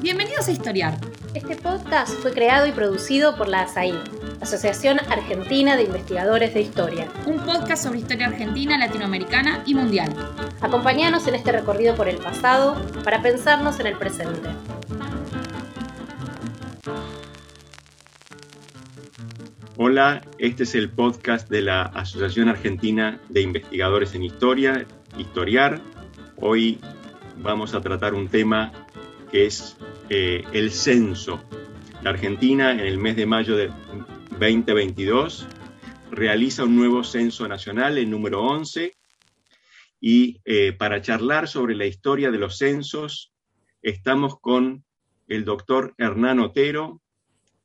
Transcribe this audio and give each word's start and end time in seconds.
Bienvenidos 0.00 0.48
a 0.48 0.52
Historiar. 0.52 0.98
Este 1.34 1.56
podcast 1.56 2.12
fue 2.20 2.32
creado 2.32 2.66
y 2.66 2.72
producido 2.72 3.36
por 3.36 3.48
la 3.48 3.62
ASAI, 3.62 3.94
Asociación 4.40 4.98
Argentina 5.10 5.76
de 5.76 5.84
Investigadores 5.84 6.54
de 6.54 6.60
Historia. 6.60 7.08
Un 7.26 7.38
podcast 7.40 7.84
sobre 7.84 7.98
historia 7.98 8.28
argentina, 8.28 8.78
latinoamericana 8.78 9.62
y 9.66 9.74
mundial. 9.74 10.14
Acompáñanos 10.60 11.26
en 11.26 11.34
este 11.34 11.52
recorrido 11.52 11.94
por 11.94 12.08
el 12.08 12.18
pasado 12.18 12.80
para 13.02 13.22
pensarnos 13.22 13.80
en 13.80 13.86
el 13.86 13.96
presente. 13.96 14.50
Hola, 19.76 20.22
este 20.38 20.62
es 20.62 20.74
el 20.74 20.90
podcast 20.90 21.48
de 21.48 21.62
la 21.62 21.82
Asociación 21.82 22.48
Argentina 22.48 23.20
de 23.28 23.40
Investigadores 23.40 24.14
en 24.14 24.22
Historia, 24.22 24.86
Historiar. 25.16 25.80
Hoy 26.36 26.78
vamos 27.38 27.74
a 27.74 27.80
tratar 27.80 28.14
un 28.14 28.28
tema 28.28 28.72
que 29.32 29.46
es 29.46 29.76
eh, 30.10 30.44
el 30.52 30.70
censo. 30.70 31.42
La 32.02 32.10
Argentina 32.10 32.70
en 32.70 32.80
el 32.80 32.98
mes 32.98 33.16
de 33.16 33.26
mayo 33.26 33.56
de 33.56 33.72
2022 34.38 35.48
realiza 36.10 36.64
un 36.64 36.76
nuevo 36.76 37.02
censo 37.02 37.48
nacional, 37.48 37.96
el 37.96 38.10
número 38.10 38.42
11, 38.42 38.92
y 40.00 40.40
eh, 40.44 40.74
para 40.74 41.00
charlar 41.00 41.48
sobre 41.48 41.74
la 41.74 41.86
historia 41.86 42.30
de 42.30 42.38
los 42.38 42.58
censos 42.58 43.32
estamos 43.80 44.38
con 44.38 44.84
el 45.28 45.44
doctor 45.44 45.94
Hernán 45.96 46.38
Otero. 46.38 47.00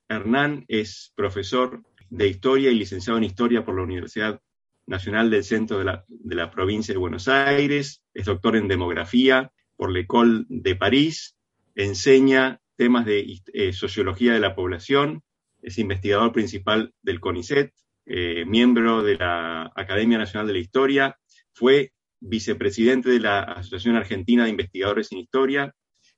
Hernán 0.08 0.64
es 0.70 1.12
profesor 1.16 1.84
de 2.10 2.28
historia 2.28 2.72
y 2.72 2.76
licenciado 2.76 3.18
en 3.18 3.26
historia 3.26 3.66
por 3.66 3.76
la 3.76 3.84
Universidad 3.84 4.40
Nacional 4.86 5.30
del 5.30 5.44
Centro 5.44 5.80
de 5.80 5.84
la, 5.84 6.06
de 6.08 6.36
la 6.36 6.50
provincia 6.50 6.94
de 6.94 7.00
Buenos 7.00 7.28
Aires, 7.28 8.04
es 8.14 8.26
doctor 8.26 8.56
en 8.56 8.70
demografía 8.70 9.52
por 9.76 9.92
l'École 9.92 10.46
de 10.48 10.76
París, 10.76 11.37
enseña 11.78 12.60
temas 12.76 13.06
de 13.06 13.40
eh, 13.54 13.72
sociología 13.72 14.34
de 14.34 14.40
la 14.40 14.56
población, 14.56 15.24
es 15.62 15.78
investigador 15.78 16.34
principal 16.34 16.94
del 17.02 17.20
CONICET, 17.20 17.74
eh, 18.06 18.46
miembro 18.46 19.04
de 19.04 19.16
la 19.16 19.72
Academia 19.76 20.18
Nacional 20.18 20.48
de 20.48 20.54
la 20.54 20.60
Historia, 20.60 21.18
fue 21.54 21.94
vicepresidente 22.20 23.10
de 23.10 23.20
la 23.20 23.42
Asociación 23.42 23.96
Argentina 23.96 24.44
de 24.44 24.50
Investigadores 24.50 25.12
en 25.12 25.20
Historia 25.20 25.76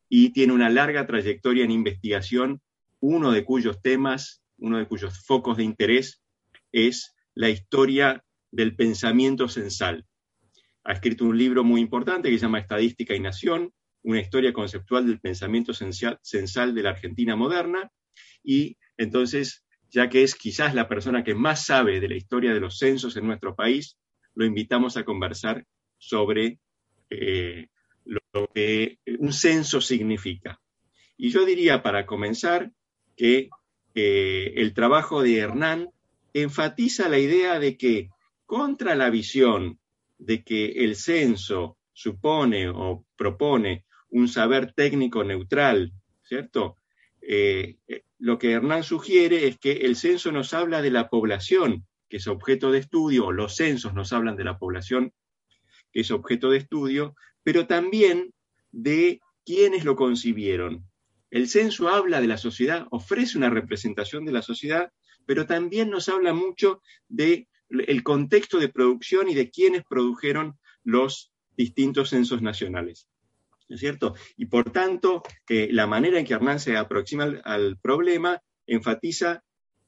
y 0.08 0.32
tiene 0.32 0.54
una 0.54 0.70
larga 0.70 1.06
trayectoria 1.06 1.66
en 1.66 1.72
investigación, 1.72 2.62
uno 3.00 3.32
de 3.32 3.44
cuyos 3.44 3.82
temas, 3.82 4.42
uno 4.58 4.78
de 4.78 4.88
cuyos 4.88 5.26
focos 5.26 5.58
de 5.58 5.64
interés 5.64 6.22
es 6.72 7.16
la 7.36 7.50
historia 7.50 8.24
del 8.52 8.76
pensamiento 8.76 9.50
censal. 9.50 10.06
Ha 10.84 10.94
escrito 10.94 11.26
un 11.26 11.38
libro 11.38 11.64
muy 11.64 11.82
importante 11.82 12.30
que 12.30 12.38
se 12.38 12.44
llama 12.44 12.60
Estadística 12.60 13.14
y 13.14 13.20
Nación, 13.20 13.74
una 14.04 14.20
historia 14.20 14.54
conceptual 14.54 15.06
del 15.06 15.20
pensamiento 15.20 15.74
censal 15.74 16.76
de 16.76 16.84
la 16.84 16.92
Argentina 16.92 17.36
moderna, 17.36 17.92
y 18.44 18.78
entonces, 18.98 19.66
ya 19.90 20.10
que 20.10 20.24
es 20.24 20.36
quizás 20.36 20.74
la 20.74 20.88
persona 20.88 21.24
que 21.24 21.36
más 21.36 21.66
sabe 21.66 22.00
de 22.00 22.10
la 22.10 22.16
historia 22.16 22.54
de 22.54 22.60
los 22.60 22.78
censos 22.78 23.16
en 23.18 23.28
nuestro 23.28 23.56
país, 23.56 23.98
lo 24.36 24.46
invitamos 24.46 24.98
a 24.98 25.04
conversar 25.04 25.66
sobre 25.98 26.60
eh, 27.10 27.68
lo 28.06 28.48
que 28.54 29.00
un 29.20 29.34
censo 29.34 29.82
significa. 29.82 30.60
Y 31.18 31.30
yo 31.32 31.46
diría, 31.46 31.84
para 31.84 32.06
comenzar, 32.06 32.72
que 33.16 33.50
eh, 33.96 34.54
el 34.56 34.74
trabajo 34.74 35.22
de 35.22 35.38
Hernán 35.38 35.90
enfatiza 36.34 37.10
la 37.10 37.20
idea 37.20 37.60
de 37.60 37.78
que 37.78 38.10
contra 38.46 38.96
la 38.96 39.10
visión 39.10 39.80
de 40.18 40.44
que 40.44 40.84
el 40.84 40.96
censo 40.96 41.78
supone 41.94 42.70
o 42.70 43.06
propone 43.18 43.86
un 44.10 44.28
saber 44.28 44.74
técnico 44.74 45.24
neutral, 45.24 45.94
¿cierto? 46.24 46.78
Eh, 47.22 47.78
eh, 47.88 48.04
lo 48.18 48.38
que 48.40 48.52
Hernán 48.52 48.84
sugiere 48.84 49.48
es 49.48 49.58
que 49.58 49.72
el 49.72 49.96
censo 49.96 50.32
nos 50.32 50.54
habla 50.54 50.82
de 50.82 50.92
la 50.92 51.10
población, 51.10 51.86
que 52.10 52.18
es 52.18 52.28
objeto 52.28 52.72
de 52.72 52.80
estudio, 52.80 53.32
los 53.32 53.56
censos 53.56 53.94
nos 53.94 54.14
hablan 54.14 54.36
de 54.36 54.44
la 54.44 54.58
población, 54.58 55.14
que 55.92 56.02
es 56.02 56.12
objeto 56.12 56.50
de 56.50 56.58
estudio, 56.58 57.16
pero 57.44 57.68
también 57.68 58.34
de 58.72 59.20
quienes 59.46 59.86
lo 59.86 59.96
concibieron. 59.96 60.86
El 61.32 61.48
censo 61.48 61.90
habla 61.90 62.22
de 62.22 62.28
la 62.28 62.38
sociedad, 62.38 62.88
ofrece 62.92 63.38
una 63.38 63.50
representación 63.50 64.26
de 64.26 64.32
la 64.32 64.42
sociedad, 64.42 64.92
pero 65.26 65.46
también 65.46 65.90
nos 65.90 66.10
habla 66.10 66.34
mucho 66.34 66.82
de 67.08 67.48
contexto 68.04 68.58
de 68.58 68.70
producción 68.70 69.30
y 69.30 69.36
de 69.36 69.52
quienes 69.52 69.84
produjeron 69.84 70.58
los 70.84 71.32
distintos 71.56 72.10
censos 72.10 72.42
nacionales. 72.42 73.09
¿No 73.70 73.76
es 73.76 73.80
cierto? 73.80 74.16
Y 74.36 74.48
por 74.48 74.72
tanto, 74.72 75.22
eh, 75.48 75.70
la 75.72 75.86
manera 75.86 76.20
en 76.20 76.26
que 76.26 76.34
Hernán 76.34 76.60
se 76.60 76.76
aproxima 76.76 77.26
al, 77.44 77.78
problema 77.78 78.42
enfatiza 78.66 79.44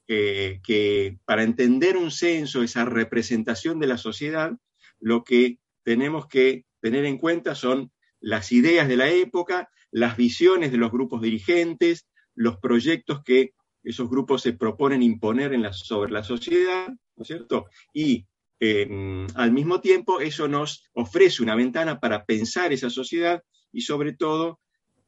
eh, 0.06 0.60
que 0.64 1.18
para 1.24 1.42
entender 1.42 1.96
un 1.96 2.12
censo, 2.12 2.62
esa 2.62 2.84
representación 2.84 3.80
de 3.80 3.88
la 3.88 3.98
sociedad, 3.98 4.52
lo 5.00 5.24
que 5.24 5.58
tenemos 5.82 6.28
que 6.28 6.64
tener 6.80 7.04
en 7.04 7.18
cuenta 7.18 7.56
son 7.56 7.90
las 8.20 8.52
ideas 8.52 8.86
de 8.86 8.96
la 8.96 9.10
época, 9.10 9.68
las 9.90 10.16
visiones 10.16 10.70
de 10.70 10.78
los 10.78 10.92
grupos 10.92 11.20
dirigentes, 11.20 12.06
los 12.34 12.58
proyectos 12.58 13.22
que 13.24 13.52
esos 13.82 14.08
grupos 14.08 14.42
se 14.42 14.52
proponen 14.52 15.02
imponer 15.02 15.52
sobre 15.74 16.12
la 16.12 16.22
sociedad, 16.22 16.88
¿no 16.88 17.22
es 17.22 17.26
cierto? 17.26 17.66
Y 17.92 18.26
em, 18.60 19.26
al 19.34 19.50
mismo 19.50 19.80
tiempo 19.80 20.20
eso 20.20 20.46
nos 20.46 20.88
ofrece 20.92 21.42
una 21.42 21.56
ventana 21.56 21.98
para 21.98 22.24
pensar 22.24 22.72
esa 22.72 22.90
sociedad 22.90 23.42
y 23.72 23.82
sobre 23.82 24.12
todo 24.12 24.60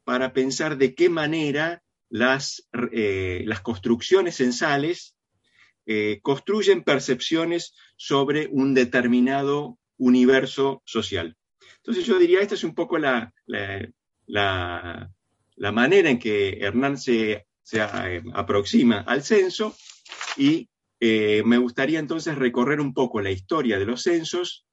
para 0.03 0.33
pensar 0.33 0.77
de 0.77 0.93
qué 0.95 1.09
manera 1.09 1.83
las, 2.09 2.67
eh, 2.91 3.43
las 3.45 3.61
construcciones 3.61 4.35
censales 4.35 5.15
eh, 5.85 6.19
construyen 6.21 6.83
percepciones 6.83 7.73
sobre 7.95 8.47
un 8.51 8.73
determinado 8.73 9.77
universo 9.97 10.81
social. 10.85 11.37
Entonces 11.77 12.05
yo 12.05 12.17
diría, 12.19 12.41
esta 12.41 12.55
es 12.55 12.63
un 12.63 12.75
poco 12.75 12.97
la, 12.97 13.33
la, 13.45 15.11
la 15.55 15.71
manera 15.71 16.09
en 16.09 16.19
que 16.19 16.59
Hernán 16.59 16.97
se 16.97 17.45
se 17.65 17.81
eh, 17.81 18.23
aproxima 18.33 18.99
al 18.99 19.23
censo 19.23 19.75
y 20.37 20.69
eh, 20.99 21.41
me 21.45 21.57
gustaría 21.57 21.99
entonces 21.99 22.35
recorrer 22.35 22.79
un 22.79 22.93
poco 22.93 23.19
la 23.21 23.31
historia 23.31 23.79
de 23.79 23.85
los 23.85 24.03
censos 24.03 24.67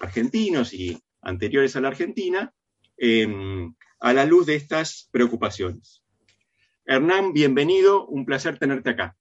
argentinos 0.00 0.72
y 0.72 0.96
anteriores 1.20 1.74
a 1.74 1.80
la 1.80 1.88
Argentina 1.88 2.54
em, 2.98 3.74
a 4.00 4.12
la 4.12 4.24
luz 4.24 4.46
de 4.46 4.54
estas 4.54 5.08
preocupaciones. 5.10 6.02
Hernán, 6.84 7.32
bienvenido, 7.32 8.06
un 8.06 8.24
placer 8.24 8.58
tenerte 8.58 8.90
acá. 8.90 9.16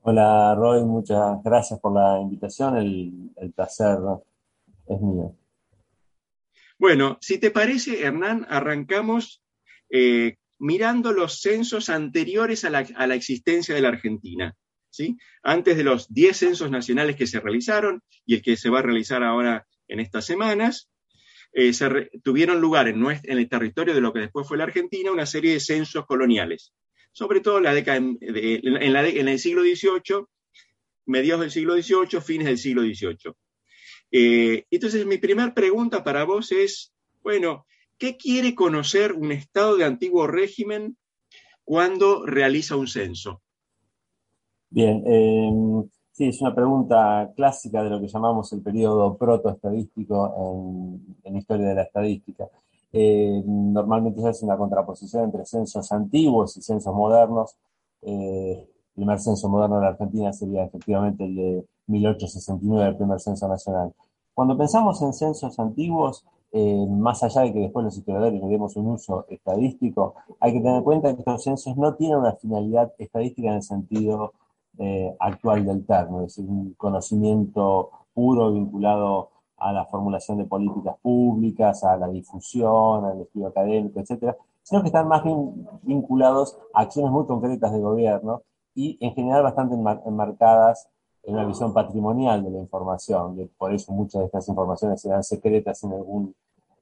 Hola 0.00 0.54
Roy, 0.54 0.84
muchas 0.84 1.42
gracias 1.42 1.80
por 1.80 1.94
la 1.94 2.20
invitación, 2.20 2.76
el, 2.76 3.52
placer 3.52 3.98
es 4.86 5.00
mío. 5.00 5.34
Bueno, 6.78 7.16
si 7.20 7.38
te 7.38 7.50
parece, 7.50 8.04
Hernán, 8.04 8.46
arrancamos 8.50 9.42
eh, 9.88 10.36
mirando 10.58 11.12
los 11.12 11.40
censos 11.40 11.88
anteriores 11.88 12.64
a 12.64 12.70
la, 12.70 13.14
existencia 13.14 13.74
de 13.74 13.80
la 13.80 13.88
Argentina. 13.88 14.54
¿sí? 14.90 15.16
Antes 15.42 15.76
de 15.76 15.84
los 15.84 16.12
10 16.12 16.36
censos 16.36 16.70
nacionales 16.70 17.16
que 17.16 17.26
se 17.26 17.40
realizaron 17.40 18.02
y 18.26 18.34
el 18.34 18.42
que 18.42 18.56
se 18.56 18.70
va 18.70 18.80
a 18.80 18.82
realizar 18.82 19.22
ahora 19.22 19.66
en 19.88 20.00
estas 20.00 20.24
semanas, 20.24 20.90
eh, 21.54 21.72
tuvieron 22.22 22.60
lugar 22.60 22.88
en, 22.88 23.02
el 23.22 23.48
territorio 23.48 23.94
de 23.94 24.00
lo 24.00 24.12
que 24.12 24.20
después 24.20 24.46
fue 24.46 24.58
la 24.58 24.64
Argentina 24.64 25.12
una 25.12 25.26
serie 25.26 25.52
de 25.52 25.60
censos 25.60 26.04
coloniales, 26.06 26.72
sobre 27.12 27.40
todo 27.40 27.58
en, 27.58 27.64
la 27.64 27.74
década 27.74 27.98
en, 27.98 29.28
el 29.28 29.38
siglo 29.38 29.62
XVIII, 29.62 30.26
mediados 31.06 31.42
del 31.42 31.50
siglo 31.50 31.74
XVIII, 31.74 32.20
fines 32.20 32.46
del 32.46 32.58
siglo 32.58 32.82
XVIII. 32.82 33.32
Eh, 34.10 34.64
entonces, 34.70 35.06
mi 35.06 35.18
primera 35.18 35.54
pregunta 35.54 36.02
para 36.04 36.24
vos 36.24 36.52
es, 36.52 36.92
bueno, 37.22 37.66
¿Qué 37.98 38.16
quiere 38.16 38.54
conocer 38.54 39.12
un 39.12 39.32
Estado 39.32 39.76
de 39.76 39.84
antiguo 39.84 40.26
régimen 40.26 40.96
cuando 41.62 42.26
realiza 42.26 42.76
un 42.76 42.88
censo? 42.88 43.42
Bien, 44.68 45.02
em, 45.06 45.88
sí, 46.14 46.28
es 46.28 46.40
una 46.40 46.54
pregunta 46.54 47.32
clásica 47.36 47.82
de 47.82 47.90
lo 47.90 48.00
que 48.00 48.08
llamamos 48.08 48.52
el 48.52 48.62
periodo 48.62 49.16
protoestadístico 49.16 50.32
en, 50.38 51.16
en 51.24 51.36
historia 51.36 51.68
de 51.68 51.74
la 51.74 51.82
estadística. 51.82 52.48
Em, 52.92 53.72
normalmente 53.72 54.20
se 54.22 54.28
hace 54.28 54.44
una 54.44 54.56
contraposición 54.56 55.24
entre 55.24 55.44
censos 55.44 55.90
antiguos 55.90 56.56
y 56.56 56.62
censos 56.62 56.94
modernos. 56.94 57.56
Eh, 58.02 58.52
el 58.60 58.94
primer 58.94 59.18
censo 59.18 59.48
moderno 59.48 59.76
de 59.76 59.82
la 59.82 59.88
Argentina 59.88 60.32
sería 60.32 60.64
efectivamente 60.64 61.24
el 61.24 61.34
de 61.34 61.66
1869, 61.88 62.90
el 62.90 62.96
primer 62.96 63.18
censo 63.18 63.48
nacional. 63.48 63.92
Cuando 64.32 64.56
pensamos 64.56 65.02
en 65.02 65.12
censos 65.12 65.58
antiguos, 65.58 66.24
eh, 66.52 66.86
más 66.88 67.24
allá 67.24 67.40
de 67.40 67.52
que 67.52 67.58
después 67.58 67.84
los 67.84 67.96
historiadores 67.98 68.40
le 68.40 68.46
demos 68.46 68.76
un 68.76 68.86
uso 68.90 69.26
estadístico, 69.28 70.14
hay 70.38 70.52
que 70.52 70.60
tener 70.60 70.76
en 70.76 70.84
cuenta 70.84 71.12
que 71.12 71.18
estos 71.18 71.42
censos 71.42 71.76
no 71.76 71.94
tienen 71.94 72.18
una 72.18 72.34
finalidad 72.36 72.92
estadística 72.98 73.48
en 73.48 73.54
el 73.54 73.62
sentido 73.64 74.34
eh, 74.78 75.14
actual 75.20 75.64
del 75.64 75.86
término, 75.86 76.20
es 76.22 76.36
decir, 76.36 76.50
un 76.50 76.74
conocimiento 76.74 77.90
puro 78.12 78.52
vinculado 78.52 79.30
a 79.56 79.72
la 79.72 79.84
formulación 79.86 80.38
de 80.38 80.44
políticas 80.44 80.96
públicas, 81.00 81.84
a 81.84 81.96
la 81.96 82.08
difusión, 82.08 83.04
al 83.04 83.20
estudio 83.20 83.48
académico, 83.48 84.00
etcétera, 84.00 84.36
sino 84.62 84.80
que 84.82 84.88
están 84.88 85.08
más 85.08 85.22
bien 85.22 85.66
vinculados 85.82 86.58
a 86.72 86.82
acciones 86.82 87.12
muy 87.12 87.26
concretas 87.26 87.72
de 87.72 87.80
gobierno 87.80 88.42
y 88.74 88.98
en 89.00 89.14
general 89.14 89.42
bastante 89.42 89.74
enmarcadas 89.74 90.88
en 91.22 91.34
una 91.34 91.44
visión 91.44 91.72
patrimonial 91.72 92.42
de 92.42 92.50
la 92.50 92.58
información, 92.58 93.50
por 93.56 93.72
eso 93.72 93.92
muchas 93.92 94.20
de 94.20 94.26
estas 94.26 94.48
informaciones 94.48 95.00
serán 95.00 95.22
secretas 95.22 95.82
en 95.84 95.92
algún, 95.92 96.34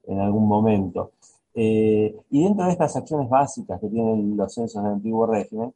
en 0.05 0.19
algún 0.19 0.47
momento. 0.47 1.11
Eh, 1.55 2.15
y 2.29 2.43
dentro 2.43 2.65
de 2.65 2.71
estas 2.71 2.95
acciones 2.95 3.29
básicas 3.29 3.79
que 3.79 3.87
tienen 3.87 4.35
los 4.35 4.53
censos 4.53 4.81
del 4.83 4.93
antiguo 4.93 5.25
régimen, 5.27 5.73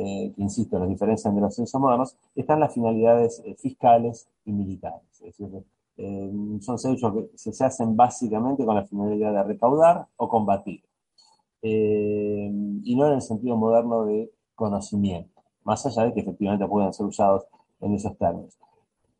eh, 0.00 0.32
que 0.32 0.42
insisto, 0.42 0.78
las 0.78 0.88
diferencian 0.88 1.34
de 1.34 1.40
los 1.40 1.56
censos 1.56 1.80
modernos, 1.80 2.16
están 2.36 2.60
las 2.60 2.72
finalidades 2.72 3.42
eh, 3.44 3.56
fiscales 3.56 4.28
y 4.44 4.52
militares. 4.52 5.02
Es 5.14 5.36
decir, 5.36 5.64
son 6.60 6.78
censos 6.78 7.12
que 7.12 7.30
se 7.34 7.64
hacen 7.64 7.96
básicamente 7.96 8.64
con 8.64 8.76
la 8.76 8.84
finalidad 8.84 9.32
de 9.32 9.42
recaudar 9.42 10.06
o 10.16 10.28
combatir, 10.28 10.84
y 11.60 12.94
no 12.96 13.08
en 13.08 13.14
el 13.14 13.20
sentido 13.20 13.56
moderno 13.56 14.04
de 14.04 14.30
conocimiento, 14.54 15.42
más 15.64 15.84
allá 15.86 16.04
de 16.04 16.14
que 16.14 16.20
efectivamente 16.20 16.68
puedan 16.68 16.92
ser 16.92 17.04
usados 17.04 17.46
en 17.80 17.94
esos 17.94 18.16
términos. 18.16 18.56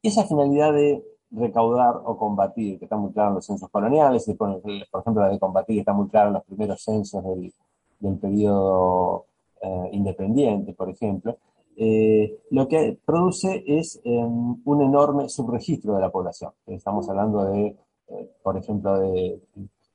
Esa 0.04 0.22
finalidad 0.22 0.72
de 0.72 1.04
recaudar 1.32 1.96
o 2.04 2.16
combatir, 2.16 2.78
que 2.78 2.84
está 2.84 2.96
muy 2.96 3.12
claro 3.12 3.30
en 3.30 3.34
los 3.34 3.46
censos 3.46 3.68
coloniales, 3.70 4.28
y 4.28 4.34
por, 4.34 4.62
ejemplo 4.62 5.22
la 5.22 5.30
de 5.30 5.40
combatir 5.40 5.80
está 5.80 5.92
muy 5.92 6.06
claro 6.06 6.28
en 6.28 6.34
los 6.34 6.44
primeros 6.44 6.80
censos 6.80 7.24
del, 7.24 7.52
del 7.98 8.16
periodo 8.18 9.26
eh, 9.60 9.88
independiente, 9.92 10.72
por 10.74 10.90
ejemplo, 10.90 11.38
eh, 11.76 12.40
lo 12.50 12.66
que 12.66 12.98
produce 13.04 13.62
es 13.66 14.00
em, 14.02 14.56
un 14.64 14.82
enorme 14.82 15.28
subregistro 15.28 15.94
de 15.94 16.00
la 16.00 16.10
población. 16.10 16.50
Estamos 16.66 17.08
hablando 17.08 17.44
de, 17.44 17.76
eh, 18.08 18.30
por 18.42 18.56
ejemplo, 18.56 18.98
de 18.98 19.40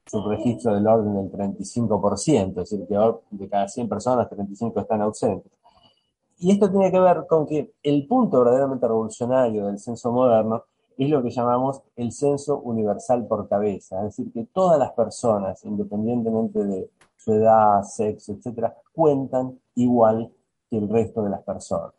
subregistro 0.06 0.74
del 0.74 0.88
orden 0.88 1.16
del 1.16 1.32
35%, 1.32 2.62
es 2.62 2.70
decir, 2.70 2.88
que 2.88 2.98
de 3.32 3.50
cada 3.50 3.68
100 3.68 3.90
personas, 3.90 4.30
35 4.30 4.80
están 4.80 5.02
ausentes. 5.02 5.52
Y 6.40 6.52
esto 6.52 6.70
tiene 6.70 6.92
que 6.92 7.00
ver 7.00 7.26
con 7.28 7.46
que 7.46 7.74
el 7.84 8.08
punto 8.08 8.40
verdaderamente 8.40 8.88
revolucionario 8.88 9.66
del 9.66 9.80
censo 9.80 10.12
moderno 10.12 10.64
es 10.98 11.10
lo 11.10 11.22
que 11.24 11.32
llamamos 11.32 11.82
el 11.96 12.12
censo 12.12 12.60
universal 12.60 13.26
por 13.28 13.48
cabeza, 13.48 13.98
es 14.00 14.18
decir, 14.18 14.32
que 14.32 14.46
todas 14.54 14.80
las 14.80 14.92
personas, 14.92 15.64
independientemente 15.66 16.64
de 16.64 16.90
su 17.24 17.34
edad, 17.34 17.84
sexo, 17.84 18.34
etcétera, 18.34 18.76
cuentan 18.94 19.60
igual 19.76 20.32
que 20.70 20.78
el 20.78 20.90
resto 20.90 21.24
de 21.24 21.30
las 21.30 21.44
personas. 21.44 21.94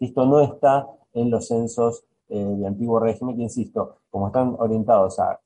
Esto 0.00 0.26
no 0.26 0.40
está 0.40 0.86
en 1.14 1.30
los 1.30 1.48
censos 1.48 2.04
eh, 2.28 2.38
de 2.38 2.66
antiguo 2.66 2.98
régimen, 2.98 3.36
que 3.36 3.42
insisto, 3.42 3.96
como 4.10 4.28
están 4.28 4.56
orientados 4.58 5.18
a 5.18 5.40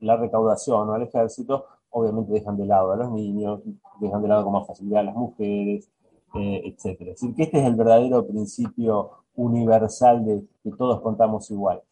la 0.00 0.16
recaudación 0.16 0.88
o 0.88 0.92
al 0.92 1.02
ejército, 1.02 1.66
obviamente 1.90 2.32
dejan 2.32 2.56
de 2.56 2.66
lado 2.66 2.92
a 2.92 2.96
los 2.96 3.10
niños, 3.10 3.60
dejan 4.00 4.22
de 4.22 4.28
lado 4.28 4.44
con 4.44 4.52
más 4.52 4.66
facilidad 4.66 5.00
a 5.00 5.04
las 5.04 5.16
mujeres, 5.16 5.88
eh, 6.34 6.62
etcétera. 6.64 7.12
Es 7.12 7.20
decir, 7.20 7.34
que 7.34 7.42
este 7.44 7.58
es 7.60 7.66
el 7.66 7.74
verdadero 7.74 8.26
principio 8.26 9.10
universal 9.34 10.24
de 10.24 10.44
que 10.62 10.70
todos 10.72 11.00
contamos 11.00 11.50
igual 11.50 11.82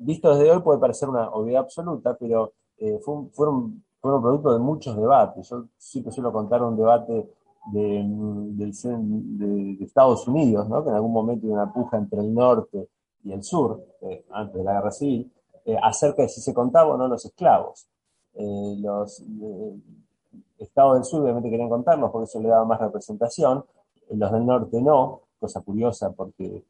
visto 0.00 0.34
desde 0.34 0.50
hoy 0.50 0.60
puede 0.60 0.80
parecer 0.80 1.08
una 1.08 1.30
obviedad 1.30 1.62
absoluta, 1.62 2.16
pero 2.18 2.52
eh, 2.78 2.98
fueron, 3.32 3.84
fueron 4.00 4.22
producto 4.22 4.52
de 4.52 4.58
muchos 4.58 4.96
debates. 4.96 5.48
Yo 5.48 5.64
siempre 5.76 6.12
suelo 6.12 6.32
contar 6.32 6.62
un 6.62 6.76
debate 6.76 7.30
de, 7.72 8.04
de, 8.06 9.84
Estados 9.84 10.26
Unidos, 10.26 10.68
¿no? 10.68 10.82
que 10.82 10.90
en 10.90 10.96
algún 10.96 11.12
momento 11.12 11.46
hubo 11.46 11.54
una 11.54 11.72
puja 11.72 11.98
entre 11.98 12.20
el 12.20 12.32
norte 12.32 12.88
y 13.22 13.32
el 13.32 13.42
sur, 13.42 13.84
eh, 14.02 14.24
antes 14.30 14.56
de 14.56 14.64
la 14.64 14.74
guerra 14.74 14.90
civil, 14.90 15.30
eh, 15.64 15.76
acerca 15.82 16.22
de 16.22 16.28
si 16.28 16.40
se 16.40 16.54
contaban 16.54 16.94
o 16.94 16.96
no 16.96 17.08
los 17.08 17.24
esclavos. 17.24 17.86
los 18.34 19.22
estados 20.58 20.94
del 20.94 21.04
sur 21.04 21.22
obviamente 21.22 21.50
querían 21.50 21.68
contarlos 21.68 22.10
porque 22.10 22.24
eso 22.24 22.40
le 22.40 22.48
daba 22.48 22.64
más 22.64 22.80
representación, 22.80 23.64
los 24.10 24.32
del 24.32 24.46
norte 24.46 24.80
no, 24.80 25.22
cosa 25.38 25.60
curiosa 25.60 26.12
porque 26.12 26.64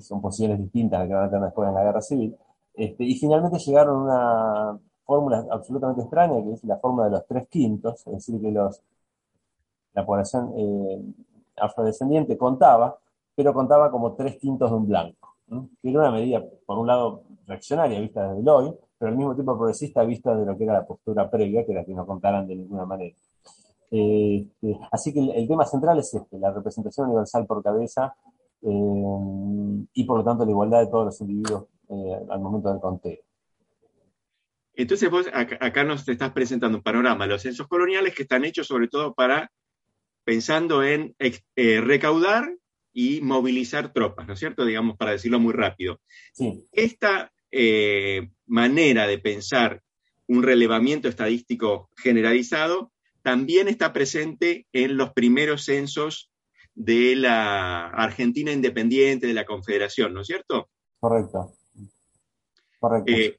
son 0.00 0.20
posiciones 0.20 0.58
distintas 0.58 0.98
a 0.98 1.00
las 1.00 1.08
que 1.08 1.14
van 1.14 1.24
a 1.24 1.30
tener 1.30 1.44
después 1.44 1.68
en 1.68 1.74
la 1.74 1.82
guerra 1.82 2.00
civil. 2.00 2.36
Este, 2.74 3.04
y 3.04 3.14
finalmente 3.14 3.58
llegaron 3.58 4.10
a 4.10 4.72
una 4.72 4.80
fórmula 5.06 5.46
absolutamente 5.50 6.02
extraña, 6.02 6.42
que 6.42 6.52
es 6.52 6.64
la 6.64 6.76
fórmula 6.78 7.06
de 7.06 7.12
los 7.12 7.26
tres 7.26 7.48
quintos, 7.48 8.06
es 8.06 8.12
decir, 8.12 8.40
que 8.40 8.50
la 8.50 10.04
población 10.04 10.52
eh, 10.56 11.02
afrodescendiente 11.56 12.36
contaba, 12.36 12.98
pero 13.34 13.54
contaba 13.54 13.90
como 13.90 14.14
tres 14.14 14.36
quintos 14.36 14.70
de 14.70 14.76
un 14.76 14.88
blanco, 14.88 15.36
que 15.80 15.90
era 15.90 16.00
una 16.00 16.10
medida, 16.10 16.44
por 16.66 16.78
un 16.78 16.86
lado, 16.86 17.22
reaccionaria 17.46 18.00
vista 18.00 18.28
desde 18.28 18.40
el 18.40 18.48
hoy, 18.48 18.74
pero 18.98 19.10
al 19.10 19.16
mismo 19.16 19.34
tiempo 19.34 19.56
progresista 19.56 20.02
vista 20.02 20.34
de 20.34 20.44
lo 20.44 20.56
que 20.56 20.64
era 20.64 20.72
la 20.74 20.86
postura 20.86 21.30
previa, 21.30 21.64
que 21.64 21.72
era 21.72 21.84
que 21.84 21.94
no 21.94 22.04
contaran 22.06 22.46
de 22.46 22.56
ninguna 22.56 22.84
manera. 22.84 23.14
Este, 23.90 24.78
así 24.90 25.12
que 25.12 25.20
el, 25.20 25.46
tema 25.46 25.64
central 25.64 25.98
es 25.98 26.12
este, 26.12 26.38
la 26.38 26.50
representación 26.50 27.06
universal 27.06 27.46
por 27.46 27.62
cabeza 27.62 28.16
eh, 28.62 29.86
y 29.94 30.04
por 30.04 30.18
lo 30.18 30.24
tanto 30.24 30.44
la 30.44 30.50
igualdad 30.50 30.80
de 30.80 30.88
todos 30.88 31.06
los 31.06 31.20
individuos 31.20 31.66
eh, 31.88 32.26
al 32.28 32.40
momento 32.40 32.68
del 32.68 32.80
conteo. 32.80 33.25
Entonces 34.76 35.10
vos 35.10 35.26
acá, 35.32 35.84
nos 35.84 36.04
te 36.04 36.12
estás 36.12 36.32
presentando 36.32 36.78
un 36.78 36.84
panorama, 36.84 37.26
los 37.26 37.42
censos 37.42 37.66
coloniales 37.66 38.14
que 38.14 38.22
están 38.22 38.44
hechos 38.44 38.66
sobre 38.66 38.88
todo 38.88 39.14
para, 39.14 39.50
pensando 40.22 40.84
en 40.84 41.16
eh, 41.18 41.80
recaudar 41.80 42.54
y 42.92 43.20
movilizar 43.22 43.92
tropas, 43.92 44.26
¿no 44.26 44.34
es 44.34 44.38
cierto? 44.38 44.64
Digamos, 44.64 44.96
para 44.96 45.12
decirlo 45.12 45.40
muy 45.40 45.54
rápido. 45.54 46.00
Esta 46.72 47.32
eh, 47.50 48.30
manera 48.46 49.06
de 49.06 49.18
pensar 49.18 49.82
un 50.28 50.42
relevamiento 50.42 51.08
estadístico 51.08 51.90
generalizado 51.96 52.92
también 53.22 53.68
está 53.68 53.92
presente 53.92 54.66
en 54.72 54.96
los 54.96 55.12
primeros 55.12 55.64
censos 55.64 56.30
de 56.74 57.16
la 57.16 57.88
Argentina 57.88 58.52
independiente, 58.52 59.26
de 59.26 59.34
la 59.34 59.46
Confederación, 59.46 60.12
¿no 60.12 60.20
es 60.20 60.26
cierto? 60.26 60.68
Correcto. 61.00 61.54
Correcto. 62.78 63.12
Eh, 63.12 63.36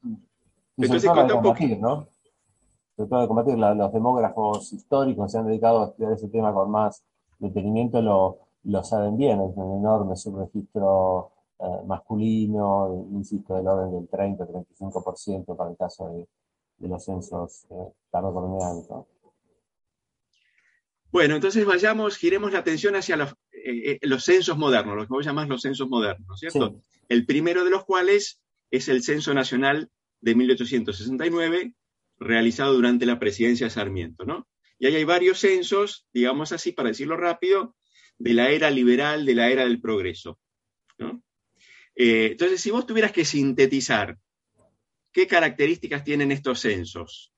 entonces, 0.84 1.02
de 1.02 1.32
combatir, 1.32 1.78
¿no? 1.80 2.08
Sobre 2.96 3.08
todo 3.10 3.20
de 3.20 3.28
combatir, 3.28 3.58
los 3.58 3.92
demógrafos 3.92 4.72
históricos 4.72 5.32
se 5.32 5.38
han 5.38 5.46
dedicado 5.46 5.82
a 5.82 5.86
estudiar 5.88 6.12
ese 6.12 6.28
tema 6.28 6.52
con 6.52 6.70
más 6.70 7.04
detenimiento, 7.38 8.00
lo, 8.02 8.38
lo 8.64 8.84
saben 8.84 9.16
bien, 9.16 9.40
es 9.40 9.56
un 9.56 9.78
enorme 9.78 10.16
subregistro 10.16 11.32
eh, 11.60 11.64
masculino, 11.86 13.08
insisto, 13.12 13.56
del 13.56 13.66
orden 13.66 13.92
del 13.92 14.08
30-35% 14.08 15.56
para 15.56 15.70
el 15.70 15.76
caso 15.76 16.08
de, 16.10 16.28
los 16.88 17.04
censos 17.04 17.66
eh. 17.70 17.92
Bueno, 21.10 21.34
entonces 21.34 21.66
vayamos, 21.66 22.16
giremos 22.16 22.52
la 22.52 22.60
atención 22.60 22.94
hacia 22.94 23.16
los, 23.16 23.34
eh, 23.52 23.98
los 24.02 24.24
censos 24.24 24.56
modernos, 24.56 24.94
lo 24.94 25.02
que 25.02 25.14
vos 25.14 25.26
llamás 25.26 25.48
los 25.48 25.62
censos 25.62 25.88
modernos, 25.88 26.38
¿cierto? 26.38 26.76
El 27.08 27.26
primero 27.26 27.64
de 27.64 27.70
los 27.70 27.84
cuales 27.84 28.40
es 28.70 28.88
el 28.88 29.02
Censo 29.02 29.34
Nacional 29.34 29.90
de 30.20 30.34
1869, 30.34 31.74
realizado 32.18 32.74
durante 32.74 33.06
la 33.06 33.18
presidencia 33.18 33.66
de 33.66 33.70
Sarmiento, 33.70 34.24
¿no? 34.24 34.48
Y 34.78 34.86
ahí 34.86 34.96
hay 34.96 35.04
varios 35.04 35.40
censos, 35.40 36.06
digamos 36.12 36.52
así, 36.52 36.72
para 36.72 36.88
decirlo 36.88 37.16
rápido, 37.16 37.74
de 38.18 38.34
la 38.34 38.50
era 38.50 38.70
liberal, 38.70 39.24
de 39.24 39.34
la 39.34 39.48
era 39.48 39.64
del 39.64 39.80
progreso. 39.80 40.38
Eh, 41.94 42.28
entonces, 42.32 42.60
si 42.60 42.70
vos 42.70 42.86
tuvieras 42.86 43.12
que 43.12 43.24
sintetizar 43.24 44.18
qué 45.12 45.26
características 45.26 46.04
tienen 46.04 46.30
estos 46.30 46.60
censos, 46.60 47.32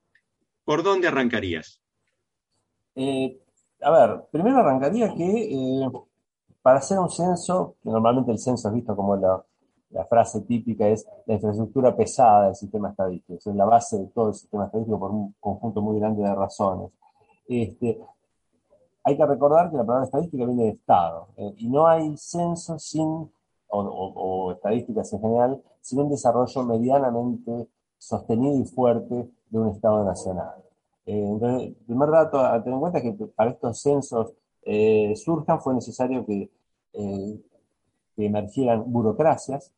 ¿por 0.64 0.82
dónde 0.82 1.08
arrancarías? 1.08 1.80
Eh, 2.94 3.40
a 3.80 3.90
ver, 3.90 4.20
primero 4.30 4.58
arrancaría 4.58 5.14
que 5.14 5.24
eh, 5.24 5.90
para 6.60 6.78
hacer 6.78 6.98
un 6.98 7.10
censo, 7.10 7.76
que 7.82 7.88
normalmente 7.88 8.32
el 8.32 8.38
censo 8.38 8.68
es 8.68 8.74
visto 8.74 8.94
como 8.94 9.16
la, 9.16 9.42
la 9.90 10.04
frase 10.04 10.42
típica 10.42 10.88
es 10.88 11.06
la 11.26 11.34
infraestructura 11.34 11.94
pesada 11.96 12.46
del 12.46 12.54
sistema 12.54 12.90
estadístico, 12.90 13.34
es 13.34 13.56
la 13.56 13.64
base 13.64 13.98
de 13.98 14.06
todo 14.06 14.28
el 14.28 14.34
sistema 14.34 14.66
estadístico 14.66 14.98
por 14.98 15.10
un 15.10 15.34
conjunto 15.40 15.82
muy 15.82 15.98
grande 15.98 16.22
de 16.22 16.34
razones. 16.34 16.90
Este, 17.48 18.00
hay 19.02 19.16
que 19.16 19.26
recordar 19.26 19.70
que 19.70 19.76
la 19.76 19.84
palabra 19.84 20.06
estadística 20.06 20.44
viene 20.44 20.64
de 20.64 20.68
Estado, 20.70 21.28
eh, 21.36 21.54
y 21.58 21.68
no 21.68 21.86
hay 21.86 22.16
censo 22.16 22.78
sin, 22.78 23.30
o, 23.68 24.52
estadísticas 24.52 25.12
en 25.12 25.20
general, 25.20 25.62
sin 25.80 26.00
un 26.00 26.10
desarrollo 26.10 26.62
medianamente 26.64 27.68
sostenido 27.98 28.56
y 28.56 28.64
fuerte 28.66 29.28
de 29.48 29.58
un 29.58 29.68
Estado 29.68 30.04
nacional. 30.04 30.54
Eh, 31.06 31.30
entonces, 31.32 31.68
el 31.68 31.74
primer 31.86 32.10
dato 32.10 32.38
a 32.38 32.62
tener 32.62 32.74
en 32.74 32.80
cuenta 32.80 32.98
es 32.98 33.04
que 33.04 33.26
para 33.34 33.50
estos 33.50 33.80
censos 33.80 34.32
eh, 34.62 35.14
surjan 35.16 35.60
fue 35.60 35.74
necesario 35.74 36.24
que 36.24 36.50
que 38.20 38.26
emergieran 38.26 38.84
burocracias. 38.86 39.72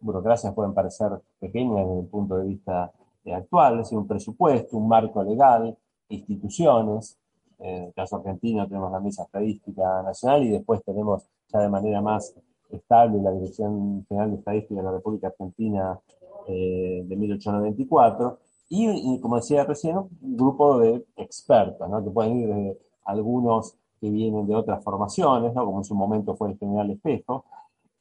Burocracias 0.00 0.54
pueden 0.54 0.72
parecer 0.72 1.10
pequeñas 1.40 1.86
desde 1.86 2.00
el 2.00 2.06
punto 2.06 2.36
de 2.36 2.46
vista 2.46 2.92
eh, 3.24 3.34
actual, 3.34 3.74
es 3.74 3.78
decir, 3.80 3.98
un 3.98 4.06
presupuesto, 4.06 4.76
un 4.76 4.88
marco 4.88 5.22
legal, 5.22 5.76
instituciones. 6.08 7.18
En 7.58 7.84
el 7.84 7.92
caso 7.92 8.16
argentino 8.16 8.66
tenemos 8.66 8.90
la 8.92 9.00
Mesa 9.00 9.24
Estadística 9.24 10.02
Nacional 10.02 10.44
y 10.44 10.50
después 10.50 10.82
tenemos 10.84 11.24
ya 11.52 11.60
de 11.60 11.68
manera 11.68 12.00
más 12.00 12.34
estable 12.70 13.20
la 13.20 13.32
Dirección 13.32 14.06
General 14.08 14.30
de 14.30 14.36
Estadística 14.36 14.80
de 14.80 14.86
la 14.86 14.92
República 14.92 15.26
Argentina 15.26 15.98
eh, 16.46 17.02
de 17.04 17.16
1894. 17.16 18.38
y, 18.68 19.20
como 19.20 19.36
decía 19.36 19.64
recién, 19.64 19.98
un 19.98 20.36
grupo 20.36 20.78
de 20.78 21.04
expertos, 21.16 21.90
¿no? 21.90 22.02
que 22.04 22.10
pueden 22.10 22.36
ir 22.36 22.46
desde 22.46 22.78
algunos 23.04 23.74
que 24.00 24.08
vienen 24.08 24.46
de 24.46 24.54
otras 24.54 24.82
formaciones, 24.82 25.52
¿no? 25.52 25.64
como 25.64 25.78
en 25.78 25.84
su 25.84 25.94
momento 25.94 26.36
fue 26.36 26.50
el 26.50 26.58
general 26.58 26.90
Espejo, 26.90 27.44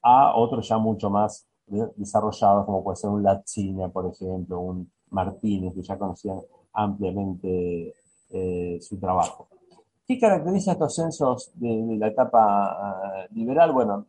a 0.01 0.35
otros 0.35 0.67
ya 0.67 0.77
mucho 0.77 1.09
más 1.09 1.47
desarrollados, 1.67 2.65
como 2.65 2.83
puede 2.83 2.97
ser 2.97 3.09
un 3.09 3.23
Latzina, 3.23 3.89
por 3.89 4.11
ejemplo, 4.11 4.59
un 4.59 4.91
Martínez, 5.11 5.73
que 5.73 5.81
ya 5.81 5.97
conocían 5.97 6.39
ampliamente 6.73 7.93
eh, 8.31 8.77
su 8.81 8.99
trabajo. 8.99 9.47
¿Qué 10.07 10.19
caracteriza 10.19 10.71
estos 10.71 10.95
censos 10.95 11.51
de, 11.55 11.97
la 11.97 12.07
etapa 12.07 13.27
uh, 13.29 13.35
liberal? 13.35 13.71
Bueno, 13.71 14.07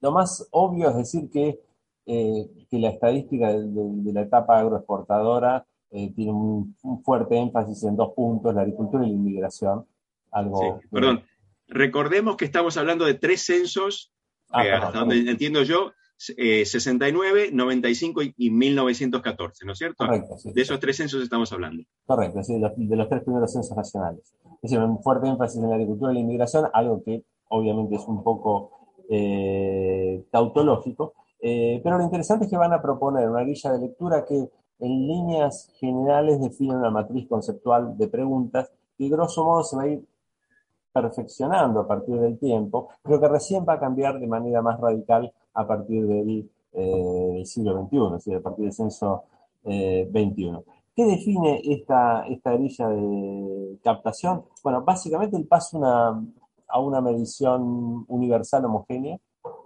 lo 0.00 0.12
más 0.12 0.46
obvio 0.50 0.90
es 0.90 0.96
decir 0.96 1.30
que, 1.30 1.60
eh, 2.06 2.50
que 2.70 2.78
la 2.78 2.90
estadística 2.90 3.48
de, 3.50 3.66
de, 3.66 4.12
la 4.12 4.22
etapa 4.22 4.58
agroexportadora 4.58 5.66
eh, 5.90 6.12
tiene 6.14 6.32
un, 6.32 6.76
un, 6.82 7.02
fuerte 7.02 7.36
énfasis 7.36 7.84
en 7.84 7.96
dos 7.96 8.12
puntos, 8.14 8.54
la 8.54 8.60
agricultura 8.60 9.06
y 9.06 9.10
la 9.10 9.16
inmigración. 9.16 9.86
Algo 10.30 10.60
sí, 10.60 10.88
perdón, 10.90 11.22
recordemos 11.66 12.36
que 12.36 12.44
estamos 12.44 12.76
hablando 12.76 13.04
de 13.04 13.14
tres 13.14 13.44
censos, 13.44 14.12
ah, 14.50 14.66
eh, 14.66 14.72
hasta 14.72 14.98
donde 14.98 15.30
entiendo 15.30 15.62
yo, 15.62 15.92
69, 16.16 17.46
eh, 17.46 17.50
95 17.52 18.20
y, 18.36 18.50
1914, 18.50 19.64
¿no 19.64 19.72
es 19.72 19.78
cierto? 19.78 20.04
Correcto, 20.04 20.36
sí, 20.36 20.52
de 20.52 20.60
esos 20.60 20.78
tres 20.78 20.96
censos 20.98 21.22
estamos 21.22 21.50
hablando. 21.52 21.82
Correcto, 22.04 22.42
sí, 22.42 22.54
de 22.54 22.60
los, 22.60 22.72
de 22.76 22.96
los, 22.96 23.08
tres 23.08 23.22
primeros 23.22 23.52
censos 23.52 23.76
nacionales. 23.76 24.34
Es 24.62 24.70
decir, 24.70 24.78
un 24.78 25.02
fuerte 25.02 25.28
énfasis 25.28 25.62
en 25.62 25.70
la 25.70 25.76
agricultura 25.76 26.12
y 26.12 26.16
la 26.16 26.20
inmigración, 26.20 26.66
algo 26.74 27.02
que 27.02 27.24
obviamente 27.48 27.96
es 27.96 28.04
un 28.06 28.22
poco 28.22 28.72
eh, 29.08 30.24
tautológico, 30.30 31.14
eh, 31.40 31.80
pero 31.82 31.96
lo 31.96 32.04
interesante 32.04 32.44
es 32.44 32.50
que 32.50 32.56
van 32.56 32.72
a 32.74 32.82
proponer 32.82 33.28
una 33.28 33.42
guía 33.42 33.72
de 33.72 33.78
lectura 33.78 34.24
que 34.26 34.50
en 34.78 35.06
líneas 35.06 35.72
generales 35.78 36.40
define 36.40 36.76
una 36.76 36.90
matriz 36.90 37.26
conceptual 37.28 37.96
de 37.96 38.08
preguntas 38.08 38.70
y 38.98 39.08
grosso 39.08 39.44
modo 39.44 39.64
se 39.64 39.76
va 39.76 39.82
a 39.84 39.88
ir 39.88 40.04
perfeccionando 40.92 41.80
a 41.80 41.86
partir 41.86 42.18
del 42.18 42.38
tiempo, 42.38 42.88
pero 43.02 43.20
que 43.20 43.28
recién 43.28 43.64
va 43.68 43.74
a 43.74 43.80
cambiar 43.80 44.18
de 44.18 44.26
manera 44.26 44.62
más 44.62 44.80
radical 44.80 45.32
a 45.54 45.66
partir 45.66 46.06
del, 46.06 46.50
eh, 46.72 47.42
siglo 47.44 47.82
XXI, 47.82 47.96
es 48.06 48.12
decir, 48.12 48.36
a 48.36 48.40
partir 48.40 48.64
del 48.64 48.72
censo 48.72 49.24
eh, 49.64 50.08
XXI. 50.10 50.52
¿Qué 50.94 51.04
define 51.04 51.60
esta, 51.64 52.26
esta 52.26 52.52
grilla 52.52 52.88
de 52.88 53.78
captación? 53.82 54.44
Bueno, 54.62 54.82
básicamente 54.82 55.36
el 55.36 55.46
paso 55.46 55.80
a 55.84 56.80
una 56.80 57.00
medición 57.00 58.04
universal 58.08 58.64
homogénea 58.64 59.18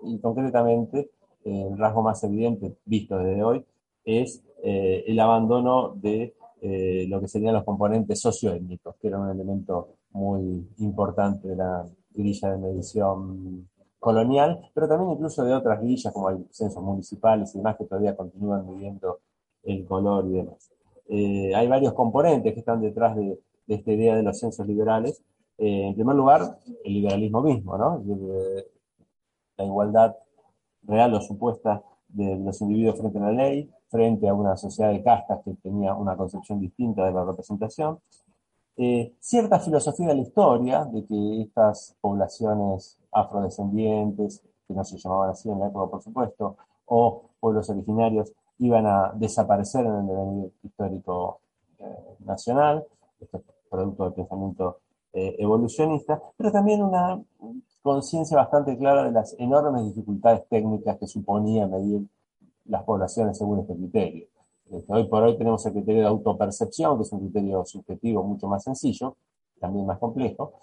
y 0.02 0.18
concretamente 0.20 1.10
el 1.44 1.76
rasgo 1.76 2.02
más 2.02 2.22
evidente 2.24 2.76
visto 2.84 3.18
desde 3.18 3.42
hoy 3.42 3.64
es 4.04 4.42
eh, 4.62 5.04
el 5.06 5.20
abandono 5.20 5.94
de 5.94 6.34
eh, 6.62 7.06
lo 7.08 7.20
que 7.20 7.28
serían 7.28 7.54
los 7.54 7.64
componentes 7.64 8.20
socioétnicos, 8.20 8.96
que 8.96 9.08
era 9.08 9.18
un 9.18 9.30
elemento 9.30 9.88
muy 10.14 10.66
importante 10.78 11.48
de 11.48 11.56
la 11.56 11.84
grilla 12.10 12.52
de 12.52 12.58
medición 12.58 13.68
colonial, 13.98 14.70
pero 14.72 14.88
también 14.88 15.12
incluso 15.12 15.44
de 15.44 15.54
otras 15.54 15.80
grillas 15.80 16.12
como 16.12 16.28
hay 16.28 16.46
censos 16.50 16.82
municipales 16.82 17.54
y 17.54 17.58
demás 17.58 17.76
que 17.76 17.84
todavía 17.84 18.16
continúan 18.16 18.66
midiendo 18.66 19.20
el 19.64 19.84
color 19.84 20.26
y 20.26 20.32
demás. 20.32 20.70
Eh, 21.08 21.54
hay 21.54 21.66
varios 21.68 21.92
componentes 21.94 22.52
que 22.54 22.60
están 22.60 22.80
detrás 22.80 23.16
de, 23.16 23.38
de, 23.66 23.74
esta 23.74 23.92
idea 23.92 24.16
de 24.16 24.22
los 24.22 24.38
censos 24.38 24.66
liberales. 24.66 25.22
Eh, 25.58 25.88
en 25.88 25.94
primer 25.94 26.16
lugar, 26.16 26.58
el 26.84 26.92
liberalismo 26.92 27.42
mismo, 27.42 27.76
¿no? 27.76 28.02
La 29.56 29.64
igualdad 29.64 30.16
real 30.82 31.14
o 31.14 31.20
supuesta 31.20 31.82
de 32.08 32.36
los 32.36 32.60
individuos 32.60 32.98
frente 32.98 33.18
a 33.18 33.22
la 33.22 33.32
ley, 33.32 33.70
frente 33.88 34.28
a 34.28 34.34
una 34.34 34.56
sociedad 34.56 34.92
de 34.92 35.02
castas 35.02 35.40
que 35.44 35.54
tenía 35.54 35.94
una 35.94 36.16
concepción 36.16 36.60
distinta 36.60 37.04
de 37.04 37.12
la 37.12 37.24
representación, 37.24 37.98
eh, 38.76 39.14
cierta 39.20 39.60
filosofía 39.60 40.08
de 40.08 40.14
la 40.16 40.22
historia, 40.22 40.84
de 40.84 41.04
que 41.04 41.42
estas 41.42 41.96
poblaciones 42.00 42.98
afrodescendientes, 43.12 44.42
que 44.66 44.74
no 44.74 44.84
se 44.84 44.98
llamaban 44.98 45.30
así 45.30 45.48
en 45.48 45.60
la 45.60 45.68
época, 45.68 45.90
por 45.90 46.02
supuesto, 46.02 46.56
o 46.86 47.30
pueblos 47.38 47.70
originarios, 47.70 48.32
iban 48.58 48.86
a 48.86 49.12
desaparecer 49.14 49.84
en 49.86 49.94
el 49.94 50.06
devenir 50.06 50.52
histórico 50.62 51.40
eh, 51.78 51.84
nacional, 52.24 52.84
esto 53.20 53.38
es 53.38 53.44
producto 53.70 54.04
del 54.04 54.12
pensamiento 54.14 54.78
eh, 55.12 55.36
evolucionista, 55.38 56.20
pero 56.36 56.50
también 56.50 56.82
una 56.82 57.22
conciencia 57.82 58.36
bastante 58.36 58.76
clara 58.76 59.04
de 59.04 59.12
las 59.12 59.36
enormes 59.38 59.84
dificultades 59.84 60.48
técnicas 60.48 60.98
que 60.98 61.06
suponía 61.06 61.66
medir 61.66 62.06
las 62.64 62.82
poblaciones 62.82 63.38
según 63.38 63.60
este 63.60 63.76
criterio. 63.76 64.26
Hoy 64.70 65.04
por 65.04 65.22
hoy 65.22 65.36
tenemos 65.36 65.64
el 65.66 65.72
criterio 65.72 66.02
de 66.02 66.08
autopercepción, 66.08 66.96
que 66.96 67.02
es 67.02 67.12
un 67.12 67.20
criterio 67.20 67.64
subjetivo 67.64 68.22
mucho 68.22 68.48
más 68.48 68.64
sencillo, 68.64 69.16
también 69.60 69.86
más 69.86 69.98
complejo, 69.98 70.54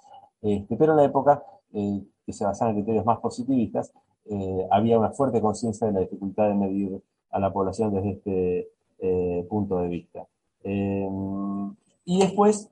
este, 0.41 0.75
pero 0.75 0.93
en 0.93 0.97
la 0.97 1.05
época 1.05 1.43
eh, 1.73 2.03
que 2.25 2.33
se 2.33 2.43
basaba 2.43 2.71
en 2.71 2.77
criterios 2.77 3.05
más 3.05 3.19
positivistas, 3.19 3.91
eh, 4.25 4.67
había 4.69 4.99
una 4.99 5.11
fuerte 5.11 5.41
conciencia 5.41 5.87
de 5.87 5.93
la 5.93 5.99
dificultad 6.01 6.47
de 6.47 6.55
medir 6.55 7.01
a 7.31 7.39
la 7.39 7.51
población 7.51 7.93
desde 7.93 8.11
este 8.11 8.71
eh, 8.99 9.45
punto 9.49 9.79
de 9.79 9.87
vista. 9.87 10.27
Y 10.63 12.19
después, 12.19 12.69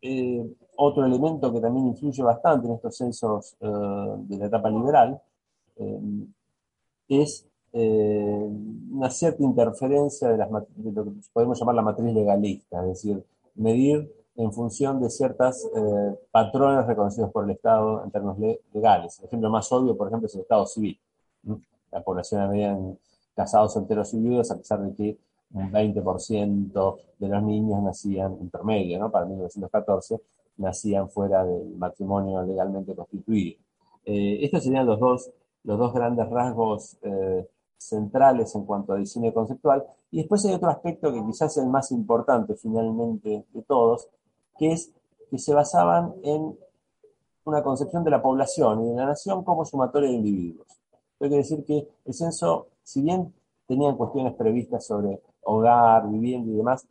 eh, 0.00 0.44
otro 0.76 1.06
elemento 1.06 1.52
que 1.52 1.60
también 1.60 1.88
influye 1.88 2.22
bastante 2.22 2.66
en 2.66 2.74
estos 2.74 2.96
censos 2.96 3.56
eh, 3.60 3.66
de 3.66 4.38
la 4.38 4.46
etapa 4.46 4.70
liberal 4.70 5.20
es 7.08 7.46
eh, 7.72 8.48
una 8.90 9.10
cierta 9.10 9.42
interferencia 9.42 10.28
de, 10.28 10.36
las, 10.38 10.50
de, 10.50 10.92
lo 10.92 11.04
que 11.04 11.10
podemos 11.32 11.58
llamar 11.58 11.74
la 11.74 11.82
matriz 11.82 12.12
legalista, 12.12 12.80
es 12.82 12.88
decir, 12.88 13.24
medir 13.54 14.12
en 14.36 14.52
función 14.52 15.00
de 15.00 15.10
ciertos 15.10 15.68
eh, 15.74 16.18
patrones 16.30 16.86
reconocidos 16.86 17.30
por 17.30 17.44
el 17.44 17.50
Estado 17.50 18.04
en 18.04 18.10
términos 18.10 18.38
le 18.38 18.60
legales. 18.72 19.18
El 19.18 19.26
ejemplo 19.26 19.50
más 19.50 19.70
obvio, 19.72 19.96
por 19.96 20.08
ejemplo, 20.08 20.26
es 20.26 20.34
el 20.34 20.42
Estado 20.42 20.66
civil. 20.66 20.98
La 21.90 22.02
población 22.02 22.40
había 22.40 22.78
casados 23.34 23.74
solteros 23.74 24.12
y 24.14 24.18
viudos, 24.20 24.50
a 24.50 24.56
pesar 24.56 24.80
de 24.82 24.94
que 24.94 25.18
un 25.52 25.70
20% 25.70 26.98
de 27.18 27.28
los 27.28 27.42
niños 27.42 27.82
nacían 27.82 28.38
intermedio, 28.40 28.98
¿no? 28.98 29.10
Para 29.10 29.26
1914, 29.26 30.20
nacían 30.56 31.08
fuera 31.10 31.44
del 31.44 31.76
matrimonio 31.76 32.42
legalmente 32.42 32.94
constituido. 32.94 33.58
Eh, 34.04 34.38
estos 34.42 34.64
serían 34.64 34.86
los 34.86 34.98
dos, 34.98 35.30
los 35.64 35.78
dos 35.78 35.92
grandes 35.92 36.28
rasgos 36.30 36.96
eh, 37.02 37.46
centrales 37.88 38.54
en 38.54 38.64
cuanto 38.64 38.92
a 38.92 38.96
diseño 38.96 39.32
conceptual. 39.32 39.84
Y 40.10 40.18
después 40.18 40.44
hay 40.44 40.54
otro 40.54 40.70
aspecto 40.70 41.12
que 41.12 41.24
quizás 41.24 41.56
es 41.56 41.62
el 41.62 41.68
más 41.68 41.90
importante 41.92 42.54
finalmente 42.56 43.44
de 43.52 43.62
todos, 43.62 44.08
que 44.58 44.72
es 44.72 44.92
que 45.30 45.38
se 45.38 45.54
basaban 45.54 46.14
en 46.22 46.56
una 47.44 47.62
concepción 47.62 48.04
de 48.04 48.10
la 48.10 48.22
población 48.22 48.84
y 48.84 48.90
de 48.90 48.96
la 48.96 49.06
nación 49.06 49.42
como 49.44 49.64
sumatoria 49.64 50.10
de 50.10 50.16
individuos. 50.16 50.66
Esto 50.68 51.18
quiere 51.18 51.36
decir 51.36 51.64
que 51.64 51.88
el 52.04 52.14
censo, 52.14 52.68
si 52.82 53.02
bien 53.02 53.32
tenían 53.66 53.96
cuestiones 53.96 54.34
previstas 54.34 54.86
sobre 54.86 55.20
hogar, 55.42 56.08
vivienda 56.08 56.50
y 56.50 56.56
demás, 56.56 56.86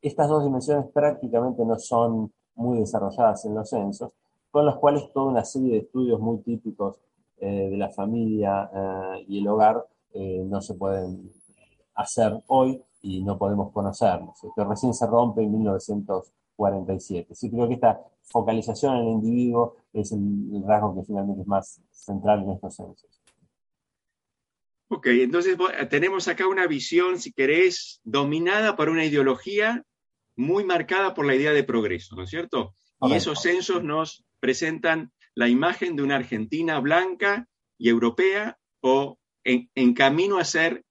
estas 0.00 0.28
dos 0.28 0.42
dimensiones 0.42 0.86
prácticamente 0.90 1.64
no 1.64 1.78
son 1.78 2.32
muy 2.54 2.78
desarrolladas 2.80 3.44
en 3.44 3.54
los 3.54 3.68
censos, 3.68 4.12
con 4.50 4.66
los 4.66 4.76
cuales 4.76 5.10
toda 5.12 5.26
una 5.26 5.44
serie 5.44 5.72
de 5.72 5.78
estudios 5.78 6.20
muy 6.20 6.38
típicos 6.38 6.96
eh, 7.38 7.68
de 7.70 7.76
la 7.76 7.88
familia 7.90 8.70
eh, 8.74 9.24
y 9.28 9.38
el 9.38 9.48
hogar 9.48 9.84
eh, 10.14 10.44
no 10.44 10.60
se 10.60 10.74
pueden 10.74 11.30
hacer 11.94 12.32
hoy 12.46 12.82
y 13.02 13.22
no 13.22 13.38
podemos 13.38 13.72
conocerlos. 13.72 14.42
Esto 14.42 14.64
recién 14.64 14.94
se 14.94 15.06
rompe 15.06 15.42
en 15.42 15.52
1947. 15.52 17.34
Sí, 17.34 17.50
creo 17.50 17.68
que 17.68 17.74
esta 17.74 18.00
focalización 18.22 18.96
en 18.96 19.02
el 19.02 19.08
individuo 19.08 19.76
es 19.92 20.12
el, 20.12 20.62
rasgo 20.66 20.94
que 20.94 21.04
finalmente 21.04 21.42
es 21.42 21.46
más 21.48 21.80
central 21.90 22.42
en 22.42 22.50
estos 22.50 22.76
censos. 22.76 23.10
Ok, 24.88 25.06
entonces 25.06 25.56
tenemos 25.88 26.28
acá 26.28 26.46
una 26.46 26.66
visión, 26.66 27.18
si 27.18 27.32
querés, 27.32 28.00
dominada 28.04 28.76
por 28.76 28.90
una 28.90 29.04
ideología 29.04 29.84
muy 30.36 30.64
marcada 30.64 31.14
por 31.14 31.26
la 31.26 31.34
idea 31.34 31.52
de 31.52 31.64
progreso, 31.64 32.14
¿no 32.14 32.24
es 32.24 32.30
cierto? 32.30 32.74
Y 33.00 33.14
esos 33.14 33.40
censos 33.40 33.82
nos 33.82 34.24
presentan 34.38 35.12
la 35.34 35.48
imagen 35.48 35.96
de 35.96 36.02
una 36.02 36.16
Argentina 36.16 36.78
blanca 36.78 37.48
y 37.78 37.88
europea 37.88 38.58
o 38.80 39.18
en, 39.44 39.70
en, 39.74 39.94
camino 39.94 40.38
a 40.38 40.44
ser 40.44 40.84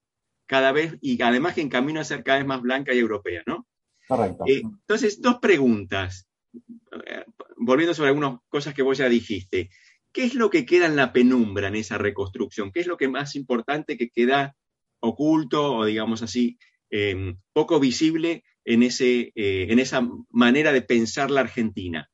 cada 0.46 0.72
vez, 0.72 0.96
y 1.00 1.20
además 1.22 1.56
en 1.58 1.68
camino 1.68 2.00
a 2.00 2.04
ser 2.04 2.22
cada 2.22 2.38
vez 2.38 2.46
más 2.46 2.62
blanca 2.62 2.92
y 2.92 2.98
europea, 2.98 3.42
¿no? 3.46 3.66
Correcto. 4.08 4.44
Eh, 4.46 4.62
entonces, 4.62 5.20
dos 5.20 5.38
preguntas, 5.40 6.28
eh, 6.54 7.24
volviendo 7.56 7.94
sobre 7.94 8.10
algunas 8.10 8.38
cosas 8.48 8.74
que 8.74 8.82
vos 8.82 8.98
ya 8.98 9.08
dijiste. 9.08 9.70
¿Qué 10.12 10.24
es 10.24 10.34
lo 10.34 10.50
que 10.50 10.66
queda 10.66 10.86
en 10.86 10.96
la 10.96 11.12
penumbra 11.12 11.68
en 11.68 11.76
esa 11.76 11.96
reconstrucción? 11.96 12.70
¿Qué 12.70 12.80
es 12.80 12.86
lo 12.86 12.98
que 12.98 13.08
más 13.08 13.34
importante 13.34 13.96
que 13.96 14.10
queda 14.10 14.54
oculto 15.00 15.76
o, 15.76 15.84
digamos 15.86 16.22
así, 16.22 16.58
eh, 16.90 17.34
poco 17.54 17.80
visible 17.80 18.44
en, 18.64 18.82
ese, 18.82 19.32
eh, 19.34 19.66
en 19.70 19.78
esa 19.78 20.06
manera 20.30 20.72
de 20.72 20.82
pensar 20.82 21.30
la 21.30 21.40
Argentina? 21.40 22.10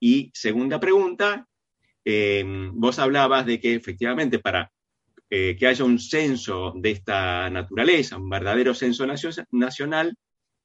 Y 0.00 0.32
segunda 0.34 0.80
pregunta, 0.80 1.46
eh, 2.04 2.44
vos 2.72 2.98
hablabas 2.98 3.46
de 3.46 3.60
que 3.60 3.74
efectivamente 3.74 4.38
para 4.40 4.72
eh, 5.30 5.56
que 5.58 5.66
haya 5.66 5.84
un 5.84 5.98
censo 5.98 6.72
de 6.76 6.92
esta 6.92 7.50
naturaleza, 7.50 8.16
un 8.16 8.30
verdadero 8.30 8.74
censo 8.74 9.06
nacional, 9.50 10.16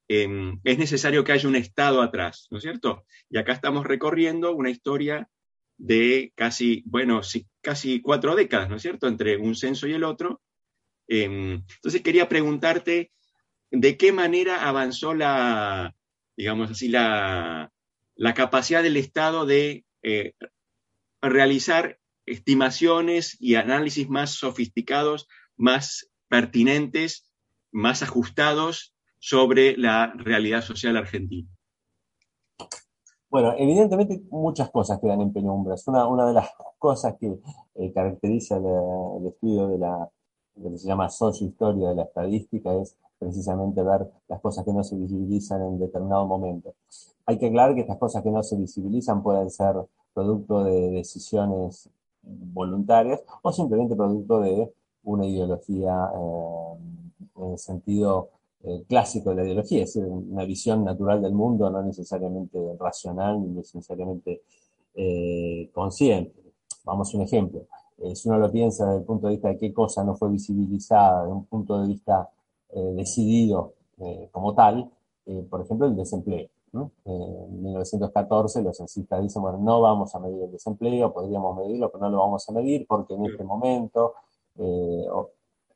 em, 0.08 0.60
es 0.64 0.78
necesario 0.78 1.24
que 1.24 1.32
haya 1.32 1.48
un 1.48 1.56
Estado 1.56 2.02
atrás, 2.02 2.46
¿no 2.50 2.58
es 2.58 2.62
cierto? 2.62 3.04
Y 3.28 3.38
acá 3.38 3.52
estamos 3.52 3.84
recorriendo 3.86 4.54
una 4.54 4.70
historia 4.70 5.28
de 5.78 6.32
casi, 6.36 6.82
bueno, 6.86 7.20
casi 7.60 8.00
cuatro 8.00 8.36
décadas, 8.36 8.68
¿no 8.70 8.76
es 8.76 8.82
cierto?, 8.82 9.08
entre 9.08 9.36
un 9.36 9.56
censo 9.56 9.88
y 9.88 9.94
el 9.94 10.04
otro. 10.04 10.40
Em, 11.08 11.64
entonces 11.76 12.02
quería 12.02 12.28
preguntarte 12.28 13.10
de 13.72 13.96
qué 13.96 14.12
manera 14.12 14.68
avanzó 14.68 15.14
la, 15.14 15.94
digamos 16.36 16.70
así, 16.70 16.88
la, 16.88 17.72
capacidad 18.36 18.82
del 18.82 18.96
Estado 18.96 19.44
de 19.46 19.84
eh, 20.02 20.34
realizar 21.20 21.98
estimaciones 22.26 23.36
y 23.40 23.56
análisis 23.56 24.08
más 24.08 24.30
sofisticados, 24.30 25.28
más 25.56 26.10
pertinentes, 26.28 27.30
más 27.70 28.02
ajustados 28.02 28.94
sobre 29.18 29.76
la 29.76 30.12
realidad 30.16 30.62
social 30.62 30.96
argentina. 30.96 31.48
Bueno, 33.30 33.54
evidentemente 33.56 34.22
muchas 34.30 34.70
cosas 34.70 35.00
quedan 35.00 35.22
en 35.22 35.32
penumbra. 35.32 35.74
Una, 35.86 36.26
de 36.26 36.34
las 36.34 36.50
cosas 36.78 37.16
que 37.18 37.38
eh, 37.76 37.92
caracteriza 37.92 38.56
el, 38.56 39.26
estudio 39.26 39.68
de, 39.68 39.78
la, 39.78 40.10
que 40.54 40.76
se 40.76 40.86
llama 40.86 41.08
sociohistoria 41.08 41.88
de 41.90 41.94
la 41.94 42.02
estadística 42.02 42.74
es 42.74 42.94
precisamente 43.18 43.82
ver 43.82 44.06
las 44.28 44.40
cosas 44.40 44.64
que 44.64 44.72
no 44.72 44.84
se 44.84 44.96
visibilizan 44.96 45.62
en 45.62 45.78
determinado 45.78 46.26
momento. 46.26 46.74
Hay 47.24 47.38
que 47.38 47.46
aclarar 47.46 47.74
que 47.74 47.82
estas 47.82 47.96
cosas 47.96 48.22
que 48.22 48.30
no 48.30 48.42
se 48.42 48.56
visibilizan 48.56 49.22
pueden 49.22 49.50
ser 49.50 49.76
producto 50.12 50.64
de 50.64 50.90
decisiones 50.90 51.88
voluntarias 52.22 53.20
o 53.42 53.52
simplemente 53.52 53.96
producto 53.96 54.40
de 54.40 54.72
una 55.04 55.26
ideología 55.26 56.10
eh, 56.14 56.76
en 57.36 57.52
el 57.52 57.58
sentido 57.58 58.30
eh, 58.62 58.84
clásico 58.88 59.30
de 59.30 59.36
la 59.36 59.44
ideología, 59.44 59.82
es 59.82 59.94
decir, 59.94 60.08
una 60.08 60.44
visión 60.44 60.84
natural 60.84 61.20
del 61.20 61.32
mundo, 61.32 61.68
no 61.70 61.82
necesariamente 61.82 62.58
racional 62.78 63.40
ni 63.40 63.48
necesariamente 63.48 64.42
eh, 64.94 65.68
consciente. 65.72 66.40
Vamos 66.84 67.12
a 67.12 67.16
un 67.16 67.24
ejemplo. 67.24 67.66
si 68.14 68.28
uno 68.28 68.38
lo 68.38 68.50
piensa 68.50 68.86
desde 68.86 68.98
el 68.98 69.04
punto 69.04 69.26
de 69.26 69.34
vista 69.34 69.48
de 69.48 69.58
qué 69.58 69.72
cosa 69.72 70.04
no 70.04 70.16
fue 70.16 70.30
visibilizada, 70.30 71.22
desde 71.22 71.34
un 71.34 71.44
punto 71.44 71.80
de 71.80 71.88
vista 71.88 72.28
decidido 72.96 73.74
como 74.32 74.54
tal, 74.54 74.90
por 75.48 75.60
ejemplo, 75.60 75.86
el 75.86 75.94
desempleo. 75.94 76.48
En 76.74 77.62
1914 77.62 78.62
los 78.62 78.76
censistas 78.76 79.22
dicen, 79.22 79.42
bueno, 79.42 79.58
no 79.58 79.80
vamos 79.80 80.14
a 80.14 80.20
medir 80.20 80.44
el 80.44 80.52
desempleo, 80.52 81.12
podríamos 81.12 81.56
medirlo, 81.56 81.90
pero 81.90 82.04
no 82.04 82.10
lo 82.10 82.18
vamos 82.18 82.48
a 82.48 82.52
medir 82.52 82.86
porque 82.86 83.14
en 83.14 83.26
este 83.26 83.44
momento 83.44 84.14
eh, 84.58 85.04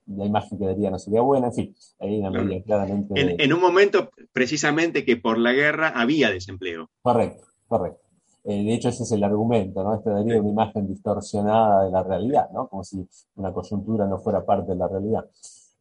la 0.06 0.24
imagen 0.24 0.58
que 0.58 0.66
daría 0.66 0.90
no 0.90 0.98
sería 0.98 1.20
buena, 1.20 1.48
en 1.48 1.52
fin, 1.52 1.76
hay 1.98 2.18
una 2.18 2.30
medida 2.30 2.62
claramente... 2.62 3.42
En, 3.42 3.52
un 3.52 3.60
momento 3.60 4.10
precisamente 4.32 5.04
que 5.04 5.16
por 5.16 5.38
la 5.38 5.52
guerra 5.52 5.88
había 5.88 6.30
desempleo. 6.30 6.88
Correcto, 7.02 7.44
correcto. 7.66 8.00
Eh, 8.44 8.64
de 8.64 8.74
hecho, 8.74 8.88
ese 8.88 9.02
es 9.02 9.12
el 9.12 9.24
argumento, 9.24 9.82
¿no? 9.82 9.96
Esto 9.96 10.10
daría 10.10 10.40
una 10.40 10.48
imagen 10.48 10.86
distorsionada 10.86 11.84
de 11.84 11.90
la 11.90 12.04
realidad, 12.04 12.48
¿no? 12.52 12.68
Como 12.68 12.84
si 12.84 13.04
una 13.34 13.52
coyuntura 13.52 14.06
no 14.06 14.18
fuera 14.18 14.46
parte 14.46 14.72
de 14.72 14.78
la 14.78 14.86
realidad. 14.86 15.26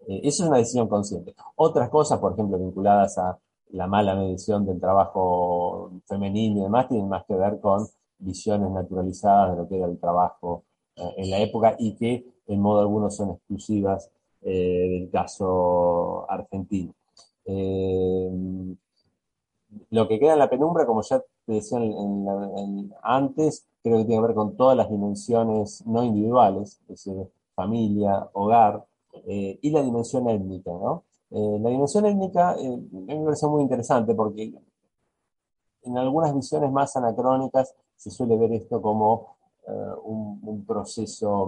Eh, 0.07 0.21
eso 0.23 0.43
es 0.43 0.49
una 0.49 0.57
decisión 0.57 0.87
consciente. 0.87 1.35
Otras 1.55 1.89
cosas, 1.89 2.19
por 2.19 2.33
ejemplo, 2.33 2.57
vinculadas 2.57 3.19
a 3.19 3.37
la 3.75 3.87
mala 3.87 4.15
medición 4.15 4.65
del 4.65 4.79
trabajo 4.79 5.91
femenino 6.05 6.59
y 6.59 6.63
demás, 6.63 6.87
tienen 6.87 7.09
más 7.09 7.25
que 7.25 7.35
ver 7.35 7.59
con 7.59 7.85
visiones 8.19 8.71
naturalizadas 8.71 9.51
de 9.51 9.57
lo 9.57 9.67
que 9.67 9.77
era 9.77 9.87
el 9.87 9.99
trabajo 9.99 10.63
en 10.95 11.29
la 11.29 11.39
época 11.39 11.75
y 11.77 11.95
que 11.95 12.25
en 12.47 12.61
modo 12.61 12.79
alguno 12.79 13.09
son 13.09 13.31
exclusivas 13.31 14.09
eh, 14.41 14.99
del 14.99 15.09
caso 15.09 16.29
argentino. 16.29 16.93
Eh, 17.45 18.29
lo 19.89 20.07
que 20.07 20.19
queda 20.19 20.33
en 20.33 20.39
la 20.39 20.49
penumbra, 20.49 20.85
como 20.85 21.01
ya 21.01 21.19
te 21.19 21.53
decía 21.53 21.79
antes, 23.01 23.67
creo 23.83 23.97
que 23.97 24.05
tiene 24.05 24.21
que 24.21 24.27
ver 24.27 24.35
con 24.35 24.55
todas 24.55 24.77
las 24.77 24.89
dimensiones 24.89 25.85
no 25.85 26.03
individuales, 26.03 26.79
es 26.81 26.87
decir, 26.87 27.15
familia, 27.55 28.29
hogar, 28.33 28.85
eh, 29.27 29.59
y 29.61 29.69
la 29.71 29.81
dimensión 29.81 30.29
étnica. 30.29 30.71
La 31.29 31.69
dimensión 31.69 32.05
étnica 32.05 32.55
me 32.91 33.23
parece 33.23 33.47
muy 33.47 33.63
interesante 33.63 34.13
porque 34.13 34.53
en 35.83 35.97
algunas 35.97 36.33
visiones 36.33 36.71
más 36.71 36.95
anacrónicas 36.95 37.75
se 37.95 38.11
suele 38.11 38.37
ver 38.37 38.53
esto 38.53 38.81
como 38.81 39.35
un, 40.03 40.63
proceso 40.65 41.45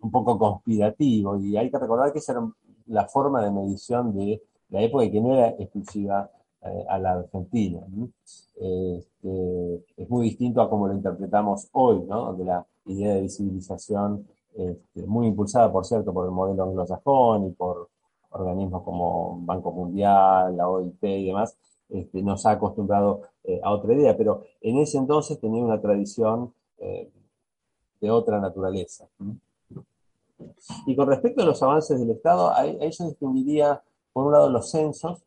un 0.00 0.10
poco 0.10 0.38
conspirativo 0.38 1.36
y 1.38 1.56
hay 1.56 1.70
que 1.70 1.78
recordar 1.78 2.12
que 2.12 2.20
esa 2.20 2.32
era 2.32 2.52
la 2.86 3.08
forma 3.08 3.42
de 3.42 3.50
medición 3.50 4.14
de 4.14 4.42
la 4.70 4.82
época 4.82 5.04
y 5.04 5.10
que 5.10 5.20
no 5.20 5.34
era 5.34 5.48
exclusiva 5.50 6.30
eh, 6.62 6.84
a 6.88 6.98
la 6.98 7.12
Argentina. 7.12 7.80
Este, 8.56 9.84
es 9.96 10.10
muy 10.10 10.28
distinto 10.28 10.60
a 10.60 10.68
como 10.70 10.88
lo 10.88 10.94
interpretamos 10.94 11.68
hoy, 11.72 12.02
¿no? 12.04 12.34
de 12.34 12.44
la 12.44 12.66
idea 12.86 13.14
de 13.14 13.22
visibilización, 13.22 14.26
este, 14.54 15.06
muy 15.06 15.28
impulsada, 15.28 15.72
por 15.72 15.84
cierto, 15.84 16.12
por 16.12 16.26
el 16.26 16.32
modelo 16.32 16.64
anglosajón 16.64 17.46
y 17.46 17.50
por 17.50 17.88
organismos 18.32 18.82
como 18.82 19.38
Banco 19.42 19.72
Mundial, 19.72 20.56
la 20.56 20.68
OIT 20.68 21.02
y 21.02 21.26
demás, 21.26 21.56
este, 21.88 22.22
nos 22.22 22.46
ha 22.46 22.52
acostumbrado 22.52 23.22
eh, 23.44 23.60
a 23.62 23.70
otra 23.70 23.94
idea, 23.94 24.16
pero 24.16 24.42
en 24.60 24.78
ese 24.78 24.98
entonces 24.98 25.38
tenía 25.40 25.62
una 25.62 25.80
tradición 25.80 26.52
eh, 26.78 27.10
de 28.00 28.10
otra 28.10 28.40
naturaleza. 28.40 29.06
Y 30.86 30.96
con 30.96 31.08
respecto 31.08 31.42
a 31.42 31.46
los 31.46 31.62
avances 31.62 31.98
del 31.98 32.10
Estado, 32.10 32.52
ahí, 32.54 32.78
yo 32.90 33.04
distinguiría, 33.06 33.82
por 34.12 34.26
un 34.26 34.32
lado, 34.32 34.50
los 34.50 34.70
censos 34.70 35.22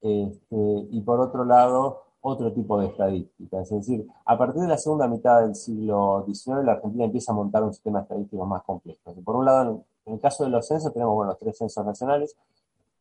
este, 0.00 0.56
y 0.90 1.00
por 1.02 1.20
otro 1.20 1.44
lado, 1.44 2.02
otro 2.20 2.52
tipo 2.52 2.80
de 2.80 2.86
estadísticas. 2.86 3.70
Es 3.70 3.86
decir, 3.86 4.06
a 4.24 4.36
partir 4.36 4.62
de 4.62 4.68
la 4.68 4.78
segunda 4.78 5.06
mitad 5.08 5.42
del 5.42 5.54
siglo 5.54 6.24
XIX, 6.26 6.64
la 6.64 6.72
Argentina 6.72 7.04
empieza 7.04 7.32
a 7.32 7.36
montar 7.36 7.62
un 7.62 7.72
sistema 7.72 8.00
estadístico 8.00 8.44
más 8.46 8.62
complejo. 8.64 9.14
por 9.24 9.36
un 9.36 9.44
lado, 9.44 9.84
en 10.08 10.14
el 10.14 10.20
caso 10.20 10.44
de 10.44 10.50
los 10.50 10.66
censos, 10.66 10.92
tenemos 10.92 11.14
bueno, 11.14 11.32
los 11.32 11.38
tres 11.38 11.58
censos 11.58 11.84
nacionales, 11.84 12.36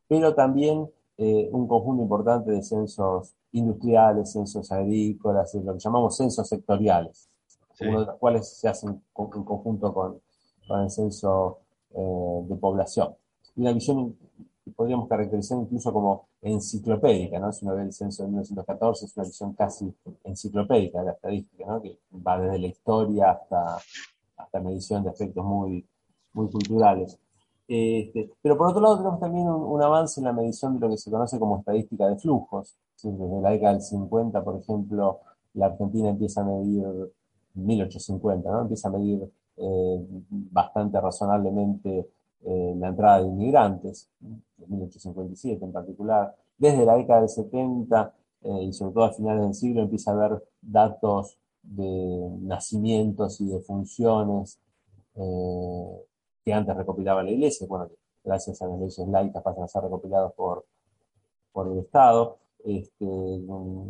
pero 0.08 0.36
también 0.36 0.90
eh, 1.18 1.50
un 1.52 1.68
conjunto 1.68 2.04
importante 2.04 2.52
de 2.52 2.62
censos 2.62 3.34
industriales, 3.54 4.32
censos 4.32 4.72
agrícolas, 4.72 5.54
lo 5.56 5.74
que 5.74 5.80
llamamos 5.80 6.18
censos 6.18 6.48
sectoriales, 6.48 7.30
uno 7.80 8.02
de 8.02 8.06
los 8.08 8.16
cuales 8.18 8.58
se 8.58 8.68
hacen 8.68 8.90
en 8.90 9.02
conjunto 9.14 9.94
con, 9.94 10.20
con 10.68 10.82
el 10.82 10.90
censo 10.90 11.60
eh, 11.92 12.42
de 12.44 12.56
población. 12.56 13.16
Y 13.56 13.62
una 13.62 13.72
visión 13.72 14.16
que 14.64 14.72
podríamos 14.72 15.08
caracterizar 15.08 15.58
incluso 15.58 15.94
como 15.94 16.28
enciclopédica, 16.42 17.40
¿no? 17.40 17.52
Si 17.52 17.66
uno 17.66 17.76
ve 17.76 17.84
el 17.84 17.94
censo 17.94 18.24
de 18.24 18.30
1914, 18.30 19.06
es 19.06 19.18
una 19.18 19.26
visión 19.26 19.54
casi 19.54 19.94
enciclopédica 20.24 21.00
de 21.00 21.06
la 21.06 21.12
estadística, 21.14 21.66
¿no? 21.66 21.82
Que 21.82 21.98
va 22.14 22.40
desde 22.40 22.60
la 22.60 22.68
historia 22.68 23.32
hasta, 23.32 23.78
hasta 24.38 24.60
medición 24.60 25.04
de 25.04 25.10
aspectos 25.10 25.44
muy, 25.46 25.86
muy 26.34 26.50
culturales. 26.50 27.20
Este, 27.68 28.32
pero 28.42 28.58
por 28.58 28.68
otro 28.68 28.82
lado 28.82 28.98
tenemos 28.98 29.20
también 29.20 29.48
un, 29.50 29.82
avance 29.82 30.22
en 30.22 30.26
la 30.26 30.32
medición 30.32 30.76
de 30.76 30.80
lo 30.80 30.90
que 30.90 30.98
se 30.98 31.12
conoce 31.12 31.38
como 31.38 31.58
estadística 31.60 32.08
de 32.08 32.18
flujos. 32.18 32.78
Desde 33.04 33.42
la 33.42 33.50
década 33.52 33.74
del 33.74 33.82
50, 33.82 34.44
por 34.44 34.60
ejemplo, 34.60 35.20
la 35.54 35.68
Argentina 35.68 36.10
empieza 36.10 36.42
a 36.42 36.46
medir, 36.46 36.86
1850, 37.54 38.52
¿no? 38.52 38.62
Empieza 38.62 38.88
a 38.88 38.92
medir 38.92 39.32
eh, 39.58 40.06
bastante 40.30 41.02
razonablemente 41.02 42.10
eh, 42.44 42.76
la 42.78 42.90
entrada 42.90 43.22
de 43.22 43.28
inmigrantes, 43.28 44.10
en 44.22 44.42
1857 44.70 45.66
en 45.66 45.72
particular. 45.72 46.36
Desde 46.58 46.86
la 46.86 46.96
década 46.96 47.22
del 47.22 47.30
70 47.30 48.14
eh, 48.44 48.64
y 48.64 48.74
sobre 48.74 48.94
todo 48.94 49.04
a 49.06 49.14
finales 49.14 49.44
del 49.44 49.54
siglo 49.54 49.82
empieza 49.82 50.12
a 50.12 50.14
haber 50.14 50.44
datos 50.62 51.38
de 51.64 52.30
nacimientos 52.42 53.42
y 53.42 53.48
de 53.48 53.60
funciones 53.60 54.60
que 56.48 56.54
antes 56.54 56.78
recopilaba 56.78 57.24
la 57.24 57.32
iglesia, 57.32 57.68
bueno, 57.68 57.90
gracias 58.24 58.62
a 58.62 58.68
las 58.68 58.80
leyes 58.80 58.98
laicas 59.00 59.44
pasan 59.44 59.66
a 59.66 59.68
ser 59.68 59.84
recopilados 59.84 60.32
por, 60.32 60.64
por 61.52 61.68
el 61.68 61.80
Estado. 61.80 62.38
Este, 62.64 63.06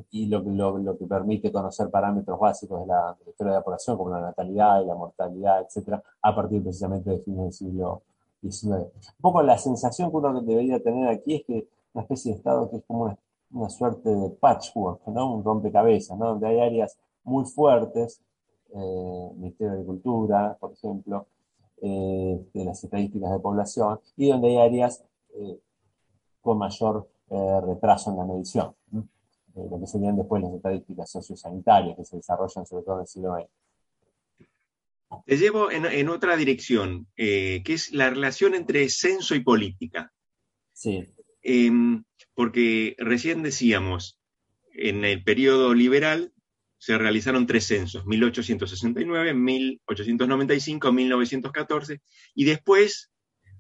y 0.10 0.26
lo, 0.26 0.40
lo, 0.40 0.98
que 0.98 1.06
permite 1.06 1.52
conocer 1.52 1.92
parámetros 1.92 2.40
básicos 2.40 2.82
de 2.82 2.88
la, 2.88 3.16
historia 3.28 3.54
de 3.54 3.60
la 3.60 3.64
población, 3.64 3.96
como 3.96 4.10
la 4.10 4.22
natalidad 4.22 4.82
y 4.82 4.88
la 4.88 4.96
mortalidad, 4.96 5.62
etcétera, 5.62 6.02
a 6.20 6.36
partir 6.36 6.64
precisamente 6.64 7.12
de 7.12 7.20
fines 7.20 7.44
del 7.44 7.54
siglo 7.54 8.02
XIX. 8.42 8.72
Un 8.72 9.22
poco 9.22 9.44
la 9.44 9.60
sensación 9.60 10.10
que 10.10 10.18
uno 10.18 10.42
debería 10.42 10.82
tener 10.82 11.10
aquí 11.10 11.36
es 11.36 11.46
que 11.46 11.68
una 11.94 12.02
especie 12.02 12.32
de 12.32 12.38
Estado 12.38 12.72
que 12.72 12.78
es 12.78 12.84
como 12.88 13.16
una, 13.52 13.70
suerte 13.70 14.10
de 14.10 14.30
patchwork, 14.32 15.06
¿no? 15.10 15.36
un 15.36 15.44
rompecabezas, 15.44 16.18
¿no? 16.18 16.30
donde 16.30 16.48
hay 16.48 16.60
áreas 16.60 16.98
muy 17.24 17.46
fuertes, 17.46 18.20
eh, 18.74 19.32
Ministerio 19.36 19.74
de 19.74 19.78
Agricultura, 19.78 20.58
por 20.60 20.72
ejemplo, 20.72 21.28
eh, 21.82 22.40
de 22.54 22.66
las 22.66 22.84
estadísticas 22.84 23.32
de 23.32 23.40
población, 23.40 24.00
y 24.16 24.30
donde 24.30 24.50
hay 24.50 24.58
áreas 24.58 25.04
eh, 25.36 25.60
con 26.42 26.58
mayor 26.58 27.10
eh, 27.30 27.62
retraso 27.62 28.10
en 28.10 28.18
la 28.18 28.26
medición, 28.26 28.74
eh, 28.94 29.68
lo 29.70 29.80
que 29.82 29.88
serían 29.88 30.16
después 30.16 30.42
las 30.42 30.54
estadísticas 30.54 31.12
sociosanitarias 31.12 31.98
que 31.98 32.06
se 32.06 32.16
desarrollan 32.16 32.66
sobre 32.66 32.86
todo 32.86 32.96
en 32.96 33.02
el 33.02 33.08
siglo 33.08 33.36
XX. 33.36 33.50
Te 35.26 35.38
llevo 35.38 35.70
en, 35.70 36.08
otra 36.10 36.38
dirección, 36.38 37.08
eh, 37.18 37.62
que 37.66 37.74
es 37.74 37.92
la 37.92 38.10
relación 38.10 38.56
entre 38.56 38.88
censo 38.88 39.36
y 39.36 39.42
política. 39.42 40.14
Sí. 40.72 41.10
em, 41.42 42.06
porque 42.34 42.96
recién 42.98 43.44
decíamos, 43.44 44.18
en 44.72 45.04
el 45.04 45.24
periodo 45.26 45.74
liberal 45.74 46.32
se 46.78 46.98
realizaron 46.98 47.48
tres 47.48 47.66
censos, 47.66 48.06
1869, 48.06 49.34
1895, 49.34 50.92
1914, 50.92 52.02
y 52.36 52.46
después 52.46 53.12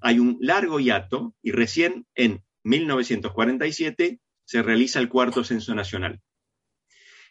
hay 0.02 0.20
un 0.20 0.38
largo 0.40 0.80
hiato 0.80 1.36
y 1.42 1.52
recién 1.52 2.06
en 2.16 2.44
1947 2.64 4.20
se 4.46 4.62
realiza 4.62 5.00
el 5.00 5.10
cuarto 5.10 5.44
censo 5.44 5.74
nacional. 5.74 6.22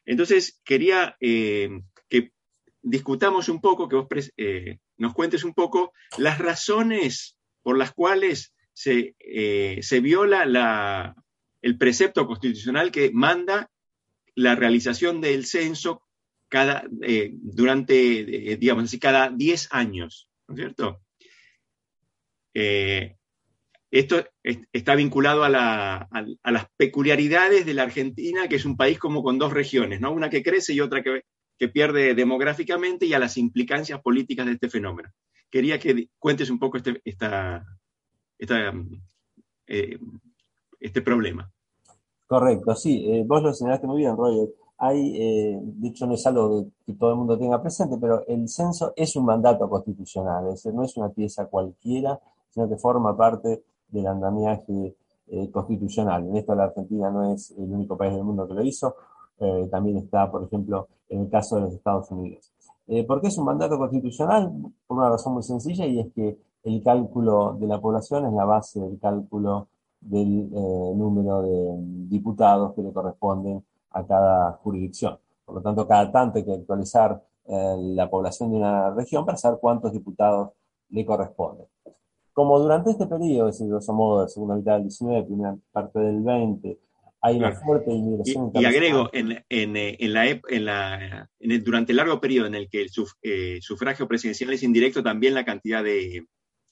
Entonces, 0.04 0.60
quería 0.64 1.16
eh, 1.20 1.68
que 2.08 2.32
discutamos 2.82 3.48
un 3.48 3.60
poco, 3.60 3.88
que 3.88 3.96
vos 3.96 4.08
eh, 4.36 4.78
nos 4.96 5.14
cuentes 5.14 5.44
un 5.44 5.54
poco 5.54 5.92
las 6.18 6.38
razones 6.38 7.36
por 7.62 7.76
las 7.76 7.92
cuales 7.92 8.54
se, 8.72 9.16
eh, 9.18 9.80
viola 10.02 11.14
el 11.62 11.78
precepto 11.78 12.26
constitucional 12.26 12.92
que 12.92 13.10
manda 13.12 13.70
la 14.36 14.54
realización 14.54 15.20
del 15.20 15.46
censo 15.46 16.02
cada, 16.48 16.84
durante, 17.32 18.56
digamos 18.56 18.84
así, 18.84 19.00
cada 19.00 19.30
10 19.30 19.68
años, 19.72 20.28
¿no 20.46 20.54
es 20.54 20.60
cierto? 20.60 21.02
Esto 23.90 24.26
está 24.42 24.94
vinculado 24.94 25.42
a, 25.44 25.48
las 25.48 26.66
peculiaridades 26.76 27.64
de 27.64 27.74
la 27.74 27.84
Argentina, 27.84 28.46
que 28.48 28.56
es 28.56 28.64
un 28.64 28.76
país 28.76 28.98
como 28.98 29.22
con 29.22 29.38
dos 29.38 29.52
regiones, 29.52 30.00
¿no? 30.00 30.12
una 30.12 30.28
que 30.28 30.42
crece 30.42 30.74
y 30.74 30.80
otra 30.80 31.02
que, 31.02 31.22
pierde 31.68 32.14
demográficamente, 32.14 33.06
y 33.06 33.14
a 33.14 33.18
las 33.18 33.38
implicancias 33.38 34.02
políticas 34.02 34.44
de 34.44 34.52
este 34.52 34.68
fenómeno. 34.68 35.10
Quería 35.50 35.78
que 35.78 36.10
cuentes 36.18 36.50
un 36.50 36.58
poco 36.58 36.76
este, 36.76 37.00
eh, 39.66 39.98
este 40.78 41.00
problema. 41.00 41.50
Correcto, 42.26 42.74
sí, 42.74 43.04
eh, 43.08 43.24
vos 43.24 43.40
lo 43.42 43.52
señalaste 43.52 43.86
muy 43.86 43.98
bien, 43.98 44.16
Roger. 44.16 44.48
Hay, 44.78 45.14
eh, 45.16 45.60
dicho 45.62 46.06
no 46.06 46.14
es 46.14 46.26
algo 46.26 46.66
que 46.84 46.92
todo 46.94 47.10
el 47.10 47.16
mundo 47.16 47.38
tenga 47.38 47.62
presente, 47.62 47.96
pero 48.00 48.26
el 48.26 48.48
censo 48.48 48.92
es 48.96 49.14
un 49.16 49.24
mandato 49.24 49.68
constitucional, 49.70 50.46
es 50.48 50.54
decir, 50.54 50.74
no 50.74 50.82
es 50.82 50.96
una 50.96 51.08
pieza 51.10 51.46
cualquiera, 51.46 52.20
sino 52.50 52.68
que 52.68 52.76
forma 52.76 53.16
parte 53.16 53.62
del 53.88 54.06
andamiaje 54.08 54.96
eh, 55.28 55.50
constitucional. 55.50 56.26
En 56.26 56.36
esto 56.36 56.54
la 56.54 56.64
Argentina 56.64 57.10
no 57.10 57.32
es 57.32 57.52
el 57.52 57.72
único 57.72 57.96
país 57.96 58.12
del 58.12 58.24
mundo 58.24 58.46
que 58.48 58.54
lo 58.54 58.64
hizo, 58.64 58.96
eh, 59.38 59.68
también 59.70 59.98
está, 59.98 60.30
por 60.30 60.42
ejemplo, 60.44 60.88
en 61.08 61.22
el 61.22 61.30
caso 61.30 61.56
de 61.56 61.62
los 61.62 61.74
Estados 61.74 62.10
Unidos. 62.10 62.52
¿Por 63.08 63.20
qué 63.20 63.28
es 63.28 63.38
un 63.38 63.46
mandato 63.46 63.78
constitucional? 63.78 64.52
Por 64.86 64.98
una 64.98 65.10
razón 65.10 65.34
muy 65.34 65.42
sencilla 65.42 65.86
y 65.86 65.98
es 65.98 66.12
que 66.12 66.38
el 66.62 66.82
cálculo 66.84 67.56
de 67.58 67.66
la 67.66 67.80
población 67.80 68.26
es 68.26 68.32
la 68.32 68.44
base 68.44 68.78
del 68.78 68.98
cálculo 69.00 69.68
del 70.08 70.50
número 70.50 71.42
de 71.42 71.76
diputados 72.08 72.74
que 72.74 72.82
le 72.82 72.92
corresponden 72.92 73.64
a 73.90 74.06
cada 74.06 74.52
jurisdicción. 74.62 75.18
Por 75.44 75.56
lo 75.56 75.62
tanto, 75.62 75.86
cada 75.86 76.10
tanto 76.10 76.38
hay 76.38 76.44
que 76.44 76.54
actualizar 76.54 77.22
la 77.46 78.10
población 78.10 78.50
de 78.50 78.56
una 78.56 78.90
región 78.90 79.24
para 79.24 79.38
saber 79.38 79.60
cuántos 79.60 79.92
diputados 79.92 80.50
le 80.90 81.04
corresponden 81.06 81.66
como 82.36 82.58
durante 82.58 82.90
este 82.90 83.06
periodo, 83.06 83.48
es 83.48 83.54
decir, 83.54 83.70
grosso 83.70 83.94
modo, 83.94 84.22
de 84.22 84.28
segunda 84.28 84.56
mitad 84.56 84.74
del 84.74 84.82
19, 84.82 85.24
primera 85.24 85.56
parte 85.72 85.98
del 85.98 86.20
20, 86.20 86.78
hay 87.22 87.36
una 87.38 87.52
fuerte 87.52 87.90
inmigración. 87.90 88.50
Y, 88.52 88.60
y 88.60 88.64
agrego, 88.66 89.08
en, 89.14 89.42
en, 89.48 89.74
en 89.74 90.12
la, 90.12 90.26
en 90.28 90.64
la, 90.66 91.30
durante 91.64 91.92
el 91.92 91.96
largo 91.96 92.20
periodo 92.20 92.46
en 92.46 92.54
el 92.54 92.68
que 92.68 92.82
el 92.82 92.90
eh, 93.22 93.58
sufragio 93.62 94.06
presidencial 94.06 94.52
es 94.52 94.62
indirecto, 94.62 95.02
también 95.02 95.32
la 95.32 95.46
cantidad 95.46 95.82
de, 95.82 96.26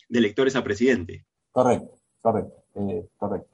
de 0.07 0.19
electores 0.19 0.55
a 0.55 0.63
presidente. 0.63 1.25
Correcto, 1.51 1.99
correcto, 2.21 2.63
eh, 2.75 3.09
correcto. 3.17 3.49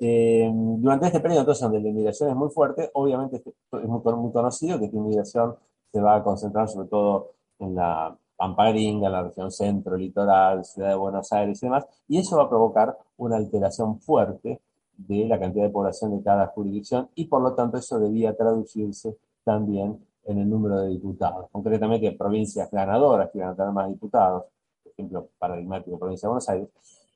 Eh, 0.00 0.48
durante 0.52 1.06
este 1.06 1.20
periodo, 1.20 1.40
entonces, 1.40 1.62
donde 1.62 1.80
la 1.80 1.88
inmigración 1.88 2.30
es 2.30 2.36
muy 2.36 2.50
fuerte, 2.50 2.90
obviamente 2.94 3.36
es 3.36 3.88
muy, 3.88 4.00
muy 4.14 4.32
conocido 4.32 4.78
que 4.78 4.84
esta 4.86 4.96
inmigración 4.96 5.56
se 5.92 6.00
va 6.00 6.16
a 6.16 6.22
concentrar 6.22 6.68
sobre 6.68 6.88
todo 6.88 7.32
en 7.58 7.74
la 7.74 8.16
Pamparinga, 8.36 9.08
la 9.08 9.24
región 9.24 9.50
centro, 9.50 9.96
litoral, 9.96 10.64
ciudad 10.64 10.90
de 10.90 10.94
Buenos 10.94 11.32
Aires 11.32 11.60
y 11.60 11.66
demás, 11.66 11.86
y 12.06 12.18
eso 12.18 12.36
va 12.36 12.44
a 12.44 12.48
provocar 12.48 12.96
una 13.16 13.36
alteración 13.36 13.98
fuerte 14.00 14.60
de 14.96 15.26
la 15.26 15.40
cantidad 15.40 15.64
de 15.64 15.70
población 15.70 16.16
de 16.16 16.22
cada 16.22 16.46
jurisdicción 16.48 17.08
y 17.16 17.24
por 17.26 17.42
lo 17.42 17.54
tanto 17.54 17.78
eso 17.78 17.98
debía 17.98 18.36
traducirse 18.36 19.16
también 19.42 19.98
en 20.24 20.38
el 20.38 20.48
número 20.48 20.80
de 20.80 20.90
diputados. 20.90 21.48
Concretamente, 21.50 22.12
provincias 22.12 22.70
ganadoras 22.70 23.30
que 23.30 23.38
iban 23.38 23.50
a 23.50 23.56
tener 23.56 23.72
más 23.72 23.88
diputados, 23.88 24.44
por 24.82 24.92
ejemplo, 24.92 25.28
paradigmático, 25.38 25.98
provincia 25.98 26.26
de 26.26 26.30
Buenos 26.30 26.48
Aires, 26.48 26.68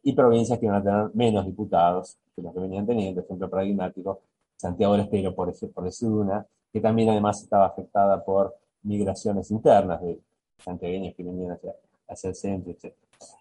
y 0.02 0.12
provincias 0.14 0.58
que 0.58 0.66
iban 0.66 0.80
a 0.80 0.82
tener 0.82 1.10
menos 1.14 1.46
diputados 1.46 2.16
que 2.34 2.42
los 2.42 2.52
que 2.52 2.60
venían 2.60 2.86
teniendo, 2.86 3.20
ejemplo, 3.20 3.48
paradigmático, 3.48 4.20
Santiago 4.56 4.94
del 4.94 5.02
Estero, 5.02 5.34
por, 5.34 5.52
por 5.72 5.84
decir 5.84 6.08
una, 6.08 6.46
que 6.72 6.80
también 6.80 7.10
además 7.10 7.42
estaba 7.42 7.66
afectada 7.66 8.24
por 8.24 8.54
migraciones 8.82 9.50
internas 9.50 10.00
de 10.02 10.18
santiagueños 10.58 11.14
que 11.14 11.22
venían 11.22 11.52
hacia, 11.52 11.74
hacia 12.08 12.28
el 12.30 12.34
centro, 12.36 12.72
etc. 12.72 12.94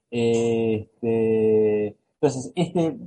Este, 0.09 1.95
entonces, 2.21 2.51
este 2.55 2.97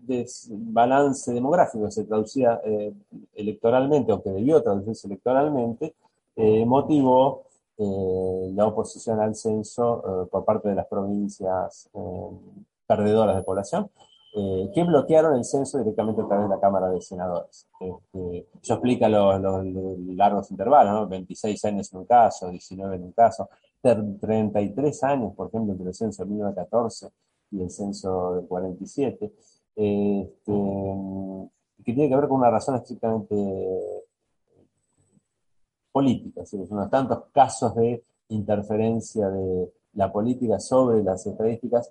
desbalance 0.00 1.32
demográfico 1.32 1.90
se 1.90 2.04
traducía 2.04 2.60
eh, 2.64 2.92
electoralmente, 3.34 4.12
o 4.12 4.22
que 4.22 4.30
debió 4.30 4.62
traducirse 4.62 5.06
electoralmente, 5.06 5.94
eh, 6.36 6.66
motivó 6.66 7.44
eh, 7.78 8.50
la 8.54 8.66
oposición 8.66 9.20
al 9.20 9.34
censo 9.34 10.28
por 10.30 10.44
parte 10.44 10.68
de 10.68 10.74
las 10.74 10.86
provincias 10.86 11.88
perdedoras 12.96 13.36
de 13.36 13.42
población, 13.42 13.90
que 14.74 14.84
bloquearon 14.84 15.36
el 15.36 15.44
censo 15.44 15.78
directamente 15.78 16.22
a 16.22 16.26
través 16.26 16.48
de 16.48 16.54
la 16.54 16.60
Cámara 16.60 16.88
de 16.88 17.02
Senadores. 17.02 17.68
Este, 17.78 18.46
eso 18.62 18.74
explica 18.74 19.08
los, 19.08 19.40
largos 20.16 20.50
intervalos, 20.50 20.92
¿no? 20.94 21.06
26 21.06 21.64
años 21.66 21.92
en 21.92 21.98
un 21.98 22.06
caso, 22.06 22.48
19 22.48 22.96
en 22.96 23.02
un 23.04 23.12
caso, 23.12 23.50
33 23.82 25.04
años, 25.04 25.34
por 25.34 25.48
ejemplo, 25.48 25.72
entre 25.72 25.88
el 25.88 25.94
censo 25.94 26.24
de 26.24 26.30
1914 26.30 27.08
y 27.50 27.62
el 27.62 27.70
censo 27.70 28.36
del 28.36 28.46
47, 28.46 29.32
este, 29.74 30.52
que 31.84 31.92
tiene 31.92 32.08
que 32.08 32.16
ver 32.16 32.28
con 32.28 32.38
una 32.38 32.50
razón 32.50 32.76
estrictamente 32.76 33.36
política, 35.90 36.42
es 36.42 36.52
unos 36.54 36.88
tantos 36.88 37.24
casos 37.32 37.74
de 37.74 38.02
interferencia 38.28 39.28
de 39.28 39.70
la 39.94 40.10
política 40.10 40.58
sobre 40.58 41.02
las 41.02 41.26
estadísticas, 41.26 41.90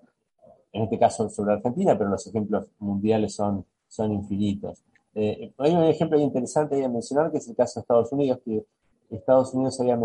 en 0.73 0.83
este 0.83 0.97
caso 0.97 1.29
sobre 1.29 1.53
Argentina, 1.53 1.97
pero 1.97 2.09
los 2.09 2.25
ejemplos 2.27 2.67
mundiales 2.79 3.35
son, 3.35 3.65
son 3.87 4.11
infinitos. 4.11 4.83
Eh, 5.13 5.53
hay 5.57 5.75
un 5.75 5.83
ejemplo 5.83 6.17
interesante 6.19 6.83
a 6.83 6.89
mencionar 6.89 7.31
que 7.31 7.39
es 7.39 7.47
el 7.47 7.55
caso 7.55 7.79
de 7.79 7.81
Estados 7.81 8.11
Unidos, 8.13 8.39
que 8.45 8.65
Estados 9.09 9.53
Unidos 9.53 9.79
había 9.81 9.99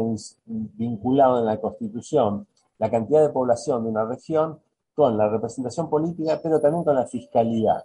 vinculado 0.45 1.39
en 1.39 1.47
la 1.47 1.61
Constitución 1.61 2.47
la 2.79 2.91
cantidad 2.91 3.23
de 3.23 3.33
población 3.33 3.85
de 3.85 3.91
una 3.91 4.05
región 4.05 4.61
con 4.95 5.17
la 5.17 5.29
representación 5.29 5.89
política, 5.89 6.41
pero 6.43 6.61
también 6.61 6.85
con 6.85 6.95
la 6.95 7.07
fiscalidad. 7.07 7.85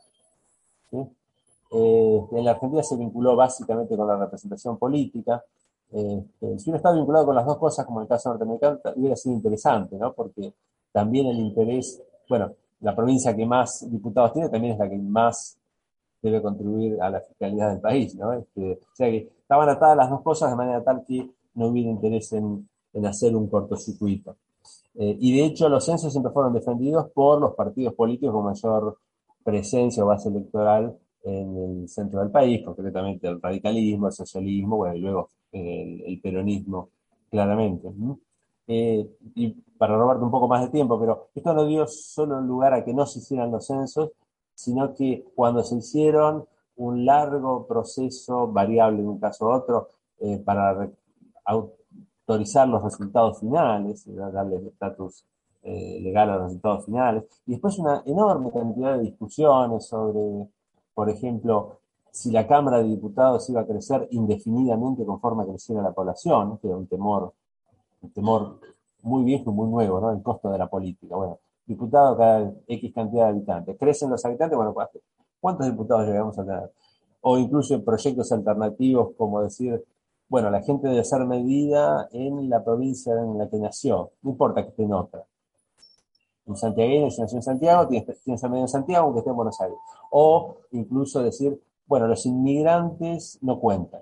Eh, 0.92 2.22
en 2.32 2.44
la 2.44 2.52
Argentina 2.52 2.84
se 2.84 2.98
vinculó 2.98 3.36
básicamente 3.36 3.96
con 3.96 4.08
la 4.08 4.18
representación 4.18 4.78
política. 4.78 5.44
Este, 5.92 6.60
si 6.60 6.70
uno 6.70 6.78
está 6.78 6.92
vinculado 6.92 7.28
con 7.28 7.36
las 7.36 7.46
dos 7.46 7.58
cosas, 7.58 7.86
como 7.86 8.00
en 8.00 8.04
el 8.04 8.10
caso 8.10 8.30
norteamericano, 8.30 8.80
hubiera 8.96 9.16
sido 9.16 9.36
interesante, 9.36 9.98
¿no? 9.98 10.14
Porque 10.14 10.54
también 10.92 11.28
el 11.28 11.40
interés, 11.40 12.02
bueno, 12.28 12.54
la 12.82 12.96
provincia 12.96 13.36
que 13.36 13.46
más 13.46 13.90
diputados 13.90 14.34
tiene 14.34 14.50
también 14.50 14.74
es 14.74 14.80
la 14.80 14.90
que 14.90 14.98
más 14.98 15.58
debe 16.22 16.42
contribuir 16.42 17.02
a 17.02 17.10
la 17.10 17.22
fiscalidad 17.22 17.72
del 17.72 17.80
país, 17.80 18.16
¿no? 18.16 18.34
Este, 18.34 18.74
o 18.74 18.96
sea 18.96 19.10
que 19.10 19.32
estaban 19.42 19.70
atadas 19.70 19.98
las 19.98 20.10
dos 20.10 20.22
cosas 20.22 20.52
de 20.52 20.56
manera 20.56 20.84
tal 20.84 21.04
que 21.06 21.30
no 21.56 21.68
hubiera 21.68 21.90
interés 21.90 22.32
en, 22.34 22.68
hacer 23.06 23.36
un 23.36 23.48
cortocircuito. 23.48 24.36
Eh, 24.96 25.18
y 25.20 25.38
de 25.38 25.46
hecho 25.46 25.70
los 25.70 25.86
censos 25.86 26.12
siempre 26.12 26.32
fueron 26.32 26.54
defendidos 26.54 27.10
por 27.12 27.40
los 27.40 27.56
partidos 27.56 27.94
políticos 27.94 28.34
con 28.34 28.46
mayor 28.46 28.98
presencia 29.44 30.04
o 30.04 30.08
base 30.08 30.30
electoral 30.30 30.96
en 31.24 31.58
el 31.58 31.90
centro 31.90 32.20
del 32.20 32.32
país, 32.32 32.64
concretamente 32.64 33.28
el 33.28 33.42
radicalismo, 33.42 34.08
el 34.08 34.14
socialismo, 34.14 34.78
bueno, 34.78 34.96
y 34.96 35.00
luego 35.00 35.30
el, 35.52 36.20
peronismo, 36.22 36.90
claramente. 37.30 37.90
Eh, 38.74 39.06
y 39.36 39.50
para 39.78 39.98
robarte 39.98 40.24
un 40.24 40.32
poco 40.32 40.48
más 40.48 40.62
de 40.62 40.70
tiempo, 40.70 40.98
pero 40.98 41.28
esto 41.36 41.54
no 41.54 41.66
dio 41.66 41.86
solo 41.88 42.40
lugar 42.40 42.74
a 42.74 42.86
que 42.86 42.94
no 42.94 43.06
se 43.06 43.20
hicieran 43.20 43.52
los 43.52 43.66
censos, 43.68 44.12
sino 44.54 44.94
que 44.94 45.26
cuando 45.36 45.62
se 45.62 45.76
hicieron 45.76 46.46
un 46.78 47.06
largo 47.06 47.68
proceso 47.68 48.48
variable 48.48 49.02
en 49.02 49.10
un 49.10 49.20
caso 49.20 49.46
u 49.46 49.50
otro 49.52 49.90
eh, 50.20 50.38
para 50.38 50.90
autorizar 51.44 52.70
los 52.70 52.82
resultados 52.82 53.42
finales, 53.42 54.06
darle 54.08 54.66
estatus 54.70 55.26
eh, 55.64 56.00
legal 56.02 56.30
a 56.30 56.36
los 56.36 56.44
resultados 56.44 56.86
finales, 56.86 57.26
y 57.46 57.52
después 57.52 57.78
una 57.78 58.04
enorme 58.06 58.52
cantidad 58.52 58.96
de 58.96 59.04
discusiones 59.04 59.86
sobre, 59.86 60.48
por 60.94 61.10
ejemplo, 61.10 61.80
si 62.10 62.32
la 62.32 62.48
Cámara 62.48 62.78
de 62.78 62.86
Diputados 62.86 63.50
iba 63.50 63.60
a 63.60 63.68
crecer 63.68 64.08
indefinidamente 64.12 65.06
conforme 65.06 65.46
creciera 65.46 65.82
la 65.82 65.92
población, 65.92 66.58
que 66.60 66.68
era 66.68 66.78
un 66.78 66.88
temor, 66.88 67.34
un 68.02 68.12
temor 68.12 68.60
muy 69.02 69.24
viejo 69.24 69.52
y 69.52 69.54
muy 69.54 69.68
nuevo, 69.70 70.00
¿no? 70.00 70.12
El 70.12 70.22
costo 70.22 70.52
de 70.52 70.58
la 70.58 70.68
política. 70.68 71.16
Bueno, 71.16 71.40
diputado 71.66 72.18
cada 72.18 72.54
X 72.68 72.94
cantidad 72.94 73.26
de 73.26 73.30
habitantes. 73.30 73.78
Crecen 73.78 74.10
los 74.10 74.24
habitantes, 74.26 74.56
bueno, 74.56 74.76
¿Cuántos 75.40 75.66
diputados 75.66 76.08
llegamos 76.08 76.38
a 76.38 76.46
tener? 76.46 76.72
O 77.22 77.38
incluso 77.38 77.84
proyectos 77.84 78.32
alternativos 78.32 79.14
como 79.18 79.42
decir, 79.42 79.84
bueno, 80.30 80.50
la 80.50 80.62
gente 80.62 80.88
debe 80.88 81.04
ser 81.04 81.26
medida 81.26 82.08
en 82.12 82.50
la 82.50 82.64
provincia 82.64 83.14
en 83.14 83.38
la 83.38 83.50
que 83.50 83.58
nació, 83.58 84.12
no 84.22 84.32
importa 84.32 84.64
que 84.64 84.70
esté 84.70 84.84
en 84.84 84.94
otra. 84.94 85.26
Un 86.46 86.58
santiagueño, 86.58 87.10
si 87.12 87.22
nació 87.22 87.38
en 87.38 87.44
Santiago, 87.44 87.88
tiene, 87.88 88.06
que 88.06 88.38
ser 88.38 88.54
en 88.54 88.68
Santiago, 88.68 89.06
aunque 89.06 89.20
esté 89.20 89.30
en 89.30 89.36
Buenos 89.36 89.60
Aires. 89.62 89.78
O 90.12 90.58
incluso 90.72 91.22
decir, 91.22 91.62
bueno, 91.86 92.08
los 92.08 92.26
inmigrantes 92.26 93.40
no 93.42 93.60
cuentan. 93.60 94.02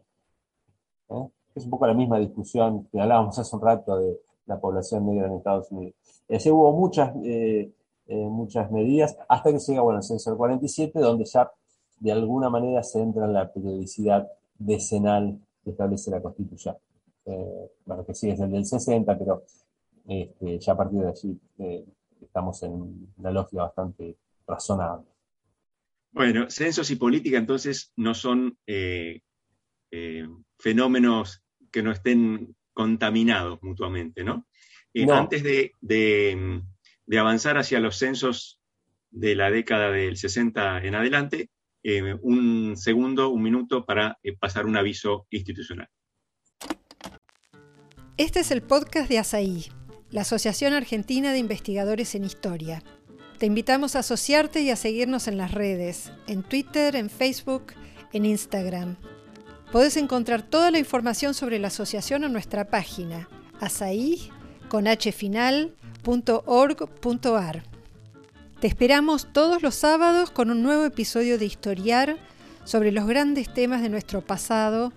¿eh? 1.10 1.30
Es 1.60 1.65
un 1.65 1.72
poco 1.72 1.88
la 1.88 1.93
misma 1.93 2.19
discusión 2.19 2.88
que 2.91 3.00
hablábamos 3.00 3.38
hace 3.38 3.56
un 3.56 3.62
rato 3.62 3.98
de 3.98 4.19
la 4.45 4.60
población 4.60 5.06
negra 5.06 5.28
en 5.28 5.34
Estados 5.34 5.72
Unidos. 5.72 5.95
Así 6.30 6.50
hubo 6.50 6.72
muchas, 6.74 7.13
eh, 7.24 7.72
eh, 8.08 8.15
muchas 8.15 8.72
medidas, 8.72 9.17
hasta 9.28 9.52
que 9.52 9.60
llega 9.60 9.95
el 9.95 10.04
censo 10.04 10.32
del 10.32 10.38
47, 10.38 11.00
donde 11.00 11.26
ya 11.26 11.52
de 12.00 12.12
alguna 12.12 12.50
manera 12.50 12.82
se 12.84 13.02
entra 13.02 13.26
en 13.26 13.34
la 13.34 13.52
periodicidad 13.52 14.28
decenal 14.58 15.39
que 15.63 15.72
establece 15.72 16.12
la 16.12 16.22
Constitución. 16.22 16.76
bueno, 17.86 18.06
que 18.06 18.15
sí 18.15 18.30
es 18.30 18.39
el 18.39 18.52
del 18.52 18.65
60, 18.65 19.17
pero 19.17 19.43
este, 20.08 20.60
ya 20.60 20.74
a 20.74 20.78
partir 20.78 21.02
de 21.02 21.10
allí 21.10 21.39
estamos 22.22 22.63
en 22.63 23.12
una 23.17 23.32
lógica 23.32 23.63
bastante 23.63 24.17
razonable. 24.48 25.06
Bueno, 26.12 26.50
censos 26.50 26.89
y 26.91 26.95
política 26.95 27.38
entonces 27.38 27.91
no 27.95 28.13
son 28.13 28.58
eh, 28.65 29.22
eh, 29.91 30.28
fenómenos 30.58 31.43
que 31.71 31.84
no 31.84 31.91
estén 31.91 32.55
contaminados 32.73 33.60
mutuamente, 33.62 34.23
¿no? 34.23 34.47
Eh, 34.93 35.05
antes 35.12 35.43
de, 35.43 36.63
avanzar 37.17 37.58
hacia 37.58 37.79
los 37.79 37.97
censos 37.97 38.60
de 39.12 39.36
la 39.36 39.51
década 39.51 39.91
del 39.91 40.17
60 40.17 40.84
en 40.84 40.95
adelante, 40.95 41.49
un 42.21 42.75
segundo, 42.75 43.29
un 43.29 43.41
minuto 43.41 43.86
para 43.86 44.17
pasar 44.39 44.65
un 44.65 44.77
aviso 44.77 45.27
institucional. 45.29 45.88
Este 48.17 48.41
es 48.41 48.51
el 48.51 48.62
podcast 48.62 49.10
de 49.10 49.17
ASAI, 49.17 49.71
la 50.12 50.21
Asociación 50.21 50.73
Argentina 50.73 51.32
de 51.32 51.39
Investigadores 51.39 52.15
en 52.15 52.25
Historia. 52.25 52.84
Te 53.38 53.45
invitamos 53.45 53.95
a 53.95 53.99
asociarte 53.99 54.60
y 54.62 54.69
a 54.69 54.75
seguirnos 54.75 55.29
en 55.29 55.38
las 55.38 55.53
redes, 55.53 56.12
en 56.27 56.43
Twitter, 56.43 56.97
en 56.97 57.10
Facebook, 57.10 57.67
en 58.12 58.25
Instagram. 58.25 58.97
Podés 59.71 59.97
encontrar 59.97 60.41
toda 60.41 60.71
la 60.71 60.79
información 60.79 61.36
sobre 61.36 61.60
la 61.60 61.67
asociación 61.67 62.23
en 62.23 62.34
nuestra 62.34 62.65
página, 62.65 63.29
asai.org.ar. 63.60 64.29
Te 68.60 68.67
esperamos 68.67 69.32
todos 69.32 69.62
los 69.62 69.75
sábados 69.75 70.32
con 70.32 70.49
un 70.49 70.63
nuevo 70.63 70.86
episodio 70.86 71.38
de 71.38 71.45
Historiar 71.45 72.17
sobre 72.63 72.91
los 72.91 73.05
grandes 73.05 73.53
temas 73.53 73.84
de 73.84 73.89
nuestro 73.89 74.21
pasado 74.21 74.91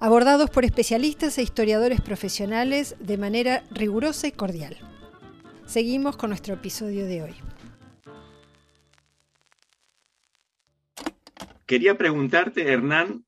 abordados 0.00 0.50
por 0.50 0.64
especialistas 0.64 1.38
e 1.38 1.42
historiadores 1.42 2.00
profesionales 2.00 2.96
de 3.00 3.18
manera 3.18 3.62
rigurosa 3.70 4.26
y 4.26 4.32
cordial. 4.32 4.76
Seguimos 5.64 6.16
con 6.16 6.30
nuestro 6.30 6.54
episodio 6.54 7.06
de 7.06 7.22
hoy. 7.22 7.34
Quería 11.66 11.98
preguntarte, 11.98 12.72
Hernán, 12.72 13.24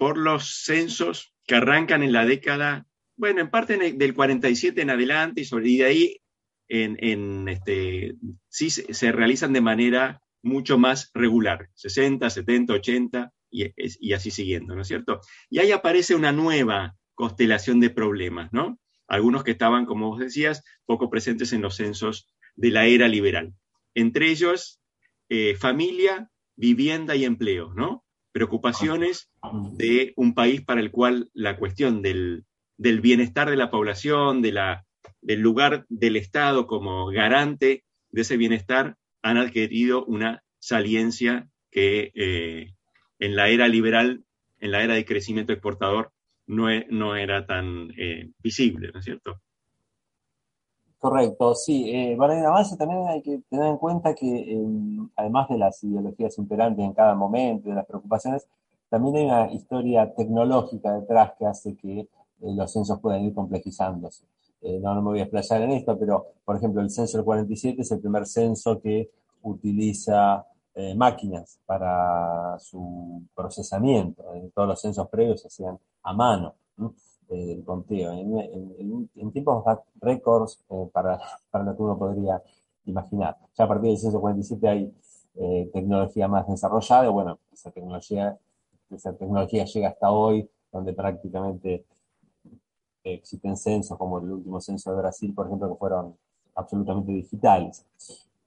por 0.00 0.16
los 0.16 0.62
censos 0.64 1.34
que 1.46 1.56
arrancan 1.56 2.02
en 2.02 2.14
la 2.14 2.24
década, 2.24 2.86
bueno, 3.16 3.42
en 3.42 3.50
parte 3.50 3.76
del 3.76 4.14
47 4.14 4.80
en 4.80 4.88
adelante 4.88 5.42
y, 5.42 5.44
sobre, 5.44 5.68
de 5.68 5.84
ahí 5.84 6.22
este, 6.66 8.14
sí 8.48 8.70
se 8.70 9.12
realizan 9.12 9.52
de 9.52 9.60
manera 9.60 10.22
mucho 10.42 10.78
más 10.78 11.10
regular, 11.12 11.68
60, 11.74 12.30
70, 12.30 12.72
80, 12.72 13.32
y, 13.50 14.12
así 14.14 14.30
siguiendo, 14.30 14.74
¿no 14.74 14.80
es 14.80 14.88
cierto? 14.88 15.20
Y 15.50 15.58
ahí 15.58 15.70
aparece 15.70 16.14
una 16.14 16.32
nueva 16.32 16.96
constelación 17.14 17.78
de 17.78 17.90
problemas, 17.90 18.54
¿no? 18.54 18.80
Algunos 19.06 19.44
que 19.44 19.50
estaban, 19.50 19.84
como 19.84 20.08
vos 20.08 20.18
decías, 20.18 20.64
poco 20.86 21.10
presentes 21.10 21.52
en 21.52 21.60
los 21.60 21.76
censos 21.76 22.26
de 22.56 22.70
la 22.70 22.86
era 22.86 23.06
liberal. 23.06 23.52
Entre 23.94 24.30
ellos, 24.30 24.80
eh, 25.28 25.56
familia, 25.56 26.30
vivienda 26.56 27.16
y 27.16 27.26
empleo, 27.26 27.74
¿no? 27.74 28.02
Preocupaciones 28.32 29.30
de 29.76 30.12
un 30.16 30.34
país 30.34 30.62
para 30.62 30.80
el 30.80 30.90
cual 30.90 31.30
la 31.34 31.56
cuestión 31.56 32.02
del, 32.02 32.44
bienestar 32.78 33.50
de 33.50 33.56
la 33.56 33.70
población, 33.70 34.42
de 34.42 34.52
la, 34.52 34.86
del 35.20 35.40
lugar 35.40 35.86
del 35.88 36.16
Estado 36.16 36.66
como 36.66 37.06
garante 37.06 37.84
de 38.10 38.20
ese 38.22 38.36
bienestar, 38.36 38.96
han 39.22 39.36
adquirido 39.36 40.04
una 40.04 40.42
saliencia 40.58 41.48
que 41.70 42.12
eh, 42.14 42.72
en 43.18 43.36
la 43.36 43.48
era 43.48 43.68
liberal, 43.68 44.24
en 44.60 44.70
la 44.70 44.82
era 44.82 44.94
de 44.94 45.04
crecimiento 45.04 45.52
exportador, 45.52 46.12
no, 46.46 46.68
e, 46.70 46.86
era 47.22 47.46
tan 47.46 47.92
eh, 47.96 48.30
visible, 48.38 48.90
¿no 48.92 48.98
es 48.98 49.04
cierto? 49.04 49.40
Correcto, 51.00 51.54
sí. 51.54 51.90
Eh, 51.90 52.14
bueno, 52.14 52.34
en 52.34 52.44
avance 52.44 52.76
también 52.76 53.08
hay 53.08 53.22
que 53.22 53.38
tener 53.48 53.68
en 53.68 53.78
cuenta 53.78 54.14
que 54.14 54.52
em, 54.52 55.08
además 55.16 55.48
de 55.48 55.56
las 55.56 55.82
ideologías 55.82 56.36
imperantes 56.36 56.84
en 56.84 56.92
cada 56.92 57.14
momento, 57.14 57.70
de 57.70 57.74
las 57.74 57.86
preocupaciones, 57.86 58.46
también 58.90 59.16
hay 59.16 59.24
una 59.24 59.52
historia 59.52 60.14
tecnológica 60.14 60.92
detrás 60.92 61.32
que 61.38 61.46
hace 61.46 61.74
que 61.74 62.00
eh, 62.00 62.08
los 62.40 62.70
censos 62.70 63.00
puedan 63.00 63.22
ir 63.24 63.32
complejizándose. 63.34 64.24
no, 64.82 64.94
no 64.94 65.02
me 65.02 65.08
voy 65.12 65.20
a 65.20 65.22
explayar 65.22 65.62
en 65.62 65.70
esto, 65.72 65.98
pero 65.98 66.26
por 66.44 66.56
ejemplo 66.56 66.82
el 66.82 66.90
censo 66.90 67.16
del 67.16 67.24
47 67.24 67.80
es 67.80 67.90
el 67.92 68.00
primer 68.00 68.26
censo 68.26 68.78
que 68.78 69.10
utiliza 69.42 70.46
eh, 70.74 70.94
máquinas 70.94 71.58
para 71.66 72.58
su 72.58 73.22
procesamiento. 73.34 74.34
En 74.34 74.50
todos 74.50 74.68
los 74.68 74.80
censos 74.80 75.08
previos 75.08 75.40
se 75.40 75.48
hacían 75.48 75.78
a 76.02 76.12
mano 76.12 76.54
el 77.30 77.64
conteo. 77.64 78.12
En, 78.12 79.08
tiempos 79.32 79.64
récords 80.00 80.62
eh, 80.70 80.88
para, 80.92 81.20
para 81.50 81.64
lo 81.64 81.76
que 81.76 81.82
uno 81.82 81.98
podría 81.98 82.42
imaginar. 82.84 83.36
Ya 83.56 83.64
a 83.64 83.68
partir 83.68 83.90
del 83.90 83.98
censo 83.98 84.20
47 84.20 84.68
hay 84.68 84.92
eh, 85.36 85.70
tecnología 85.72 86.28
más 86.28 86.46
desarrollada. 86.48 87.08
Bueno, 87.10 87.38
esa 87.52 87.70
tecnología, 87.70 88.38
esa 88.90 89.12
tecnología 89.14 89.64
llega 89.64 89.88
hasta 89.88 90.10
hoy, 90.10 90.48
donde 90.72 90.92
prácticamente 90.92 91.84
existen 93.04 93.56
censos, 93.56 93.96
como 93.96 94.18
el 94.18 94.30
último 94.30 94.60
censo 94.60 94.90
de 94.92 94.98
Brasil, 94.98 95.32
por 95.34 95.46
ejemplo, 95.46 95.68
que 95.70 95.78
fueron 95.78 96.16
absolutamente 96.54 97.12
digitales. 97.12 97.84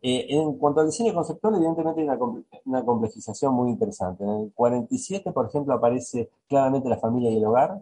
Eh, 0.06 0.26
en 0.30 0.58
cuanto 0.58 0.82
al 0.82 0.88
diseño 0.88 1.13
conceptual, 1.13 1.56
evidentemente 1.56 2.02
hay 2.02 2.17
una, 2.65 2.84
complejización 2.84 3.54
muy 3.54 3.69
interesante. 3.72 4.24
En 4.26 4.30
el 4.30 4.52
47, 4.54 5.32
por 5.32 5.48
ejemplo, 5.48 5.74
aparece 5.74 6.30
claramente 6.50 6.89
la 6.89 6.98
familia 6.98 7.32
y 7.32 7.38
el 7.38 7.46
hogar, 7.46 7.82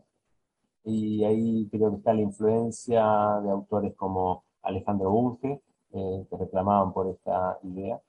y 0.83 1.23
ahí 1.23 1.67
creo 1.71 1.91
que 1.91 1.97
está 1.97 2.13
la 2.13 2.21
influencia 2.21 3.03
de 3.43 3.51
autores 3.51 3.93
como 3.95 4.43
Alejandro 4.63 5.11
Bunge, 5.11 5.61
eh, 5.93 6.25
que 6.29 6.37
reclamaban 6.37 6.93
por 6.93 7.07
esta 7.07 7.57
idea, 7.63 8.01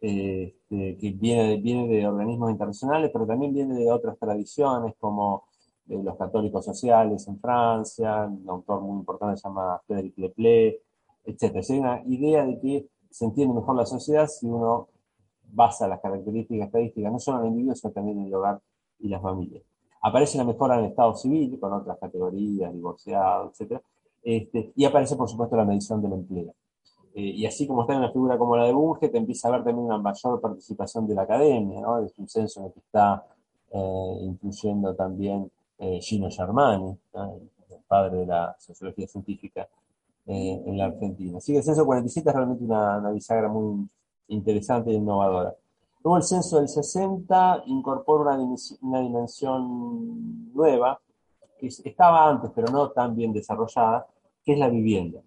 este, 0.00 0.96
que 0.98 1.10
viene, 1.18 1.56
viene 1.58 1.88
de 1.88 2.06
organismos 2.06 2.50
internacionales, 2.50 3.10
pero 3.12 3.26
también 3.26 3.54
viene 3.54 3.74
de 3.74 3.90
otras 3.90 4.18
tradiciones, 4.18 4.94
como 5.00 5.44
de 5.84 6.02
los 6.02 6.16
católicos 6.16 6.64
sociales 6.64 7.26
en 7.28 7.38
Francia, 7.40 8.26
un 8.26 8.48
autor 8.48 8.80
muy 8.80 8.98
importante 8.98 9.36
se 9.36 9.48
llama 9.48 9.80
Frédéric 9.86 10.16
Leplé, 10.18 10.80
etc. 11.24 11.56
hay 11.70 11.78
una 11.78 12.02
idea 12.06 12.44
de 12.44 12.58
que 12.60 12.88
se 13.10 13.26
entiende 13.26 13.54
mejor 13.54 13.76
la 13.76 13.86
sociedad 13.86 14.26
si 14.26 14.46
uno 14.46 14.88
basa 15.42 15.86
las 15.86 16.00
características 16.00 16.66
estadísticas 16.66 17.12
no 17.12 17.18
solo 17.18 17.38
en 17.38 17.44
el 17.44 17.48
individuo, 17.50 17.74
sino 17.74 17.92
también 17.92 18.18
en 18.18 18.26
el 18.26 18.34
hogar 18.34 18.60
y 18.98 19.08
la 19.08 19.20
familia. 19.20 19.62
Aparece 20.06 20.36
una 20.36 20.44
mejora 20.44 20.74
en 20.74 20.84
el 20.84 20.90
estado 20.90 21.14
civil, 21.16 21.58
con 21.58 21.72
otras 21.72 21.98
categorías, 21.98 22.72
divorciado, 22.72 23.52
etc. 23.52 23.80
Este, 24.22 24.72
y 24.76 24.84
aparece, 24.84 25.16
por 25.16 25.28
supuesto, 25.28 25.56
la 25.56 25.64
medición 25.64 26.00
del 26.02 26.12
empleo. 26.12 26.54
Eh, 27.14 27.22
y 27.22 27.46
así 27.46 27.66
como 27.66 27.82
está 27.82 27.94
en 27.94 28.00
una 28.00 28.12
figura 28.12 28.36
como 28.38 28.56
la 28.56 28.64
de 28.64 28.72
Bunge, 28.72 29.08
te 29.08 29.18
empieza 29.18 29.48
a 29.48 29.52
ver 29.52 29.64
también 29.64 29.86
una 29.86 29.98
mayor 29.98 30.40
participación 30.40 31.06
de 31.06 31.14
la 31.14 31.22
academia. 31.22 31.80
Es 32.04 32.18
un 32.18 32.28
censo 32.28 32.60
en 32.60 32.66
el 32.66 32.72
que 32.72 32.80
está 32.80 33.24
eh, 33.72 34.18
incluyendo 34.20 34.94
también 34.94 35.50
eh, 35.78 36.00
Gino 36.00 36.30
Germani, 36.30 36.96
el 37.12 37.78
padre 37.88 38.18
de 38.18 38.26
la 38.26 38.54
sociología 38.58 39.08
científica 39.08 39.68
eh, 40.26 40.62
en 40.64 40.78
la 40.78 40.86
Argentina. 40.86 41.38
Así 41.38 41.52
que 41.52 41.58
el 41.58 41.64
censo 41.64 41.84
47 41.84 42.28
es 42.28 42.34
realmente 42.34 42.64
una, 42.64 43.10
bisagra 43.10 43.48
muy 43.48 43.86
interesante 44.28 44.90
e 44.90 44.94
innovadora. 44.94 45.54
Luego 46.04 46.18
el 46.18 46.22
censo 46.22 46.58
del 46.58 46.68
60 46.68 47.62
incorpora 47.66 48.36
una, 48.82 49.00
dimensión 49.00 50.52
nueva, 50.52 51.00
que 51.58 51.68
estaba 51.68 52.28
antes, 52.28 52.50
pero 52.54 52.70
no 52.70 52.90
tan 52.90 53.16
bien 53.16 53.32
desarrollada, 53.32 54.06
que 54.44 54.52
es 54.52 54.58
la 54.58 54.68
vivienda. 54.68 55.22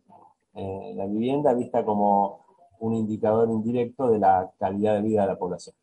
Eh, 0.54 0.94
la 0.96 1.08
vivienda 1.08 1.56
vista 1.56 1.84
como 1.84 2.46
un 2.80 2.94
indicador 2.94 3.50
indirecto 3.50 4.08
de 4.12 4.20
la 4.20 4.52
calidad 4.60 4.94
de 4.94 5.02
vida 5.02 5.22
de 5.24 5.28
la 5.30 5.40
población. 5.40 5.76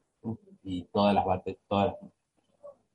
Y 0.63 0.85
todas 0.85 1.13
las, 1.13 1.25
toda 1.67 1.87
la 1.87 1.99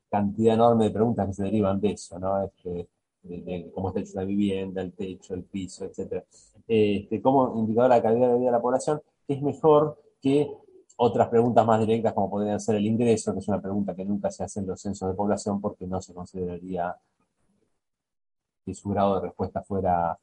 cantidad 0.09 0.53
enorme 0.53 0.85
de 0.85 0.91
preguntas 0.91 1.27
que 1.27 1.33
se 1.33 1.43
derivan 1.43 1.81
de 1.81 1.91
eso, 1.91 2.17
¿no? 2.17 2.41
Este, 2.45 2.87
de, 3.23 3.71
cómo 3.75 3.89
está 3.89 3.99
hecha 3.99 4.21
la 4.21 4.23
vivienda, 4.23 4.81
el 4.81 4.93
techo, 4.93 5.33
el 5.33 5.43
piso, 5.43 5.83
etc. 5.83 6.23
Este, 6.65 7.21
como 7.21 7.57
indicador 7.57 7.91
de 7.91 7.97
la 7.97 8.01
calidad 8.01 8.29
de 8.29 8.37
vida 8.37 8.45
de 8.45 8.51
la 8.53 8.61
población, 8.61 9.01
es 9.27 9.41
mejor 9.41 10.01
que 10.21 10.49
otras 11.01 11.29
preguntas 11.29 11.65
más 11.65 11.79
directas 11.79 12.11
como 12.13 12.29
podrían 12.29 12.59
ser 12.59 12.75
el 12.75 12.85
ingreso, 12.85 13.31
que 13.31 13.39
es 13.39 13.47
una 13.47 13.61
pregunta 13.61 13.95
que 13.95 14.03
nunca 14.03 14.29
se 14.31 14.43
hace 14.43 14.59
en 14.59 14.67
los 14.67 14.81
censos 14.81 15.07
de 15.07 15.15
población 15.15 15.61
porque 15.61 15.87
no 15.87 16.01
se 16.01 16.13
consideraría 16.13 16.93
que 18.65 18.73
su 18.73 18.89
grado 18.89 19.15
de 19.15 19.21
respuesta 19.21 19.61
fuera 19.63 20.19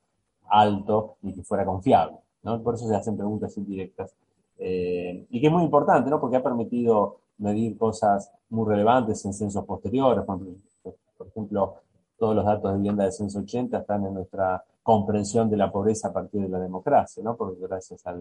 alto 0.51 1.17
y 1.23 1.33
que 1.33 1.43
fuera 1.43 1.65
confiable. 1.65 2.19
¿no? 2.43 2.63
Por 2.63 2.75
eso 2.75 2.87
se 2.87 2.95
hacen 2.95 3.17
preguntas 3.17 3.57
indirectas. 3.57 4.15
Eh, 4.59 5.27
y 5.31 5.41
que 5.41 5.47
es 5.47 5.53
muy 5.53 5.65
importante, 5.65 6.11
¿no? 6.11 6.21
porque 6.21 6.37
ha 6.37 6.43
permitido 6.43 7.21
medir 7.39 7.79
cosas 7.79 8.31
muy 8.51 8.69
relevantes 8.69 9.25
en 9.25 9.33
censos 9.33 9.65
posteriores. 9.65 10.25
Por 10.27 11.27
ejemplo, 11.27 11.77
todos 12.19 12.37
los 12.37 12.45
datos 12.45 12.71
de 12.71 12.77
vivienda 12.77 13.05
del 13.05 13.15
censo 13.15 13.39
80 13.39 13.79
están 13.79 14.05
en 14.05 14.13
nuestra 14.13 14.63
comprensión 14.83 15.49
de 15.49 15.57
la 15.57 15.73
pobreza 15.73 16.09
a 16.09 16.13
partir 16.13 16.43
de 16.43 16.51
la 16.51 16.59
democracia, 16.59 17.23
¿no? 17.23 17.35
porque 17.35 17.63
gracias 17.63 18.07
a 18.07 18.15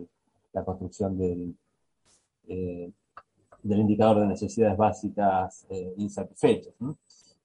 la 0.54 0.63
construcción 0.63 1.18
del, 1.18 1.54
eh, 2.47 2.91
del 3.63 3.79
indicador 3.79 4.19
de 4.19 4.27
necesidades 4.27 4.77
básicas 4.77 5.65
eh, 5.69 5.93
insatisfechas. 5.97 6.73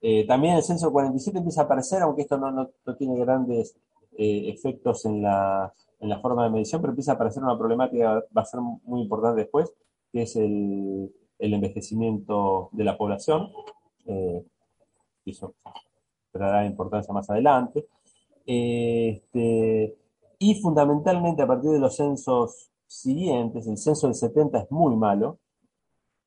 Eh, 0.02 0.26
también 0.26 0.56
el 0.56 0.62
censo 0.62 0.92
47 0.92 1.38
empieza 1.38 1.62
a 1.62 1.64
aparecer, 1.64 2.02
aunque 2.02 2.22
esto 2.22 2.38
no, 2.38 2.50
no, 2.50 2.96
tiene 2.96 3.18
grandes 3.18 3.74
efectos 4.12 5.06
en 5.06 5.22
la, 5.22 5.72
en 5.98 6.08
la, 6.10 6.20
forma 6.20 6.44
de 6.44 6.50
medición, 6.50 6.82
pero 6.82 6.90
empieza 6.90 7.12
a 7.12 7.14
aparecer 7.14 7.42
una 7.42 7.56
problemática 7.56 8.22
va 8.36 8.42
a 8.42 8.44
ser 8.44 8.60
muy 8.60 9.00
importante 9.00 9.40
después, 9.40 9.72
que 10.12 10.22
es 10.22 10.36
el, 10.36 11.10
el 11.38 11.54
envejecimiento 11.54 12.68
de 12.72 12.84
la 12.84 12.98
población. 12.98 13.48
eso 15.24 15.54
tendrá 16.32 16.66
importancia 16.66 17.14
más 17.14 17.30
adelante. 17.30 17.86
Este, 18.46 19.96
y 20.38 20.54
fundamentalmente 20.60 21.42
a 21.42 21.46
partir 21.46 21.70
de 21.70 21.78
los 21.78 21.96
censos 21.96 22.70
siguientes, 22.90 23.66
el 23.68 23.78
censo 23.78 24.08
del 24.08 24.16
70 24.16 24.58
es 24.58 24.70
muy 24.70 24.96
malo, 24.96 25.38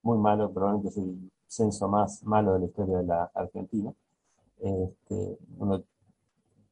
muy 0.02 0.18
malo, 0.18 0.52
probablemente 0.52 0.90
es 0.90 0.98
el 0.98 1.32
censo 1.46 1.88
más 1.88 2.24
malo 2.24 2.54
de 2.54 2.60
la 2.60 2.66
historia 2.66 2.98
de 2.98 3.04
la 3.04 3.32
Argentina. 3.34 3.94
Este, 4.60 5.38
uno 5.58 5.84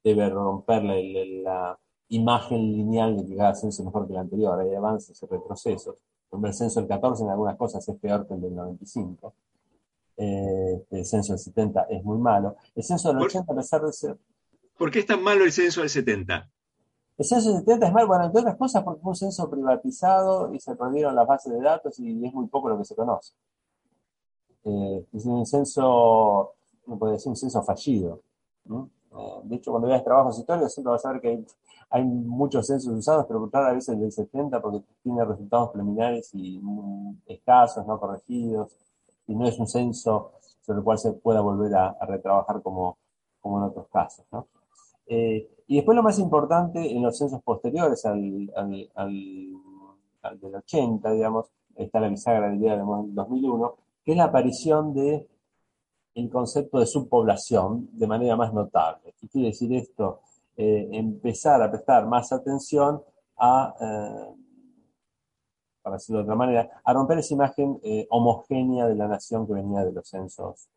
debe 0.03 0.29
romper 0.29 0.83
la, 0.83 1.77
imagen 2.07 2.73
lineal 2.73 3.15
de 3.15 3.25
que 3.25 3.37
cada 3.37 3.55
censo 3.55 3.81
es 3.81 3.85
mejor 3.85 4.05
que 4.05 4.11
el 4.11 4.19
anterior, 4.19 4.59
hay 4.59 4.75
avances 4.75 5.21
y 5.21 5.25
retrocesos. 5.25 5.95
El 6.31 6.53
censo 6.53 6.81
del 6.81 6.89
14 6.89 7.23
en 7.23 7.29
algunas 7.29 7.55
cosas 7.55 7.87
es 7.87 7.95
peor 7.97 8.27
que 8.27 8.33
el 8.33 8.41
del 8.41 8.53
95. 8.53 9.33
Este, 10.17 10.99
el 10.99 11.05
censo 11.05 11.31
del 11.31 11.39
70 11.39 11.83
es 11.89 12.03
muy 12.03 12.17
malo. 12.17 12.57
El 12.75 12.83
censo 12.83 13.13
del 13.13 13.21
80, 13.21 13.53
a 13.53 13.55
pesar 13.55 13.81
de 13.81 13.93
ser... 13.93 14.17
¿Por 14.77 14.91
qué 14.91 14.99
es 14.99 15.05
tan 15.05 15.23
malo 15.23 15.45
el 15.45 15.53
censo 15.53 15.79
del 15.79 15.89
70? 15.89 16.50
El 17.21 17.25
censo 17.25 17.55
70 17.55 17.85
es 17.85 17.93
mal, 17.93 18.07
bueno, 18.07 18.25
entre 18.25 18.41
otras 18.41 18.55
cosas 18.55 18.83
porque 18.83 18.99
fue 18.99 19.11
un 19.11 19.15
censo 19.15 19.47
privatizado 19.47 20.51
y 20.55 20.59
se 20.59 20.75
perdieron 20.75 21.15
las 21.15 21.27
bases 21.27 21.53
de 21.53 21.61
datos 21.61 21.99
y 21.99 22.25
es 22.25 22.33
muy 22.33 22.47
poco 22.47 22.67
lo 22.67 22.79
que 22.79 22.83
se 22.83 22.95
conoce. 22.95 23.33
Eh, 24.63 25.05
es 25.13 25.25
un 25.27 25.45
censo, 25.45 26.55
no 26.87 26.97
puede 26.97 27.13
decir 27.13 27.29
un 27.29 27.35
censo 27.35 27.61
fallido. 27.61 28.21
Eh, 28.67 29.41
de 29.43 29.55
hecho, 29.55 29.69
cuando 29.69 29.87
veas 29.87 30.03
trabajos 30.03 30.39
históricos 30.39 30.73
siempre 30.73 30.93
vas 30.93 31.05
a 31.05 31.11
ver 31.11 31.21
que 31.21 31.45
hay, 31.91 32.03
muchos 32.03 32.65
censos 32.65 32.91
usados, 32.91 33.27
pero 33.27 33.47
a 33.53 33.71
veces 33.71 33.89
el 33.89 33.99
del 33.99 34.11
70 34.11 34.59
porque 34.59 34.83
tiene 35.03 35.23
resultados 35.23 35.69
preliminares 35.69 36.33
y 36.33 36.59
escasos, 37.27 37.85
no 37.85 37.99
corregidos, 37.99 38.75
y 39.27 39.35
no 39.35 39.45
es 39.45 39.59
un 39.59 39.67
censo 39.67 40.31
sobre 40.61 40.79
el 40.79 40.83
cual 40.83 40.97
se 40.97 41.13
pueda 41.13 41.41
volver 41.41 41.75
a, 41.75 41.95
retrabajar 42.01 42.63
como, 42.63 42.97
como 43.39 43.59
en 43.59 43.65
otros 43.65 43.85
casos. 43.89 44.25
¿no? 44.31 44.47
Eh, 45.05 45.47
y 45.71 45.77
después 45.77 45.95
lo 45.95 46.03
más 46.03 46.19
importante 46.19 46.91
en 46.91 47.01
los 47.01 47.17
censos 47.17 47.41
posteriores 47.43 48.05
al, 48.05 48.45
del 48.45 50.55
80, 50.55 51.11
digamos, 51.13 51.45
está 51.77 52.01
la 52.01 52.09
bisagra 52.09 52.49
del 52.49 52.59
día 52.59 52.75
del 52.75 52.85
2001, 53.13 53.75
que 54.03 54.11
es 54.11 54.17
la 54.17 54.25
aparición 54.25 54.93
de 54.93 55.29
concepto 56.29 56.77
de 56.77 56.85
subpoblación 56.85 57.87
de 57.93 58.05
manera 58.05 58.35
más 58.35 58.53
notable. 58.53 59.15
¿Qué 59.17 59.29
quiere 59.29 59.47
decir 59.47 59.73
esto? 59.73 60.19
Eh, 60.57 60.89
empezar 60.91 61.61
a 61.61 61.71
prestar 61.71 62.05
más 62.05 62.33
atención 62.33 63.01
a, 63.37 63.73
eh, 63.79 64.35
para 65.81 65.95
decirlo 65.95 66.19
de 66.19 66.23
otra 66.23 66.35
manera, 66.35 66.81
a 66.83 66.91
romper 66.91 67.19
esa 67.19 67.33
imagen 67.33 67.79
eh, 67.81 68.07
homogénea 68.09 68.87
de 68.87 68.95
la 68.95 69.07
nación 69.07 69.47
que 69.47 69.53
venía 69.53 69.85
de 69.85 69.93
los 69.93 70.05
censos 70.05 70.67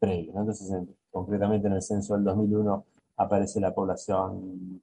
previos. 0.00 0.34
Entonces, 0.34 0.76
concretamente 1.12 1.68
en 1.68 1.74
el 1.74 1.82
censo 1.82 2.14
del 2.14 2.24
2001 2.24 2.84
aparece 3.20 3.60
la 3.60 3.74
población 3.74 4.82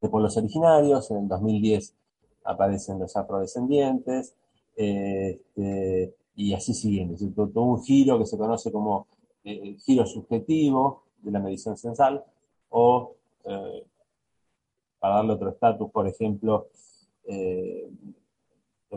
de 0.00 0.08
pueblos 0.08 0.36
originarios, 0.38 1.10
en 1.10 1.18
el 1.18 1.28
2010 1.28 1.94
aparecen 2.44 2.98
los 2.98 3.14
afrodescendientes, 3.16 4.34
este, 4.74 6.14
y 6.34 6.54
así 6.54 6.72
siguiendo. 6.72 7.14
Es 7.14 7.34
todo 7.34 7.62
un 7.62 7.82
giro 7.82 8.18
que 8.18 8.26
se 8.26 8.38
conoce 8.38 8.72
como 8.72 9.06
eh, 9.44 9.76
giro 9.84 10.06
subjetivo 10.06 11.02
de 11.20 11.30
la 11.30 11.40
medición 11.40 11.76
censal, 11.76 12.24
o 12.70 13.14
eh, 13.44 13.84
para 14.98 15.16
darle 15.16 15.34
otro 15.34 15.50
estatus, 15.50 15.90
por 15.90 16.08
ejemplo, 16.08 16.68
eh, 17.24 17.90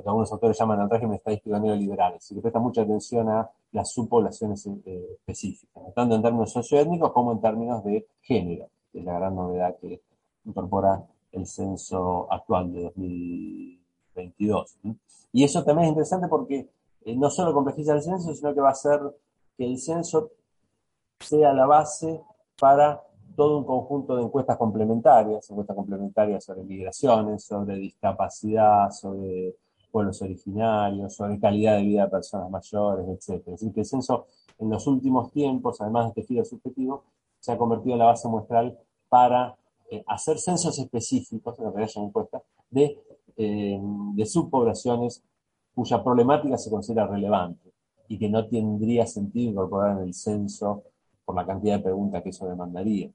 que 0.02 0.10
algunos 0.10 0.32
autores 0.32 0.58
llaman 0.58 0.82
el 0.82 0.90
régimen 0.90 1.16
estadístico 1.16 1.60
neoliberal, 1.60 2.16
es 2.16 2.30
que 2.30 2.42
presta 2.42 2.60
mucha 2.60 2.82
atención 2.82 3.30
a 3.30 3.50
las 3.72 3.92
subpoblaciones 3.92 4.68
eh, 4.86 5.08
específicas, 5.14 5.84
tanto 5.94 6.16
en 6.16 6.22
términos 6.22 6.52
socioétnicos 6.52 7.12
como 7.12 7.32
en 7.32 7.42
términos 7.42 7.84
de 7.84 8.08
género, 8.22 8.68
que 8.92 9.00
es 9.00 9.06
la 9.06 9.14
gran 9.14 9.36
novedad 9.36 9.78
que 9.80 10.02
incorpora 10.46 11.06
el 11.32 11.46
censo 11.46 12.32
actual 12.32 12.72
de 12.74 12.84
2022. 12.84 14.78
Y 15.32 15.44
eso 15.44 15.64
también 15.64 15.86
es 15.86 15.90
interesante 15.90 16.28
porque 16.28 16.70
eh, 17.06 17.16
no 17.16 17.30
solo 17.30 17.54
complejiza 17.54 17.94
el 17.94 18.02
censo, 18.02 18.34
sino 18.34 18.54
que 18.54 18.62
va 18.62 18.70
a 18.70 18.72
hacer 18.72 19.00
que 19.58 19.66
el 19.66 19.78
censo 19.78 20.32
sea 21.20 21.54
la 21.54 21.66
base 21.66 22.22
para 22.60 23.02
todo 23.36 23.58
un 23.58 23.66
conjunto 23.66 24.16
de 24.16 24.24
encuestas 24.24 24.58
complementarias, 24.58 25.50
encuestas 25.50 25.76
complementarias 25.76 26.44
sobre 26.44 26.64
migraciones, 26.64 27.44
sobre 27.44 27.76
discapacidad, 27.76 28.90
sobre 28.92 29.56
pueblos 29.92 30.22
originarios, 30.22 31.16
sobre 31.16 31.40
calidad 31.40 31.78
de 31.78 31.84
vida 31.84 32.06
de 32.06 32.12
personas 32.12 32.50
mayores, 32.50 33.08
etc. 33.08 33.40
Es 33.40 33.46
decir, 33.46 33.74
que 33.74 33.82
el 33.82 33.86
censo 33.86 34.28
en 34.58 34.70
los 34.70 34.86
últimos 34.88 35.32
tiempos, 35.32 35.82
además 35.82 36.06
de 36.06 36.22
este 36.22 36.34
giro 36.34 36.46
subjetivo, 36.46 37.04
se 37.40 37.52
ha 37.52 37.58
convertido 37.58 37.94
en 37.94 38.00
la 38.00 38.06
base 38.06 38.28
muestral 38.28 38.78
para 39.08 39.56
eh, 39.90 40.04
hacer 40.08 40.38
censos 40.38 40.78
específicos, 40.78 41.58
en 41.60 41.66
realidad 41.66 41.88
son 41.88 42.06
encuestas, 42.06 42.44
de, 42.70 43.00
eh, 43.38 43.80
de 43.82 44.26
subpoblaciones 44.26 45.24
cuya 45.74 46.04
problemática 46.04 46.58
se 46.58 46.70
considera 46.70 47.08
relevante 47.08 47.72
y 48.08 48.18
que 48.18 48.30
no 48.30 48.48
tendría 48.48 49.08
sentido 49.08 49.52
incorporar 49.52 49.98
en 49.98 50.04
el 50.04 50.14
censo 50.14 50.84
por 51.24 51.36
la 51.36 51.46
cantidad 51.46 51.78
de 51.78 51.84
preguntas 51.84 52.22
que 52.22 52.30
eso 52.30 52.48
demandaría. 52.48 53.10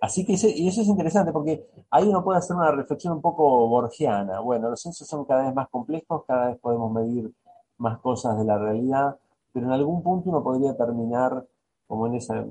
Así 0.00 0.24
que 0.24 0.32
y 0.32 0.68
eso 0.68 0.80
es 0.80 0.88
interesante 0.88 1.30
porque 1.30 1.66
ahí 1.90 2.08
uno 2.08 2.24
puede 2.24 2.38
hacer 2.38 2.56
una 2.56 2.70
reflexión 2.70 3.14
un 3.14 3.20
poco 3.20 3.68
borgiana. 3.68 4.40
Bueno, 4.40 4.70
los 4.70 4.80
censos 4.80 5.06
son 5.06 5.24
cada 5.26 5.44
vez 5.44 5.54
más 5.54 5.68
complejos, 5.68 6.24
cada 6.26 6.48
vez 6.48 6.58
podemos 6.58 6.90
medir 6.90 7.30
más 7.76 7.98
cosas 7.98 8.38
de 8.38 8.44
la 8.44 8.58
realidad, 8.58 9.18
pero 9.52 9.66
en 9.66 9.72
algún 9.72 10.02
punto 10.02 10.30
uno 10.30 10.42
podría 10.42 10.76
terminar 10.76 11.46
como 11.86 12.06
en 12.06 12.14
esa 12.14 12.46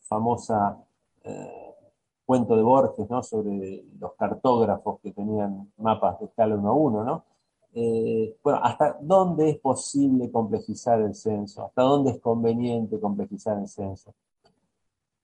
famosa 0.00 0.78
eh, 1.22 1.74
cuento 2.26 2.56
de 2.56 2.62
Borges, 2.62 3.08
¿no? 3.08 3.22
Sobre 3.22 3.84
los 3.98 4.14
cartógrafos 4.14 5.00
que 5.00 5.12
tenían 5.12 5.72
mapas 5.76 6.18
de 6.20 6.26
escala 6.26 6.56
1 6.56 6.68
a 6.68 6.72
1, 6.72 7.04
¿no? 7.04 7.24
Eh, 7.74 8.36
bueno, 8.42 8.60
¿hasta 8.62 8.98
dónde 9.00 9.50
es 9.50 9.58
posible 9.60 10.30
complejizar 10.32 11.00
el 11.00 11.14
censo? 11.14 11.66
¿Hasta 11.66 11.82
dónde 11.82 12.12
es 12.12 12.20
conveniente 12.20 12.98
complejizar 12.98 13.58
el 13.58 13.68
censo? 13.68 14.14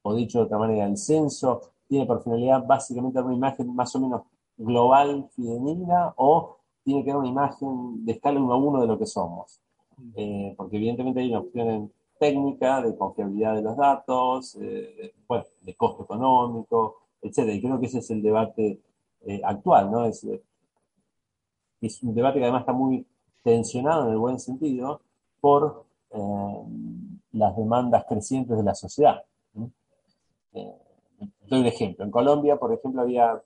O 0.07 0.15
dicho 0.15 0.39
de 0.39 0.45
otra 0.45 0.59
manera, 0.59 0.87
el 0.87 0.99
censo 0.99 1.63
tiene 1.89 2.05
por 2.07 2.23
finalidad 2.23 2.65
básicamente 2.67 3.17
dar 3.17 3.25
una 3.25 3.35
imagen 3.35 3.75
más 3.75 3.95
o 3.97 4.01
menos 4.01 4.23
global, 4.57 5.29
fidedigna, 5.35 6.13
o 6.17 6.59
tiene 6.85 7.03
que 7.03 7.11
dar 7.11 7.19
una 7.19 7.29
imagen 7.29 8.05
de 8.05 8.13
escala 8.13 8.39
uno 8.39 8.53
a 8.53 8.57
uno 8.57 8.81
de 8.83 8.87
lo 8.87 8.99
que 8.99 9.07
somos. 9.07 9.61
Eh, 10.15 10.55
porque 10.57 10.77
evidentemente 10.77 11.21
hay 11.21 11.31
una 11.31 11.41
opción 11.41 11.91
técnica 12.19 12.83
de 12.83 12.97
confiabilidad 12.97 13.55
de 13.55 13.63
los 13.63 13.77
datos, 13.77 14.59
eh, 14.61 15.15
bueno, 15.27 15.45
de 15.63 15.75
costo 15.75 16.05
económico, 16.05 16.97
etc. 17.23 17.39
Y 17.55 17.63
creo 17.63 17.81
que 17.81 17.87
ese 17.87 17.99
es 18.01 18.11
el 18.11 18.23
debate 18.23 18.81
eh, 19.23 19.41
actual, 19.43 19.91
¿no? 19.91 20.05
Es, 20.05 20.27
es 21.81 22.03
un 22.03 22.15
debate 22.15 22.39
que 22.39 22.45
además 22.45 22.61
está 22.61 22.73
muy 22.73 23.07
tensionado 23.43 24.07
en 24.07 24.13
el 24.13 24.19
buen 24.19 24.39
sentido 24.39 25.01
por 25.41 25.85
las 27.33 27.57
demandas 27.57 28.05
crecientes 28.09 28.57
de 28.57 28.63
la 28.63 28.75
sociedad. 28.77 29.25
Eh, 30.55 30.73
doy 31.49 31.61
un 31.61 31.67
ejemplo. 31.67 32.05
En 32.05 32.11
Colombia, 32.11 32.57
por 32.57 32.73
ejemplo, 32.73 33.03
había 33.03 33.43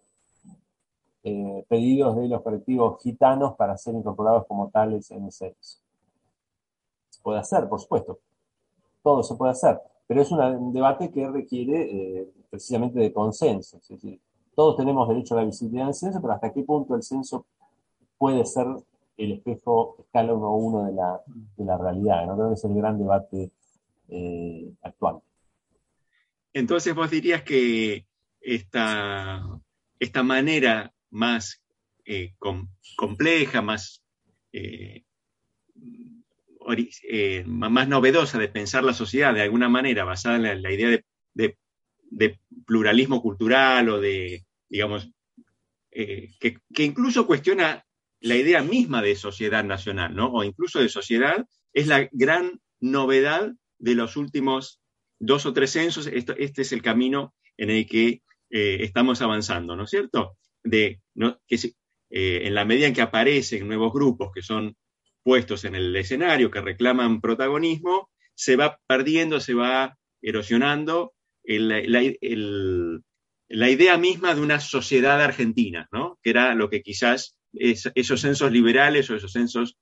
eh, 1.25 1.65
pedidos 1.69 2.17
de 2.17 2.29
los 2.29 2.43
colectivos 2.43 3.03
gitanos 3.03 3.57
para 3.57 3.77
ser 3.77 3.95
incorporados 3.95 4.47
como 4.47 4.69
tales 4.69 5.11
en 5.11 5.25
el 5.25 5.33
censo. 5.33 5.79
Se 7.09 7.23
puede 7.23 7.41
hacer, 7.41 7.69
por 7.69 7.81
supuesto. 7.81 8.19
Todo 9.03 9.23
se 9.23 9.35
puede 9.35 9.53
hacer. 9.53 9.81
Pero 10.07 10.23
es 10.23 10.31
un 10.31 10.73
debate 10.73 11.11
que 11.11 11.29
requiere 11.29 12.21
eh, 12.21 12.33
precisamente 12.51 12.99
de 12.99 13.13
consenso. 13.13 13.79
todos 14.55 14.77
tenemos 14.77 15.09
derecho 15.09 15.35
a 15.35 15.39
la 15.39 15.45
visibilidad 15.45 15.85
en 15.85 15.89
el 15.89 15.95
censo, 15.95 16.21
pero 16.21 16.35
hasta 16.35 16.53
qué 16.53 16.63
punto 16.63 16.95
el 16.95 17.03
censo 17.03 17.47
puede 18.17 18.45
ser 18.47 18.67
el 19.17 19.33
espejo 19.33 19.97
escala 19.99 20.33
uno 20.33 20.47
a 20.47 20.55
uno 20.55 20.85
de 20.85 20.93
la, 20.93 21.21
de 21.57 21.65
la 21.65 21.77
realidad. 21.77 22.27
¿no? 22.27 22.37
Creo 22.37 22.49
que 22.49 22.55
es 22.55 22.65
el 22.65 22.75
gran 22.75 22.99
debate 22.99 23.51
actual. 24.83 25.21
Entonces 26.59 26.95
vos 26.95 27.11
dirías 27.11 27.43
que 27.43 28.07
esta, 28.41 29.43
esta 29.99 30.23
manera 30.23 30.93
más 31.11 31.63
compleja, 32.97 33.63
más 33.63 34.03
eh, 34.53 35.05
más 37.47 37.89
novedosa 37.89 38.39
de 38.39 38.49
pensar 38.49 38.85
la 38.85 38.93
sociedad, 38.93 39.33
de 39.33 39.43
alguna 39.43 39.69
manera, 39.69 40.05
basada 40.05 40.37
en 40.37 40.63
la, 40.63 40.73
idea 40.73 41.01
de, 41.35 42.39
pluralismo 42.67 43.23
cultural 43.23 43.89
o 43.89 44.01
de, 44.01 44.45
digamos, 44.69 45.11
eh, 45.91 46.31
que, 46.39 46.61
incluso 46.85 47.27
cuestiona 47.27 47.87
la 48.21 48.37
idea 48.37 48.63
misma 48.63 49.01
de 49.01 49.17
sociedad 49.17 49.65
nacional, 49.65 50.15
¿no? 50.15 50.31
O 50.33 50.45
incluso 50.45 50.81
de 50.81 50.89
sociedad, 50.89 51.47
es 51.73 51.87
la 51.87 52.09
gran 52.13 52.61
novedad 52.81 53.53
de 53.79 53.95
los 53.95 54.17
últimos 54.17 54.78
dos 55.19 55.47
o 55.47 55.53
tres 55.53 55.73
censos. 55.73 56.07
este 56.07 56.63
es 56.63 56.73
el 56.73 56.83
camino 56.83 57.35
en 57.57 57.71
el 57.71 57.87
que 57.87 58.23
eh, 58.51 58.79
estamos 58.81 59.21
avanzando, 59.23 59.77
¿no 59.77 59.85
es 59.85 59.91
cierto? 59.91 60.37
De, 60.63 61.01
que 61.47 61.75
en 62.11 62.55
la 62.55 62.65
medida 62.65 62.87
en 62.87 62.95
que 62.95 63.03
aparecen 63.03 63.67
nuevos 63.67 63.93
grupos 63.93 64.31
que 64.33 64.43
son 64.43 64.77
puestos 65.23 65.65
en 65.65 65.75
el 65.75 65.95
escenario, 65.95 66.51
que 66.51 66.61
reclaman 66.61 67.21
protagonismo, 67.21 68.11
se 68.35 68.57
va 68.57 68.79
perdiendo, 68.87 69.41
se 69.41 69.55
va 69.55 69.99
erosionando 70.23 71.13
la 73.49 73.71
idea 73.71 73.99
misma 73.99 74.35
de 74.35 74.41
una 74.41 74.61
sociedad 74.61 75.21
argentina, 75.21 75.89
¿no? 75.93 76.19
que 76.23 76.31
era 76.31 76.55
lo 76.55 76.71
que 76.71 76.83
quizás 76.83 77.37
esos 77.53 78.21
censos 78.21 78.53
liberales 78.53 79.11
o 79.11 79.17
esos 79.17 79.33
censos 79.33 79.77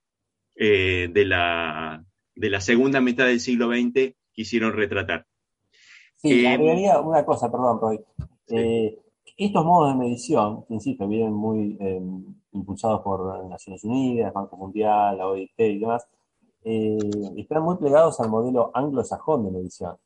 eh, 0.54 1.08
de, 1.12 1.24
la, 1.24 2.02
de 2.34 2.50
la 2.50 2.60
segunda 2.60 3.00
mitad 3.00 3.26
del 3.26 3.40
siglo 3.40 3.68
XX 3.68 4.14
quisieron 4.36 4.72
retratar. 4.72 5.26
Sí, 6.14 6.44
eh, 6.44 6.48
agregaría 6.48 7.00
una 7.00 7.24
cosa, 7.24 7.50
perdón, 7.50 7.80
Roy. 7.80 8.00
Eh, 8.48 8.96
estos 9.36 9.64
modos 9.64 9.92
de 9.92 9.98
medición, 9.98 10.64
insisto, 10.68 11.08
vienen 11.08 11.32
muy 11.32 11.76
impulsados 12.52 13.02
por 13.02 13.44
Naciones 13.48 13.82
Unidas, 13.84 14.32
Banco 14.32 14.56
Mundial, 14.56 15.18
la 15.18 15.26
OIT 15.26 15.58
y 15.58 15.78
demás, 15.78 16.06
eh, 16.68 16.98
están 17.36 17.62
muy 17.62 17.76
plegados 17.76 18.18
al 18.18 18.28
modelo 18.28 18.72
anglosajón 18.74 19.44
de 19.44 19.52
medición, 19.52 19.96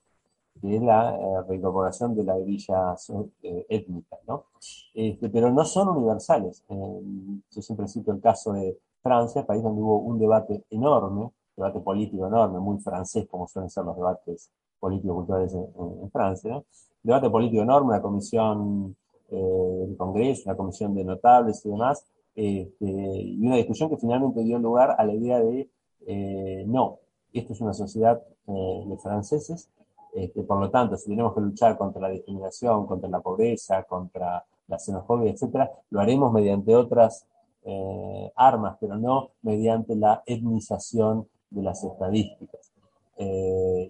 que 0.61 0.77
es 0.77 0.83
la 0.83 1.17
eh, 1.17 1.43
reincorporación 1.49 2.15
de 2.15 2.23
la 2.23 2.37
grilla 2.37 2.95
eh, 3.43 3.67
étnica, 3.71 4.19
¿no? 4.29 4.45
Este, 4.93 5.31
pero 5.31 5.51
no 5.51 5.65
son 5.65 5.89
universales. 5.89 6.63
yo 6.69 7.63
siempre 7.63 7.89
cito 7.89 8.13
el 8.13 8.21
caso 8.21 8.53
de 8.53 8.79
Francia, 9.03 9.47
país 9.47 9.63
donde 9.63 9.81
hubo 9.81 10.01
un 10.01 10.19
debate 10.19 10.63
enorme, 10.69 11.31
debate 11.61 11.81
político 11.81 12.27
enorme, 12.27 12.59
muy 12.59 12.79
francés, 12.79 13.27
como 13.31 13.47
suelen 13.47 13.71
ser 13.71 13.85
los 13.85 13.97
debates 13.97 14.51
políticos 14.79 15.17
culturales 15.17 15.55
en, 15.55 16.11
Francia, 16.11 16.63
debate 17.03 17.29
político 17.29 17.63
enorme, 17.63 17.89
una 17.89 18.03
comisión 18.03 18.97
del 19.31 19.97
Congreso, 19.97 20.43
una 20.47 20.57
comisión 20.57 20.95
de 20.95 21.05
notables 21.05 21.65
y 21.65 21.69
demás, 21.69 22.05
este, 22.35 22.87
y 22.87 23.47
una 23.47 23.57
discusión 23.57 23.91
que 23.91 23.97
finalmente 23.97 24.43
dio 24.43 24.59
lugar 24.59 24.97
a 24.99 25.05
la 25.05 25.15
idea 25.15 25.39
de, 25.41 25.69
eh, 26.07 26.65
no, 26.67 26.99
esto 27.33 27.53
es 27.53 27.61
una 27.61 27.75
sociedad 27.75 28.21
eh, 28.47 28.85
de 28.87 28.97
franceses, 28.97 29.69
este, 30.15 30.43
por 30.43 30.59
lo 30.59 30.71
tanto, 30.71 30.97
si 30.97 31.09
tenemos 31.11 31.35
que 31.35 31.41
luchar 31.41 31.77
contra 31.77 32.03
la 32.03 32.09
discriminación, 32.09 32.87
contra 32.87 33.09
la 33.09 33.21
pobreza, 33.21 33.83
contra 33.85 34.45
la 34.67 34.79
xenofobia, 34.79 35.31
etcétera, 35.31 35.71
lo 35.91 36.01
haremos 36.01 36.33
mediante 36.33 36.75
otras 36.75 37.27
eh, 37.65 38.33
armas, 38.37 38.77
pero 38.81 38.97
no 38.97 39.31
mediante 39.43 39.95
la 39.95 40.23
etnización 40.27 41.29
de 41.51 41.63
las 41.63 41.83
estadísticas. 41.85 42.73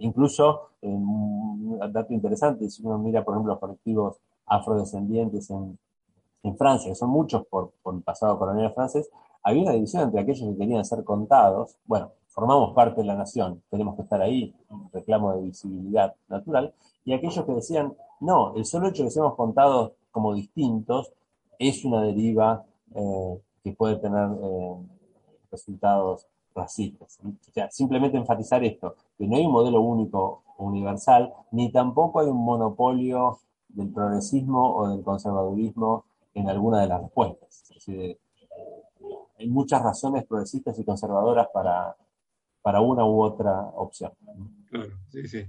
incluso, 0.00 0.70
un 0.82 1.78
dato 1.92 2.12
interesante, 2.12 2.68
si 2.68 2.82
uno 2.84 2.98
mira, 2.98 3.24
por 3.24 3.34
ejemplo, 3.34 3.52
los 3.52 3.60
colectivos 3.60 4.16
afrodescendientes 4.46 5.50
en, 5.50 5.78
en 6.42 6.56
Francia, 6.56 6.90
que 6.90 6.94
son 6.94 7.10
muchos 7.10 7.46
por, 7.46 7.72
el 7.92 8.02
pasado 8.02 8.38
colonial 8.38 8.72
francés, 8.72 9.10
había 9.42 9.62
una 9.62 9.72
división 9.72 10.02
entre 10.02 10.20
aquellos 10.20 10.48
que 10.48 10.56
querían 10.56 10.84
ser 10.84 11.04
contados, 11.04 11.76
bueno, 11.86 12.12
formamos 12.28 12.74
parte 12.74 13.00
de 13.00 13.06
la 13.06 13.14
nación, 13.14 13.62
tenemos 13.70 13.96
que 13.96 14.02
estar 14.02 14.20
ahí, 14.20 14.54
un 14.68 14.90
reclamo 14.92 15.34
de 15.34 15.42
visibilidad 15.42 16.14
natural, 16.28 16.74
y 17.04 17.12
aquellos 17.12 17.44
que 17.44 17.52
decían, 17.52 17.94
no, 18.20 18.54
el 18.56 18.64
solo 18.64 18.88
hecho 18.88 19.02
de 19.02 19.08
que 19.08 19.12
seamos 19.12 19.34
contados 19.34 19.92
como 20.10 20.34
distintos 20.34 21.12
es 21.58 21.84
una 21.84 22.02
deriva 22.02 22.64
eh, 22.94 23.40
que 23.62 23.72
puede 23.72 23.96
tener 23.96 24.28
eh, 24.42 24.76
resultados 25.50 26.26
racistas. 26.54 27.18
O 27.24 27.52
sea, 27.52 27.70
simplemente 27.70 28.16
enfatizar 28.16 28.64
esto, 28.64 28.96
que 29.16 29.26
no 29.26 29.36
hay 29.36 29.46
un 29.46 29.52
modelo 29.52 29.80
único 29.80 30.42
universal, 30.58 31.32
ni 31.52 31.70
tampoco 31.70 32.20
hay 32.20 32.26
un 32.26 32.44
monopolio 32.44 33.38
del 33.68 33.88
progresismo 33.90 34.76
o 34.76 34.88
del 34.88 35.02
conservadurismo 35.02 36.04
en 36.34 36.48
alguna 36.48 36.80
de 36.80 36.88
las 36.88 37.02
respuestas. 37.02 37.64
hay 39.38 39.48
muchas 39.48 39.82
razones 39.82 40.26
progresistas 40.26 40.78
y 40.78 40.84
conservadoras 40.84 41.48
para, 41.52 41.96
para 42.62 42.80
una 42.80 43.04
u 43.04 43.22
otra 43.22 43.60
opción. 43.74 44.12
Claro, 44.68 44.92
sí, 45.10 45.26
sí. 45.28 45.46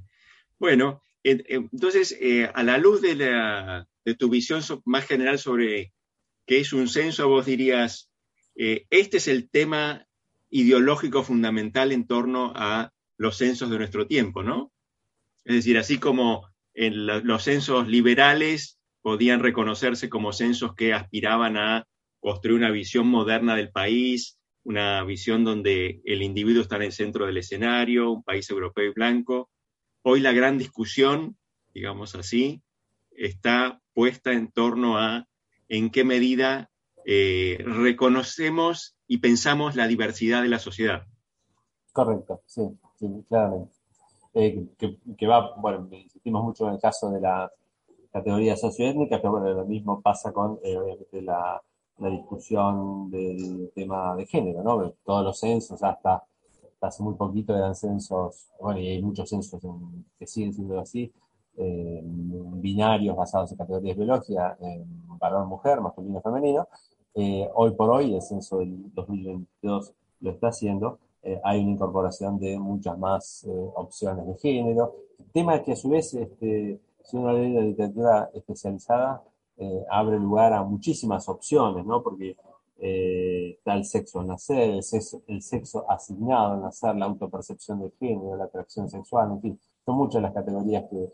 Bueno, 0.57 1.01
entonces, 1.23 2.17
eh, 2.19 2.49
a 2.53 2.63
la 2.63 2.77
luz 2.77 3.01
de, 3.01 3.15
la, 3.15 3.87
de, 4.05 4.15
tu 4.15 4.29
visión 4.29 4.61
más 4.85 5.05
general 5.05 5.37
sobre 5.37 5.93
qué 6.45 6.59
es 6.59 6.73
un 6.73 6.87
censo, 6.87 7.29
vos 7.29 7.45
dirías, 7.45 8.09
eh, 8.55 8.85
este 8.89 9.17
es 9.17 9.27
el 9.27 9.49
tema 9.49 10.07
ideológico 10.51 11.23
fundamental 11.23 11.91
en 11.91 12.05
torno 12.05 12.53
a 12.55 12.91
los 13.17 13.37
censos 13.37 13.69
de 13.69 13.77
nuestro 13.77 14.05
tiempo, 14.05 14.43
¿no? 14.43 14.71
Es 15.45 15.55
decir, 15.55 15.77
así 15.77 15.97
como 15.97 16.47
en 16.73 17.07
los 17.07 17.43
censos 17.43 17.87
liberales 17.87 18.79
podían 19.01 19.39
reconocerse 19.39 20.09
como 20.09 20.33
censos 20.33 20.75
que 20.75 20.93
aspiraban 20.93 21.57
a 21.57 21.87
construir 22.19 22.57
una 22.57 22.69
visión 22.69 23.07
moderna 23.07 23.55
del 23.55 23.71
país, 23.71 24.37
una 24.63 25.03
visión 25.03 25.43
donde 25.43 26.01
el 26.05 26.21
individuo 26.21 26.61
está 26.61 26.75
en 26.75 26.83
el 26.83 26.91
centro 26.91 27.25
del 27.25 27.37
escenario, 27.37 28.11
un 28.11 28.23
país 28.23 28.49
europeo 28.49 28.91
y 28.91 28.93
blanco. 28.93 29.49
Hoy 30.03 30.19
la 30.19 30.31
gran 30.31 30.57
discusión, 30.57 31.37
digamos 31.73 32.15
así, 32.15 32.61
está 33.11 33.81
puesta 33.93 34.33
en 34.33 34.51
torno 34.51 34.97
a 34.97 35.27
en 35.67 35.89
qué 35.89 36.03
medida 36.03 36.70
eh, 37.05 37.57
reconocemos 37.65 38.97
y 39.07 39.17
pensamos 39.19 39.75
la 39.75 39.87
diversidad 39.87 40.41
de 40.41 40.49
la 40.49 40.59
sociedad. 40.59 41.03
Correcto, 41.91 42.41
sí, 42.45 42.61
sí 42.97 43.07
claramente. 43.27 43.81
Eh, 44.33 44.65
que, 45.17 45.27
va, 45.27 45.55
bueno, 45.57 45.89
insistimos 45.91 46.43
mucho 46.43 46.67
en 46.67 46.75
el 46.75 46.79
caso 46.79 47.09
de 47.11 47.19
la 47.19 47.51
categorías 48.11 48.59
socioétnicas, 48.59 49.19
pero 49.21 49.31
bueno, 49.31 49.49
lo 49.53 49.65
mismo 49.65 50.01
pasa 50.01 50.31
con 50.33 50.59
eh, 50.63 50.97
la, 51.21 51.61
discusión 51.97 53.11
del 53.11 53.71
tema 53.75 54.15
de 54.15 54.25
género, 54.25 54.63
¿no? 54.63 54.91
Todos 55.05 55.23
los 55.23 55.39
censos, 55.39 55.83
hasta, 55.83 56.23
hace 56.81 57.03
muy 57.03 57.13
poquito 57.13 57.55
eran 57.55 57.75
censos, 57.75 58.47
bueno, 58.59 58.79
y 58.79 58.87
hay 58.87 59.01
muchos 59.01 59.29
censos 59.29 59.61
que 60.17 60.25
siguen 60.25 60.51
siendo 60.51 60.79
así, 60.79 61.13
eh, 61.57 62.01
binarios 62.03 63.15
basados 63.15 63.51
en 63.51 63.57
categorías 63.57 63.95
biológicas, 63.95 64.57
varón-mujer, 65.19 65.79
masculino-femenino. 65.79 66.67
Eh, 67.15 67.49
hoy 67.53 67.71
por 67.71 67.89
hoy, 67.89 68.13
el 68.13 68.21
censo 68.21 68.59
del 68.59 68.93
2022 68.93 69.93
lo 70.21 70.31
está 70.31 70.47
haciendo, 70.47 70.99
hay 71.43 71.61
una 71.61 71.71
incorporación 71.71 72.39
de 72.39 72.57
muchas 72.57 72.97
más 72.97 73.45
opciones 73.75 74.25
de 74.25 74.35
género. 74.37 74.95
Tema 75.31 75.61
que 75.61 75.73
a 75.73 75.75
su 75.75 75.89
vez 75.89 76.13
este, 76.15 76.79
si 77.03 77.17
uno 77.17 77.33
lee 77.33 77.53
la 77.53 77.61
literatura 77.61 78.29
especializada, 78.33 79.23
eh, 79.57 79.85
abre 79.89 80.19
lugar 80.19 80.53
a 80.53 80.63
muchísimas 80.63 81.27
opciones, 81.29 81.85
¿no? 81.85 82.01
Porque 82.01 82.35
eh, 82.79 83.55
está 83.57 83.75
el 83.75 83.85
sexo 83.85 84.19
al 84.19 84.27
nacer, 84.27 84.71
el 84.71 85.41
sexo, 85.41 85.85
asignado 85.89 86.53
al 86.53 86.61
nacer, 86.61 86.95
la 86.95 87.05
autopercepción 87.05 87.81
de 87.81 87.91
género, 87.99 88.35
la 88.35 88.45
atracción 88.45 88.89
sexual, 88.89 89.31
en 89.31 89.41
fin, 89.41 89.59
son 89.85 89.97
muchas 89.97 90.21
las 90.21 90.33
categorías 90.33 90.85
que, 90.89 91.09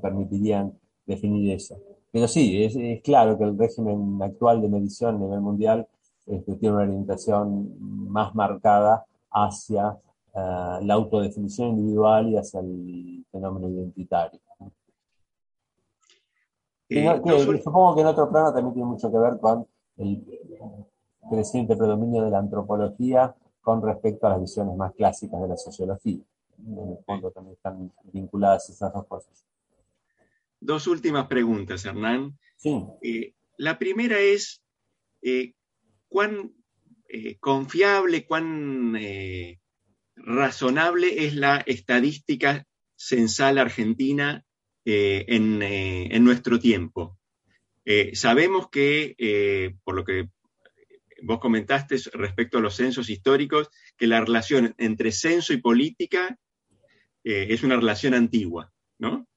permitirían 0.00 0.72
definir 1.04 1.52
eso. 1.54 1.76
Pero 2.12 2.26
sí, 2.26 2.64
es, 2.64 3.02
claro 3.02 3.38
que 3.38 3.44
el 3.44 3.56
régimen 3.56 4.20
actual 4.22 4.60
de 4.60 4.68
medición 4.68 5.16
a 5.16 5.18
nivel 5.18 5.40
mundial 5.40 5.86
este, 6.26 6.56
tiene 6.56 6.74
una 6.74 6.84
orientación 6.84 7.76
más 8.10 8.34
marcada 8.34 9.04
hacia 9.30 9.96
eh, 10.34 10.78
la 10.82 10.94
autodefinición 10.94 11.70
individual 11.70 12.28
y 12.28 12.36
hacia 12.36 12.60
el 12.60 13.24
fenómeno 13.30 13.68
identitario. 13.68 14.40
Eh, 16.88 17.22
supongo 17.62 17.94
que 17.94 18.00
en 18.00 18.06
otro 18.08 18.28
plano 18.28 18.52
también 18.52 18.74
tiene 18.74 18.88
mucho 18.88 19.12
que 19.12 19.18
ver 19.18 19.38
con 19.38 19.64
el 19.96 20.24
creciente 21.30 21.76
predominio 21.76 22.24
de 22.24 22.30
la 22.30 22.38
antropología 22.38 23.32
con 23.60 23.80
respecto 23.82 24.26
a 24.26 24.30
las 24.30 24.40
visiones 24.40 24.76
más 24.76 24.92
clásicas 24.94 25.40
de 25.40 25.48
la 25.48 25.56
sociología. 25.56 26.20
En 26.58 26.90
el 26.90 26.98
fondo 27.04 27.30
también 27.30 27.54
están 27.54 27.92
vinculadas 28.12 28.68
esas 28.70 28.92
dos 28.92 29.06
cosas. 29.06 29.44
Dos 30.60 30.86
últimas 30.86 31.26
preguntas, 31.26 31.84
Hernán. 31.84 32.38
Sí. 32.56 32.70
Eh, 33.02 33.34
la 33.56 33.78
primera 33.78 34.18
es, 34.18 34.62
eh, 35.22 35.54
¿cuán 36.08 36.54
confiable, 37.40 38.24
cuán 38.24 38.96
razonable 40.14 41.26
es 41.26 41.34
la 41.34 41.56
estadística 41.56 42.64
censal 42.94 43.58
argentina 43.58 44.44
en, 44.84 46.24
nuestro 46.24 46.60
tiempo. 46.60 47.18
sabemos 48.12 48.68
que, 48.70 49.74
por 49.82 49.96
lo 49.96 50.04
que 50.04 50.28
vos 51.22 51.40
comentaste 51.40 51.96
respecto 52.12 52.58
a 52.58 52.60
los 52.60 52.76
censos 52.76 53.10
históricos, 53.10 53.68
que 53.96 54.06
la 54.06 54.20
relación 54.20 54.74
entre 54.78 55.12
censo 55.12 55.52
y 55.52 55.58
política 55.58 56.38
eh, 57.24 57.48
es 57.50 57.62
una 57.62 57.76
relación 57.76 58.14
antigua, 58.14 58.72
¿no? 58.98 59.28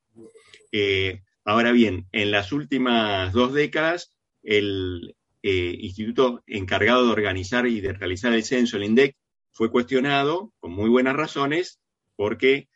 Eh, 0.73 1.21
ahora 1.45 1.71
bien, 1.71 2.07
en 2.11 2.31
las 2.31 2.51
últimas 2.51 3.31
dos 3.31 3.53
décadas, 3.53 4.11
el 4.41 5.15
eh, 5.43 5.77
instituto 5.79 6.43
encargado 6.47 7.05
de 7.05 7.11
organizar 7.11 7.67
y 7.67 7.79
de 7.79 7.93
realizar 7.93 8.33
el 8.33 8.43
censo, 8.43 8.77
el 8.77 8.85
INDEC, 8.85 9.15
fue 9.51 9.69
cuestionado 9.69 10.51
con 10.59 10.71
muy 10.71 10.89
buenas 10.89 11.15
razones 11.15 11.79
porque 12.15 12.67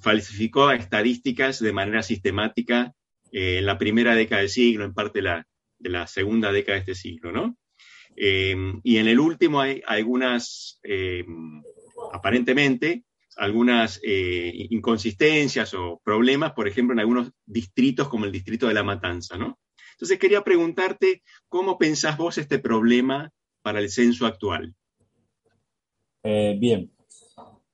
falsificó 0.00 0.70
estadísticas 0.70 1.58
de 1.58 1.72
manera 1.72 2.02
sistemática 2.02 2.92
en 3.32 3.64
la 3.64 3.78
primera 3.78 4.14
década 4.14 4.42
del 4.42 4.50
siglo, 4.50 4.84
en 4.84 4.92
parte 4.92 5.22
la, 5.22 5.46
de 5.78 5.88
la 5.88 6.06
segunda 6.06 6.52
década 6.52 6.74
de 6.74 6.80
este 6.80 6.94
siglo, 6.94 7.32
¿no? 7.32 7.56
Y 8.14 8.96
en 8.98 9.08
el 9.08 9.18
último 9.18 9.62
hay 9.62 9.82
algunas, 9.86 10.78
em, 10.82 11.62
aparentemente, 12.12 13.04
algunas 13.38 14.00
eh, 14.02 14.66
inconsistencias 14.70 15.72
o 15.74 16.00
problemas, 16.02 16.52
por 16.52 16.66
ejemplo, 16.66 16.92
en 16.92 17.00
algunos 17.00 17.30
distritos 17.46 18.08
como 18.08 18.24
el 18.24 18.32
distrito 18.32 18.66
de 18.66 18.74
La 18.74 18.82
Matanza, 18.82 19.36
¿no? 19.36 19.58
Entonces 19.92 20.18
quería 20.18 20.42
preguntarte, 20.42 21.22
¿cómo 21.48 21.78
pensás 21.78 22.18
vos 22.18 22.36
este 22.38 22.58
problema 22.58 23.30
para 23.62 23.78
el 23.78 23.90
censo 23.90 24.26
actual? 24.26 24.74
Eh, 26.22 26.56
bien. 26.58 26.90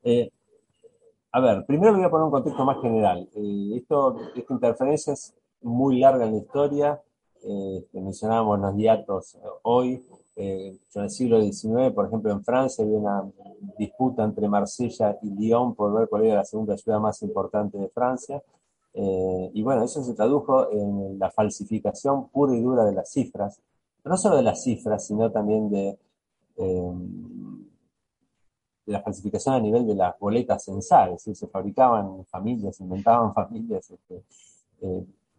Eh, 0.03 0.31
a 1.33 1.41
ver, 1.41 1.65
primero 1.67 1.95
voy 1.95 2.05
a 2.05 2.11
poner 2.11 2.25
un 2.25 2.31
contexto 2.31 2.65
más 2.65 2.81
general. 2.81 3.29
esta 3.75 4.53
interferencia 4.53 5.15
es 5.15 5.35
muy 5.63 5.99
larga 5.99 6.27
en 6.27 6.33
la 6.33 6.39
historia. 6.39 7.03
mencionábamos 7.93 8.61
los 8.61 8.77
diatos 8.77 9.39
hoy. 9.63 10.03
Eh, 10.37 10.77
en 10.95 11.03
el 11.03 11.11
siglo 11.11 11.41
XIX, 11.41 11.93
por 11.95 12.07
ejemplo, 12.07 12.33
en 12.33 12.43
Francia 12.43 12.85
había 12.85 12.99
una 12.99 13.25
disputa 13.79 14.25
entre 14.25 14.49
Marsella 14.49 15.17
y 15.23 15.31
Lyon 15.31 15.75
por 15.75 15.93
ver 15.95 16.09
cuál 16.09 16.25
era 16.25 16.37
la 16.37 16.45
segunda 16.45 16.77
ciudad 16.77 16.99
más 16.99 17.23
importante 17.23 17.79
de 17.79 17.89
Francia. 17.89 18.43
Eh, 18.95 19.51
y 19.55 19.63
bueno, 19.63 19.85
eso 19.85 20.03
se 20.03 20.15
tradujo 20.15 20.71
en 20.71 21.19
la 21.19 21.31
falsificación 21.31 22.29
pura 22.29 22.55
y 22.55 22.61
dura 22.61 22.85
de 22.85 22.95
las 22.95 23.11
cifras, 23.11 23.61
no 24.05 24.17
solo 24.17 24.37
de 24.37 24.43
las 24.43 24.63
cifras, 24.63 25.07
sino 25.07 25.31
también 25.31 25.71
de, 25.71 25.99
eh, 26.57 26.93
la 28.87 29.01
falsificación 29.03 29.55
a 29.55 29.61
nivel 29.61 29.87
de 29.87 29.95
las 29.95 30.19
boletas 30.19 30.65
censales. 30.65 31.23
Se 31.23 31.47
fabricaban 31.47 32.25
familias, 32.27 32.81
inventaban 32.81 33.33
familias 33.35 33.91
este, 33.91 34.23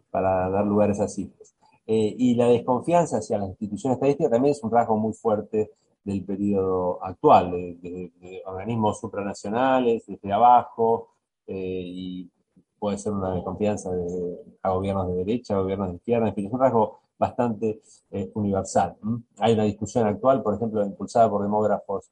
para 0.09 0.49
dar 0.49 0.65
lugar 0.65 0.89
a 0.89 0.93
esas 0.93 1.13
cifras. 1.13 1.54
Eh, 1.87 2.15
y 2.17 2.35
la 2.35 2.47
desconfianza 2.47 3.17
hacia 3.17 3.37
las 3.37 3.49
instituciones 3.49 3.97
estadísticas 3.97 4.31
también 4.31 4.53
es 4.53 4.63
un 4.63 4.71
rasgo 4.71 4.97
muy 4.97 5.13
fuerte 5.13 5.71
del 6.03 6.23
periodo 6.23 7.03
actual, 7.03 7.51
de, 7.51 8.11
organismos 8.45 8.99
supranacionales, 8.99 10.05
desde 10.07 10.33
abajo, 10.33 11.09
eh, 11.47 11.81
y 11.85 12.31
puede 12.79 12.97
ser 12.97 13.13
una 13.13 13.33
desconfianza 13.33 13.91
de, 13.91 14.37
a 14.63 14.71
gobiernos 14.71 15.07
de 15.09 15.15
derecha, 15.15 15.57
gobiernos 15.57 15.89
de 15.89 15.95
izquierda, 15.95 16.27
en 16.27 16.35
fin, 16.35 16.47
es 16.47 16.53
un 16.53 16.59
rasgo 16.59 16.99
bastante 17.17 17.81
eh, 18.11 18.31
universal. 18.33 18.97
Hay 19.39 19.53
una 19.53 19.63
discusión 19.63 20.07
actual, 20.07 20.43
por 20.43 20.55
ejemplo, 20.55 20.83
impulsada 20.85 21.29
por 21.29 21.43
demógrafos 21.43 22.09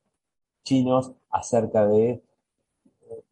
chinos 0.64 1.12
acerca 1.30 1.86
de, 1.88 2.22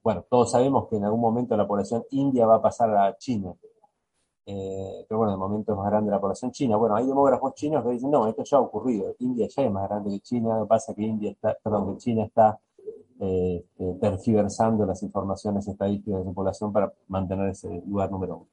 bueno, 0.04 0.26
todos 0.30 0.52
sabemos 0.52 0.88
que 0.89 0.98
en 0.98 1.06
algún 1.06 1.22
momento 1.22 1.56
la 1.56 1.68
población 1.68 2.04
india 2.12 2.46
va 2.46 2.56
a 2.56 2.62
pasar 2.62 2.96
a 2.96 3.18
China, 3.18 3.54
eh, 4.46 5.06
pero 5.08 5.20
bueno, 5.20 5.34
de 5.34 5.38
momento 5.38 5.72
es 5.72 5.78
más 5.78 5.89
grande 5.89 6.12
la 6.12 6.20
población 6.20 6.52
china. 6.52 6.78
Bueno, 6.78 6.96
hay 6.96 7.06
demógrafos 7.06 7.54
chinos 7.56 7.84
que 7.84 7.92
dicen, 7.92 8.12
no, 8.12 8.28
esto 8.28 8.44
ya 8.44 8.58
ha 8.58 8.62
ocurrido, 8.62 9.16
India 9.20 9.48
ya 9.48 9.64
es 9.64 9.72
más 9.72 9.88
grande 9.88 10.10
que 10.12 10.20
China, 10.20 10.58
lo 10.58 10.64
que 10.64 10.70
pasa 10.70 10.92
es 10.92 10.96
que, 10.98 11.04
India 11.04 11.32
está, 11.32 11.58
perdón, 11.64 11.98
China 11.98 12.26
está 12.26 12.60
eh, 13.20 13.64
eh, 13.78 13.98
las 14.02 15.04
informaciones 15.04 15.68
estadísticas 15.68 16.20
de 16.20 16.26
su 16.26 16.34
población 16.34 16.74
para 16.74 16.92
mantener 17.08 17.50
ese 17.50 17.84
lugar 17.86 18.12
número 18.12 18.38
uno. 18.38 18.48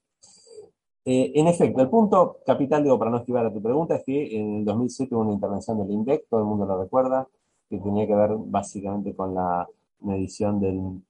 en 1.04 1.46
efecto, 1.48 1.80
el 1.80 1.88
punto 1.88 2.38
capital, 2.44 2.82
digo, 2.84 2.98
para 2.98 3.10
no 3.10 3.18
esquivar 3.18 3.46
a 3.46 3.52
tu 3.52 3.62
pregunta, 3.62 3.96
es 3.96 4.04
que 4.04 4.38
en 4.38 4.58
el 4.58 4.64
2007 4.66 5.14
hubo 5.14 5.22
una 5.22 5.32
intervención 5.32 5.78
del 5.78 5.90
INDEC, 5.90 6.26
todo 6.28 6.40
el 6.40 6.46
mundo 6.46 6.66
lo 6.66 6.82
recuerda, 6.82 7.26
que 7.70 7.78
tenía 7.78 8.06
que 8.06 8.14
ver 8.14 8.32
básicamente 8.36 9.14
con 9.14 9.34
la 9.34 9.66
medición 10.00 10.60
del 10.60 11.02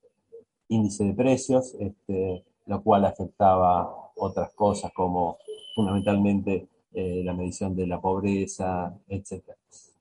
índice 0.68 1.04
de 1.04 1.14
precios, 1.14 1.74
este, 1.80 2.44
lo 2.68 2.82
cual 2.82 3.04
afectaba 3.06 4.12
otras 4.16 4.52
cosas 4.54 4.92
como 4.92 5.38
fundamentalmente 5.74 6.68
eh, 6.92 7.22
la 7.24 7.32
medición 7.32 7.74
de 7.74 7.86
la 7.86 8.00
pobreza, 8.00 8.94
etc. 9.08 9.42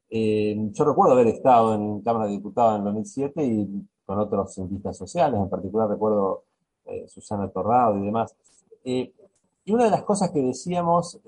Eh, 0.09 0.55
yo 0.72 0.86
recuerdo 0.86 1.13
haber 1.13 1.28
estado 1.28 1.74
en 1.74 2.01
Cámara 2.01 2.26
de 2.26 2.34
Diputados 2.34 2.74
en 2.74 2.80
el 2.80 2.86
2007 2.86 3.45
y 3.45 3.88
con 4.05 4.20
otros 4.20 4.53
cientistas 4.53 4.97
sociales, 4.97 5.39
en 5.39 5.49
particular 5.49 5.89
recuerdo 5.89 6.43
eh, 6.86 7.05
Susana 7.07 7.49
Torrado 7.49 7.97
y 7.97 8.05
demás. 8.05 8.36
y 8.84 9.11
una 9.68 9.86
de 9.86 9.91
las 9.91 10.03
cosas 10.03 10.32
que 10.32 10.41
decíamos 10.41 11.20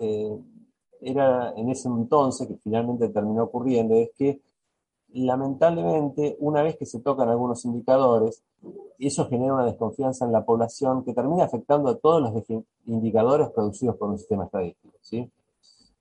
era 1.02 1.54
en 1.56 1.70
ese 1.70 1.90
entonces, 1.90 2.48
que 2.48 2.56
finalmente 2.56 3.10
terminó 3.10 3.44
ocurriendo, 3.44 3.96
es 3.96 4.12
que 4.18 4.40
lamentablemente, 5.14 6.38
una 6.40 6.62
vez 6.62 6.78
que 6.78 6.86
se 6.86 7.00
tocan 7.00 7.30
algunos 7.30 7.66
indicadores, 7.66 8.44
eso 9.00 9.28
genera 9.28 9.54
una 9.54 9.66
desconfianza 9.66 10.26
en 10.26 10.32
la 10.32 10.46
población 10.46 11.04
que 11.04 11.14
termina 11.14 11.46
afectando 11.46 11.90
a 11.90 11.98
todos 11.98 12.22
los 12.22 12.44
indicadores 12.86 13.50
producidos 13.50 13.96
por 13.96 14.10
un 14.10 14.18
sistema 14.18 14.46
estadístico. 14.46 14.96
¿sí? 15.02 15.30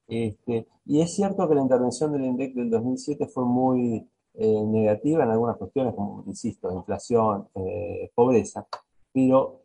Este, 0.08 0.66
y 0.86 1.00
es 1.00 1.14
cierto 1.14 1.48
que 1.48 1.54
la 1.54 1.62
intervención 1.62 2.12
del 2.12 2.24
INDEC 2.24 2.54
del 2.54 2.70
2007 2.70 3.26
fue 3.26 3.44
muy 3.44 4.08
eh, 4.34 4.64
negativa 4.64 5.24
en 5.24 5.30
algunas 5.30 5.56
cuestiones, 5.56 5.94
como 5.94 6.24
insisto, 6.26 6.72
inflación, 6.72 7.48
eh, 7.54 8.10
pobreza, 8.14 8.66
pero 9.12 9.60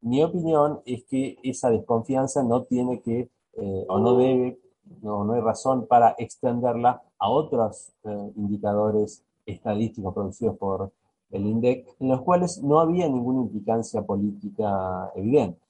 mi 0.00 0.22
opinión 0.22 0.80
es 0.84 1.04
que 1.04 1.36
esa 1.42 1.70
desconfianza 1.70 2.42
no 2.42 2.62
tiene 2.64 3.00
que 3.00 3.28
eh, 3.54 3.84
o 3.88 3.98
no 3.98 4.16
debe 4.16 4.58
no, 5.02 5.24
no 5.24 5.32
hay 5.34 5.40
razón 5.40 5.86
para 5.86 6.14
extenderla 6.18 7.02
a 7.18 7.30
otros 7.30 7.92
eh, 8.04 8.32
indicadores 8.36 9.22
estadísticos 9.44 10.14
producidos 10.14 10.56
por 10.56 10.92
el 11.30 11.46
INDEC, 11.46 11.86
en 12.00 12.08
los 12.08 12.22
cuales 12.22 12.62
no 12.62 12.80
había 12.80 13.08
ninguna 13.08 13.42
implicancia 13.42 14.02
política 14.02 15.10
evidente. 15.14 15.60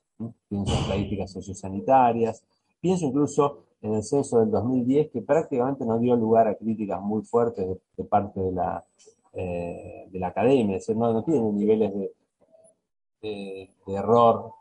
Pienso 0.49 0.73
en 0.73 0.79
estadísticas 0.81 1.31
sociosanitarias, 1.33 2.43
pienso 2.81 3.07
incluso 3.07 3.59
en 3.83 3.95
el 3.95 4.03
censo 4.03 4.41
del 4.41 4.51
2010, 4.51 5.11
que 5.11 5.23
prácticamente 5.23 5.85
no 5.85 5.99
dio 5.99 6.17
lugar 6.17 6.49
a 6.49 6.55
críticas 6.55 7.01
muy 7.01 7.23
fuertes 7.23 7.67
de, 7.97 8.05
parte 8.05 8.41
de 8.41 8.53
la, 8.53 8.85
eh, 9.33 10.09
de 10.11 10.19
la 10.19 10.29
academia, 10.29 10.77
es 10.77 10.87
decir, 10.87 10.97
no, 10.97 11.23
tiene 11.23 11.53
niveles 11.53 11.93
de, 11.95 12.13
de, 13.23 13.95
error, 13.95 14.53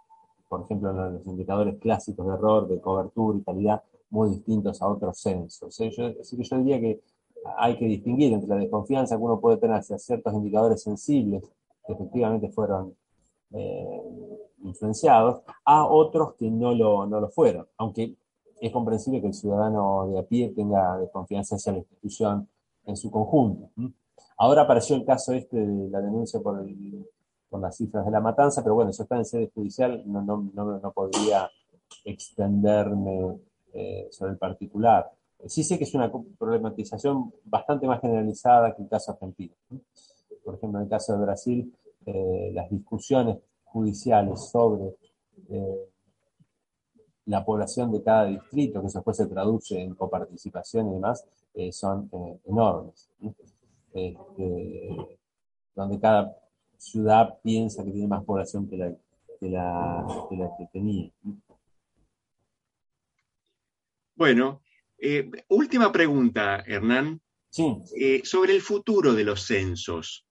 por 0.50 0.62
ejemplo, 0.62 0.92
los 0.92 1.26
indicadores 1.26 1.78
clásicos 1.80 2.28
de 2.28 2.34
error, 2.34 2.68
de 2.68 2.82
cobertura 2.82 3.38
y 3.38 3.44
calidad, 3.44 3.84
muy 4.16 4.30
distintos 4.30 4.82
a 4.82 4.88
otros 4.88 5.20
censos. 5.20 5.80
¿eh? 5.82 6.18
Así 6.20 6.38
que 6.38 6.44
yo 6.44 6.58
diría 6.58 6.80
que 6.80 7.02
hay 7.58 7.78
que 7.78 7.86
distinguir 7.86 8.34
entre 8.34 8.50
la 8.50 8.56
desconfianza 8.56 9.18
que 9.18 9.22
uno 9.22 9.40
puede 9.40 9.58
tener 9.58 9.76
hacia 9.76 10.00
ciertos 10.00 10.34
indicadores 10.34 10.82
sensibles 10.82 11.44
que 11.86 11.94
efectivamente 11.94 12.50
fueron 12.50 12.96
eh, 13.52 14.02
influenciados, 14.64 15.44
a 15.64 15.86
otros 15.86 16.34
que 16.36 16.50
no 16.50 16.74
lo, 16.74 17.06
no 17.06 17.20
lo 17.20 17.30
fueron, 17.30 17.68
aunque 17.78 18.16
es 18.60 18.72
comprensible 18.72 19.22
que 19.22 19.28
el 19.28 19.34
ciudadano 19.34 20.08
de 20.08 20.20
a 20.20 20.24
pie 20.24 20.50
tenga 20.56 20.98
desconfianza 20.98 21.56
hacia 21.56 21.74
la 21.74 21.80
institución 21.80 22.50
en 22.86 22.98
su 22.98 23.12
conjunto. 23.12 23.70
Ahora 24.38 24.64
apareció 24.64 24.96
el 24.96 25.06
caso 25.06 25.34
este 25.34 25.58
de 25.58 25.90
la 25.90 26.02
denuncia 26.02 26.40
por, 26.40 26.66
por 27.50 27.60
las 27.62 27.78
cifras 27.78 28.06
de 28.06 28.12
la 28.12 28.22
matanza, 28.22 28.64
pero 28.64 28.76
bueno, 28.76 28.90
eso 28.90 29.04
está 29.04 29.18
en 29.18 29.26
sede 29.26 29.52
judicial, 29.54 30.02
no, 30.06 30.22
no, 30.24 30.50
no, 30.54 30.80
no 30.80 30.92
podría 30.92 31.50
extenderme 32.04 33.40
eh, 33.76 34.08
sobre 34.10 34.32
el 34.32 34.38
particular. 34.38 35.12
Sí 35.48 35.64
sé 35.64 35.78
que 35.78 35.84
es 35.84 35.94
una 35.94 36.12
problematización 36.40 37.34
bastante 37.44 37.86
más 37.88 38.00
generalizada 38.00 38.74
que 38.74 38.84
el 38.84 38.88
caso 38.88 39.12
argentino. 39.12 39.54
Por 40.44 40.56
ejemplo, 40.56 40.80
en 40.80 40.86
el 40.86 40.90
caso 40.90 41.14
de 41.14 41.20
Brasil, 41.20 41.76
eh, 42.06 42.52
las 42.54 42.70
discusiones 42.70 43.38
judiciales 43.66 44.40
sobre 44.50 44.96
eh, 45.50 45.90
la 47.26 47.44
población 47.44 47.92
de 47.92 48.02
cada 48.02 48.26
distrito, 48.26 48.82
que 48.82 48.88
después 48.88 49.18
se 49.18 49.28
traduce 49.28 49.80
en 49.80 49.94
coparticipación 49.96 50.90
y 50.90 50.94
demás, 50.94 51.26
son 51.72 52.10
enormes. 52.46 53.10
Este, 53.94 54.90
donde 55.76 56.00
cada 56.00 56.38
ciudad 56.78 57.38
piensa 57.42 57.84
que 57.84 57.92
tiene 57.92 58.08
más 58.08 58.24
población 58.24 58.68
que 58.68 58.78
la 58.78 58.94
que, 59.40 59.50
la, 59.50 60.06
que, 60.30 60.38
la 60.38 60.56
que 60.58 60.66
tenía. 60.72 61.12
Bueno, 64.16 64.64
eh, 64.98 65.30
última 65.50 65.92
pregunta, 65.92 66.64
Hernán. 66.66 67.22
Sí. 67.50 67.64
Eh, 68.00 68.22
sobre 68.24 68.54
el 68.54 68.62
futuro 68.62 69.14
de 69.14 69.24
los 69.24 69.46
censos. 69.46 70.26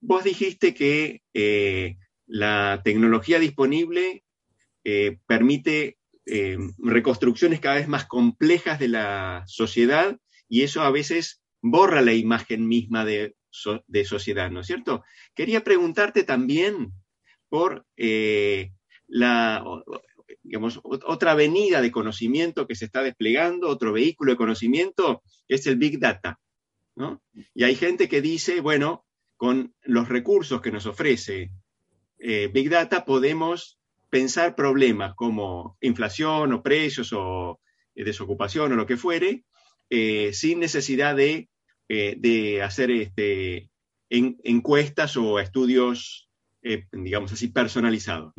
Vos 0.00 0.24
dijiste 0.24 0.74
que 0.74 1.22
eh, 1.34 1.96
la 2.26 2.82
tecnología 2.84 3.38
disponible 3.38 4.24
permite 5.26 5.98
reconstrucciones 6.78 7.60
cada 7.60 7.74
vez 7.74 7.88
más 7.88 8.06
complejas 8.06 8.78
de 8.78 8.88
la 8.88 9.44
sociedad 9.46 10.18
y 10.48 10.62
eso 10.62 10.80
a 10.80 10.90
veces 10.90 11.42
borra 11.60 12.00
la 12.00 12.14
imagen 12.14 12.66
misma 12.66 13.04
de, 13.04 13.34
de 13.86 14.04
sociedad, 14.06 14.50
¿no 14.50 14.60
es 14.60 14.66
cierto? 14.66 15.04
Quería 15.34 15.62
preguntarte 15.62 16.24
también 16.24 16.92
por 17.50 17.84
la, 19.08 19.62
digamos, 20.48 20.80
otra 20.82 21.32
avenida 21.32 21.82
de 21.82 21.90
conocimiento 21.90 22.66
que 22.66 22.74
se 22.74 22.86
está 22.86 23.02
desplegando, 23.02 23.68
otro 23.68 23.92
vehículo 23.92 24.32
de 24.32 24.38
conocimiento, 24.38 25.22
es 25.46 25.66
el 25.66 25.76
Big 25.76 25.98
Data. 25.98 26.40
Y 27.54 27.64
hay 27.64 27.74
gente 27.76 28.08
que 28.08 28.22
dice, 28.22 28.60
bueno, 28.62 29.04
con 29.36 29.74
los 29.82 30.08
recursos 30.08 30.62
que 30.62 30.72
nos 30.72 30.86
ofrece 30.86 31.50
eh, 32.18 32.50
Big 32.52 32.70
Data 32.70 33.04
podemos 33.04 33.78
pensar 34.10 34.56
problemas 34.56 35.14
como 35.14 35.76
inflación 35.80 36.52
o 36.52 36.62
precios 36.62 37.12
o 37.12 37.60
eh, 37.94 38.04
desocupación 38.04 38.72
o 38.72 38.76
lo 38.76 38.86
que 38.86 38.96
fuere, 38.96 39.44
eh, 39.90 40.32
sin 40.32 40.60
necesidad 40.60 41.14
de, 41.14 41.48
de 41.88 42.62
hacer 42.62 42.90
este, 42.90 43.70
encuestas 44.10 45.16
o 45.16 45.38
estudios, 45.38 46.28
digamos 46.92 47.32
así, 47.32 47.48
personalizados. 47.48 48.34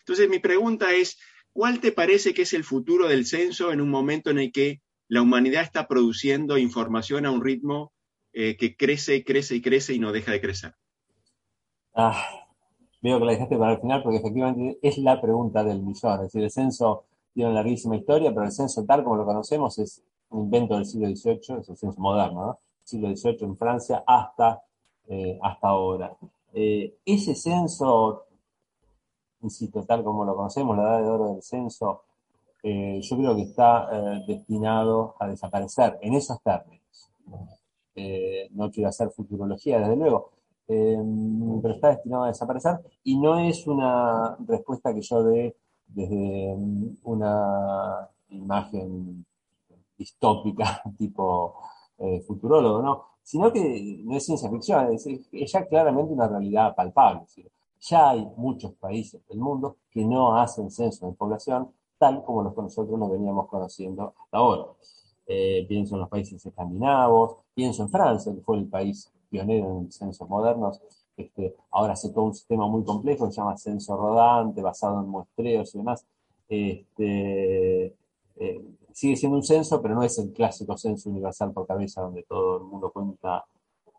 Entonces 0.00 0.28
mi 0.28 0.40
pregunta 0.40 0.92
es, 0.92 1.18
¿Cuál 1.52 1.80
te 1.80 1.92
parece 1.92 2.32
que 2.32 2.42
es 2.42 2.52
el 2.52 2.64
futuro 2.64 3.08
del 3.08 3.26
censo 3.26 3.72
en 3.72 3.80
un 3.80 3.90
momento 3.90 4.30
en 4.30 4.38
el 4.38 4.52
que 4.52 4.80
la 5.08 5.22
humanidad 5.22 5.62
está 5.62 5.88
produciendo 5.88 6.58
información 6.58 7.26
a 7.26 7.32
un 7.32 7.42
ritmo 7.42 7.92
eh, 8.32 8.56
que 8.56 8.76
crece, 8.76 9.24
crece 9.24 9.56
y 9.56 9.60
crece 9.60 9.94
y 9.94 9.98
no 9.98 10.12
deja 10.12 10.30
de 10.30 10.40
crecer? 10.40 10.74
Ah, 11.94 12.24
veo 13.02 13.18
que 13.18 13.24
la 13.24 13.32
dejaste 13.32 13.56
para 13.56 13.72
el 13.72 13.80
final 13.80 14.02
porque 14.02 14.18
efectivamente 14.18 14.78
es 14.82 14.98
la 14.98 15.20
pregunta 15.20 15.64
del 15.64 15.82
millón. 15.82 16.14
Es 16.14 16.20
decir, 16.20 16.44
el 16.44 16.50
censo 16.50 17.06
tiene 17.34 17.50
una 17.50 17.60
larguísima 17.60 17.96
historia, 17.96 18.30
pero 18.30 18.46
el 18.46 18.52
censo 18.52 18.84
tal 18.84 19.02
como 19.02 19.16
lo 19.16 19.24
conocemos 19.24 19.78
es 19.80 20.02
un 20.30 20.44
invento 20.44 20.76
del 20.76 20.86
siglo 20.86 21.08
XVIII, 21.08 21.60
es 21.60 21.68
el 21.68 21.76
censo 21.76 22.00
moderno, 22.00 22.46
¿no? 22.46 22.58
Siglo 22.84 23.14
XVIII 23.14 23.38
en 23.42 23.56
Francia 23.56 24.04
hasta, 24.06 24.62
eh, 25.08 25.38
hasta 25.42 25.68
ahora. 25.68 26.16
Eh, 26.52 26.94
ese 27.04 27.34
censo 27.34 28.26
insisto, 29.42 29.84
tal 29.84 30.04
como 30.04 30.24
lo 30.24 30.36
conocemos, 30.36 30.76
la 30.76 30.82
edad 30.82 31.02
de 31.02 31.08
oro 31.08 31.32
del 31.32 31.42
censo, 31.42 32.02
eh, 32.62 33.00
yo 33.02 33.16
creo 33.16 33.34
que 33.36 33.42
está 33.42 33.88
eh, 33.92 34.24
destinado 34.26 35.14
a 35.18 35.28
desaparecer 35.28 35.98
en 36.02 36.14
esos 36.14 36.40
términos. 36.42 37.10
Eh, 37.94 38.48
no 38.52 38.70
quiero 38.70 38.88
hacer 38.88 39.10
futurología, 39.10 39.80
desde 39.80 39.96
luego, 39.96 40.30
pero 40.66 41.74
está 41.74 41.88
destinado 41.88 42.24
a 42.24 42.28
desaparecer 42.28 42.78
y 43.02 43.18
no 43.18 43.40
es 43.40 43.66
una 43.66 44.36
respuesta 44.46 44.94
que 44.94 45.02
yo 45.02 45.24
dé 45.24 45.56
desde 45.88 46.54
una 47.02 48.08
imagen 48.28 49.26
distópica 49.98 50.80
tipo 50.98 51.56
futurólogo, 52.24 52.82
¿no? 52.82 53.04
sino 53.22 53.52
que 53.52 54.00
no 54.04 54.16
es 54.16 54.24
ciencia 54.24 54.48
ficción, 54.48 54.92
es, 54.92 55.06
es 55.06 55.52
ya 55.52 55.66
claramente 55.66 56.12
una 56.12 56.28
realidad 56.28 56.74
palpable. 56.74 57.22
Ya 57.80 58.10
hay 58.10 58.26
muchos 58.36 58.72
países 58.74 59.26
del 59.28 59.38
mundo 59.38 59.76
que 59.90 60.04
no 60.04 60.36
hacen 60.36 60.70
censo 60.70 61.06
de 61.06 61.12
población 61.12 61.72
tal 62.00 62.24
como 62.24 62.42
los 62.42 62.54
que 62.54 62.62
nosotros 62.62 62.98
nos 62.98 63.10
veníamos 63.10 63.46
conociendo 63.48 64.14
hasta 64.18 64.38
ahora. 64.38 64.64
Eh, 65.26 65.66
pienso 65.68 65.94
en 65.94 66.00
los 66.00 66.08
países 66.08 66.44
escandinavos, 66.44 67.36
pienso 67.54 67.82
en 67.82 67.90
Francia, 67.90 68.34
que 68.34 68.40
fue 68.40 68.56
el 68.56 68.66
país 68.68 69.12
pionero 69.28 69.78
en 69.78 69.92
censos 69.92 70.28
modernos. 70.28 70.80
Este, 71.14 71.54
ahora 71.70 71.94
se 71.94 72.10
todo 72.10 72.24
un 72.24 72.34
sistema 72.34 72.66
muy 72.66 72.84
complejo 72.84 73.26
que 73.26 73.32
se 73.32 73.40
llama 73.40 73.56
censo 73.58 73.96
rodante, 73.96 74.62
basado 74.62 75.00
en 75.00 75.08
muestreos 75.08 75.74
y 75.74 75.78
demás. 75.78 76.06
Este, 76.48 77.94
eh, 78.36 78.64
sigue 78.92 79.16
siendo 79.16 79.36
un 79.36 79.44
censo, 79.44 79.80
pero 79.82 79.94
no 79.94 80.02
es 80.02 80.18
el 80.18 80.32
clásico 80.32 80.76
censo 80.78 81.10
universal 81.10 81.52
por 81.52 81.66
cabeza 81.66 82.00
donde 82.00 82.22
todo 82.22 82.56
el 82.58 82.64
mundo 82.64 82.90
cuenta, 82.90 83.44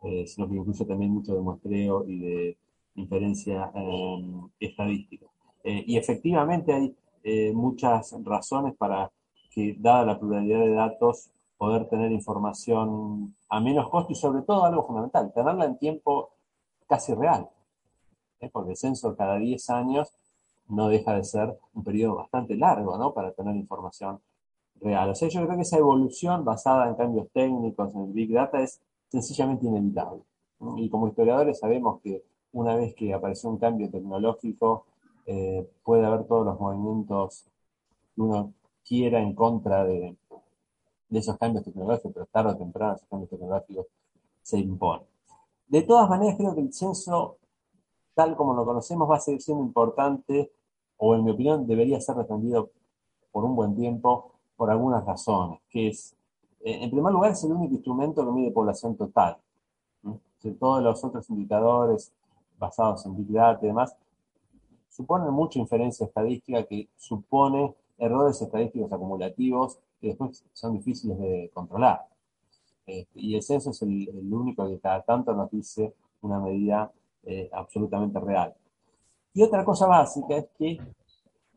eh, 0.02 0.26
sino 0.26 0.50
que 0.50 0.56
incluye 0.56 0.86
también 0.86 1.12
mucho 1.12 1.36
de 1.36 1.40
muestreo 1.42 2.04
y 2.08 2.20
de 2.20 2.58
inferencia 2.96 3.72
em, 3.76 4.50
estadística. 4.60 5.28
Eh, 5.64 5.84
y 5.88 5.98
efectivamente 5.98 6.74
hay 6.74 6.96
eh, 7.24 7.54
muchas 7.54 8.16
razones 8.24 8.76
para 8.76 9.12
que, 9.52 9.76
dada 9.80 10.06
la 10.06 10.20
pluralidad 10.20 10.60
de 10.60 10.74
datos, 10.74 11.32
poder 11.58 11.88
tener 11.88 12.12
información 12.12 13.36
a 13.50 13.60
menos 13.60 13.90
costo 13.90 14.12
y 14.14 14.16
sobre 14.16 14.42
todo 14.42 14.66
algo 14.66 14.86
fundamental, 14.88 15.32
tenerla 15.34 15.66
en 15.66 15.78
tiempo 15.78 16.32
casi 16.88 17.14
real. 17.14 17.48
¿eh? 18.40 18.50
Porque 18.52 18.72
el 18.72 18.78
censo 18.78 19.16
cada 19.16 19.38
10 19.38 19.70
años 19.70 20.12
no 20.68 20.88
deja 20.88 21.14
de 21.14 21.24
ser 21.24 21.58
un 21.74 21.84
periodo 21.84 22.16
bastante 22.16 22.56
largo 22.56 22.98
¿no? 22.98 23.14
para 23.14 23.32
tener 23.34 23.56
información 23.56 24.20
real. 24.80 25.10
O 25.10 25.16
sea, 25.16 25.30
yo 25.30 25.46
creo 25.46 25.56
que 25.56 25.62
esa 25.62 25.78
evolución 25.78 26.44
basada 26.44 26.88
en 26.88 26.96
cambios 26.96 27.28
técnicos 27.32 27.94
en 27.94 28.02
el 28.02 28.14
Big 28.14 28.34
Data 28.34 28.62
es 28.62 28.82
sencillamente 29.10 29.68
inevitable. 29.68 30.24
Y 30.78 30.90
como 30.90 31.08
historiadores 31.08 31.60
sabemos 31.60 32.02
que 32.02 32.24
una 32.54 32.76
vez 32.76 32.94
que 32.96 33.14
apareció 33.14 33.50
un 33.50 33.58
cambio 33.58 33.90
tecnológico, 33.90 34.86
eh, 35.26 35.70
puede 35.84 36.06
haber 36.06 36.26
todos 36.26 36.46
los 36.46 36.60
movimientos 36.60 37.46
que 38.16 38.22
uno 38.22 38.54
quiera 38.86 39.22
en 39.22 39.34
contra 39.34 39.86
de, 39.86 40.18
esos 41.10 41.38
cambios 41.38 41.64
tecnológicos, 41.64 42.12
pero 42.14 42.26
tarde 42.28 42.52
o 42.52 42.58
temprano 42.58 42.96
esos 42.96 43.08
cambios 43.08 43.30
tecnológicos 43.30 43.86
se 44.42 44.60
imponen. 44.60 45.06
De 45.68 45.84
todas 45.84 46.10
maneras, 46.10 46.36
creo 46.38 46.54
que 46.54 46.62
el 46.62 46.74
censo, 46.74 47.38
tal 48.14 48.36
como 48.36 48.54
lo 48.54 48.66
conocemos, 48.66 49.10
va 49.10 49.18
a 49.18 49.20
seguir 49.20 49.42
siendo 49.42 49.64
importante, 49.64 50.52
o 50.98 51.16
en 51.16 51.24
mi 51.24 51.32
opinión 51.32 51.66
debería 51.68 52.00
ser 52.02 52.16
defendido 52.16 52.72
por 53.32 53.46
un 53.46 53.56
buen 53.56 53.76
tiempo, 53.76 54.34
por 54.56 54.70
algunas 54.70 55.06
razones, 55.06 55.60
que 55.70 55.88
es, 55.88 56.16
eh, 56.60 56.84
en 56.84 56.92
primer 56.92 57.14
lugar, 57.14 57.32
es 57.32 57.44
el 57.44 57.54
único 57.54 57.74
instrumento 57.74 58.26
que 58.26 58.32
mide 58.32 58.52
población 58.52 58.96
total. 58.96 59.38
todos 60.60 60.84
los 60.84 61.04
otros 61.04 61.30
indicadores 61.30 62.12
basados 62.62 63.06
en 63.06 63.18
Big 63.18 63.34
Data 63.34 63.60
y 63.64 63.68
demás, 63.68 63.98
suponen 64.90 65.34
mucha 65.34 65.60
inferencia 65.60 66.06
estadística 66.06 66.64
que 66.64 66.88
supone 66.96 67.76
errores 67.98 68.42
estadísticos 68.42 68.94
acumulativos 68.94 69.80
que 70.00 70.08
después 70.08 70.44
son 70.54 70.74
difíciles 70.74 71.18
de 71.20 71.52
controlar. 71.54 72.06
Este, 72.86 73.20
y 73.20 73.36
el 73.36 73.44
censo 73.44 73.72
es 73.72 73.82
el, 73.82 74.34
único 74.34 74.68
que 74.68 74.80
cada 74.80 75.02
tanto 75.02 75.34
nos 75.34 75.50
dice 75.52 75.94
una 76.22 76.40
medida 76.40 76.92
eh, 77.24 77.50
absolutamente 77.52 78.20
real. 78.20 78.54
Y 79.34 79.44
otra 79.44 79.66
cosa 79.66 79.88
básica 79.88 80.38
es 80.38 80.48
que, 80.58 80.80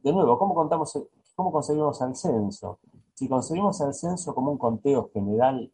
de 0.03 0.13
nuevo, 0.13 0.39
¿cómo, 0.39 0.55
contamos, 0.55 0.99
¿cómo 1.35 1.53
conseguimos 1.53 2.01
el 2.03 2.15
censo? 2.15 2.79
Si 3.15 3.29
conseguimos 3.29 3.81
el 3.81 3.95
censo 3.95 4.35
como 4.35 4.53
un 4.53 4.59
conteo 4.59 5.11
general, 5.13 5.71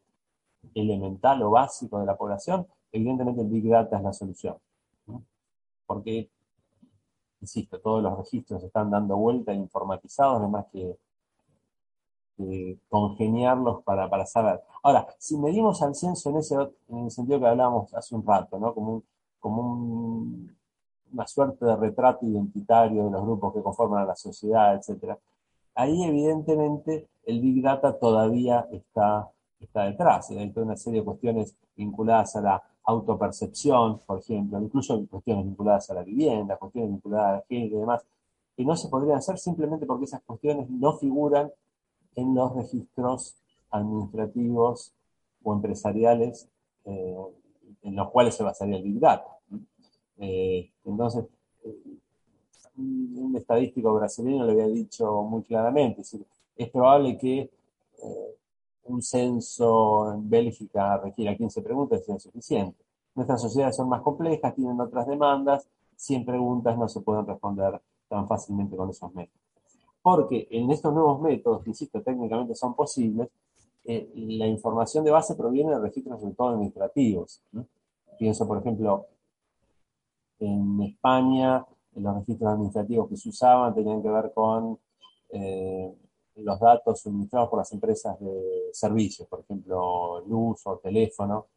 elemental 0.73 1.41
o 1.43 1.51
básico 1.51 1.99
de 1.99 2.05
la 2.05 2.17
población, 2.17 2.67
evidentemente 2.91 3.41
el 3.41 3.47
Big 3.47 3.69
Data 3.69 3.97
es 3.97 4.03
la 4.03 4.13
solución 4.13 4.55
porque, 5.93 6.29
insisto, 7.41 7.81
todos 7.81 8.01
los 8.01 8.17
registros 8.17 8.63
están 8.63 8.89
dando 8.89 9.17
vuelta 9.17 9.53
informatizados, 9.53 10.39
además 10.39 10.67
que, 10.71 10.97
que 12.37 12.77
congeniarlos 12.87 13.83
para, 13.83 14.09
para, 14.09 14.25
saber. 14.25 14.61
Ahora, 14.83 15.05
si 15.19 15.37
medimos 15.37 15.81
al 15.81 15.93
censo 15.93 16.29
en, 16.29 16.37
ese, 16.37 16.55
el 16.87 17.11
sentido 17.11 17.41
que 17.41 17.47
hablábamos 17.47 17.93
hace 17.93 18.15
un 18.15 18.25
rato, 18.25 18.57
¿no? 18.57 18.73
como, 18.73 19.03
como 19.41 20.37
una 21.11 21.27
suerte 21.27 21.65
de 21.65 21.75
retrato 21.75 22.25
identitario 22.25 23.03
de 23.03 23.11
los 23.11 23.23
grupos 23.23 23.53
que 23.53 23.61
conforman 23.61 24.03
a 24.03 24.05
la 24.05 24.15
sociedad, 24.15 24.75
etc., 24.75 25.17
ahí 25.75 26.05
evidentemente 26.05 27.09
el 27.25 27.41
Big 27.41 27.61
Data 27.61 27.99
todavía 27.99 28.65
está, 28.71 29.29
está 29.59 29.83
detrás. 29.83 30.29
Hay 30.31 30.51
toda 30.51 30.67
una 30.67 30.77
serie 30.77 31.01
de 31.01 31.05
cuestiones 31.05 31.53
vinculadas 31.75 32.37
a 32.37 32.41
la 32.41 32.63
autopercepción, 32.83 33.99
por 34.05 34.19
ejemplo, 34.19 34.61
incluso 34.61 35.05
cuestiones 35.07 35.45
vinculadas 35.45 35.89
a 35.89 35.93
la 35.93 36.03
vivienda, 36.03 36.57
cuestiones 36.57 36.91
vinculadas 36.91 37.27
a 37.27 37.33
la 37.33 37.43
género 37.47 37.77
y 37.77 37.79
demás, 37.79 38.03
que 38.55 38.65
no 38.65 38.75
se 38.75 38.89
podrían 38.89 39.17
hacer 39.17 39.37
simplemente 39.37 39.85
porque 39.85 40.05
esas 40.05 40.21
cuestiones 40.23 40.69
no 40.69 40.97
figuran 40.97 41.51
en 42.15 42.35
los 42.35 42.53
registros 42.55 43.35
administrativos 43.69 44.93
o 45.43 45.53
empresariales 45.53 46.47
eh, 46.85 47.15
en 47.83 47.95
los 47.95 48.09
cuales 48.09 48.35
se 48.35 48.43
basaría 48.43 48.77
el 48.77 48.83
Big 48.83 48.99
Data. 48.99 49.37
Eh, 50.17 50.71
entonces, 50.83 51.25
eh, 51.63 51.77
un 52.77 53.35
estadístico 53.35 53.93
brasileño 53.93 54.45
le 54.45 54.53
había 54.53 54.67
dicho 54.67 55.23
muy 55.23 55.43
claramente, 55.43 56.01
es 56.55 56.69
probable 56.69 57.17
que 57.17 57.49
un 58.83 59.01
censo 59.01 60.13
en 60.13 60.29
Bélgica 60.29 60.97
requiere 60.97 61.37
15 61.37 61.61
preguntas 61.61 62.07
es 62.07 62.23
suficiente. 62.23 62.83
Nuestras 63.15 63.41
sociedades 63.41 63.75
son 63.75 63.89
más 63.89 64.01
complejas, 64.01 64.55
tienen 64.55 64.79
otras 64.79 65.07
demandas, 65.07 65.67
100 65.95 66.25
preguntas 66.25 66.77
no 66.77 66.87
se 66.87 67.01
pueden 67.01 67.25
responder 67.25 67.81
tan 68.07 68.27
fácilmente 68.27 68.75
con 68.75 68.89
esos 68.89 69.13
métodos. 69.13 69.41
Porque 70.01 70.47
en 70.49 70.71
estos 70.71 70.93
nuevos 70.93 71.21
métodos, 71.21 71.63
que 71.63 71.69
insisto, 71.69 72.01
técnicamente 72.01 72.55
son 72.55 72.73
posibles, 72.73 73.29
eh, 73.83 74.11
la 74.15 74.47
información 74.47 75.03
de 75.03 75.11
base 75.11 75.35
proviene 75.35 75.71
de 75.71 75.79
registros 75.79 76.21
administrativos. 76.23 77.43
Pienso, 78.17 78.47
por 78.47 78.59
ejemplo, 78.59 79.07
en 80.39 80.81
España, 80.81 81.65
los 81.95 82.15
registros 82.15 82.51
administrativos 82.51 83.09
que 83.09 83.17
se 83.17 83.29
usaban 83.29 83.75
tenían 83.75 84.01
que 84.01 84.09
ver 84.09 84.31
con 84.33 84.79
eh, 85.29 85.93
los 86.35 86.59
datos 86.59 87.01
suministrados 87.01 87.49
por 87.49 87.59
las 87.59 87.71
empresas 87.71 88.19
de 88.19 88.69
servicios, 88.73 89.27
por 89.27 89.41
ejemplo, 89.41 90.21
luz 90.27 90.61
o 90.65 90.77
teléfono, 90.77 91.47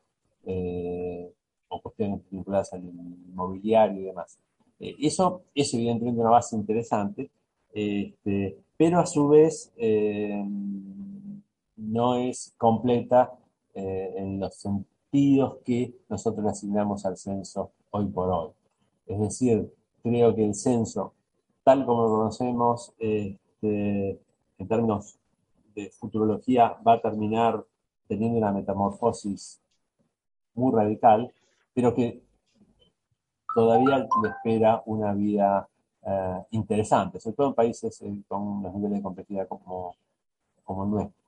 eh, 0.45 1.33
o 1.69 1.81
cuestiones 1.81 2.21
vinculadas 2.31 2.73
al 2.73 2.85
inmobiliario 2.85 4.01
y 4.01 4.05
demás. 4.05 4.39
Eh, 4.81 4.95
eso 5.01 5.43
es 5.55 5.73
evidentemente 5.75 6.21
una 6.21 6.31
base 6.31 6.57
interesante, 6.57 7.31
este, 7.73 8.59
pero 8.77 9.01
a 9.01 9.07
su 9.07 9.29
vez 9.29 9.73
no 11.77 12.17
es 12.17 12.55
completa 12.57 13.33
en 13.75 14.39
los 14.41 14.55
sentidos 14.57 15.59
que 15.65 15.95
nosotros 16.09 16.47
asignamos 16.47 17.05
al 17.07 17.17
censo 17.17 17.71
hoy 17.91 18.07
por 18.07 18.31
hoy. 18.31 18.51
Es 19.07 19.21
decir, 19.21 19.73
creo 20.03 20.35
que 20.35 20.45
el 20.45 20.55
censo, 20.55 21.15
tal 21.63 21.85
como 21.87 22.03
lo 22.03 22.11
conocemos, 22.11 22.93
este, 22.99 24.19
en 24.65 24.69
términos 24.69 25.19
de 25.75 25.91
futurología, 25.91 26.77
va 26.87 26.95
a 26.95 27.01
terminar 27.01 27.63
teniendo 28.09 28.39
una 28.39 28.51
metamorfosis 28.51 29.61
muy 30.55 30.73
radical, 30.73 31.33
pero 31.75 31.95
que 31.95 32.23
todavía 33.55 33.99
le 33.99 34.29
espera 34.29 34.83
una 34.87 35.13
vida 35.13 35.69
eh, 36.07 36.43
interesante, 36.53 37.21
sobre 37.21 37.37
todo 37.37 37.49
en 37.49 37.55
países 37.55 38.01
eh, 38.03 38.23
con 38.27 38.43
unos 38.43 38.75
niveles 38.75 38.99
de 38.99 39.03
complejidad 39.03 39.49
como, 39.49 39.97
como 40.65 40.85
el 40.85 40.91
nuestro. 40.91 41.25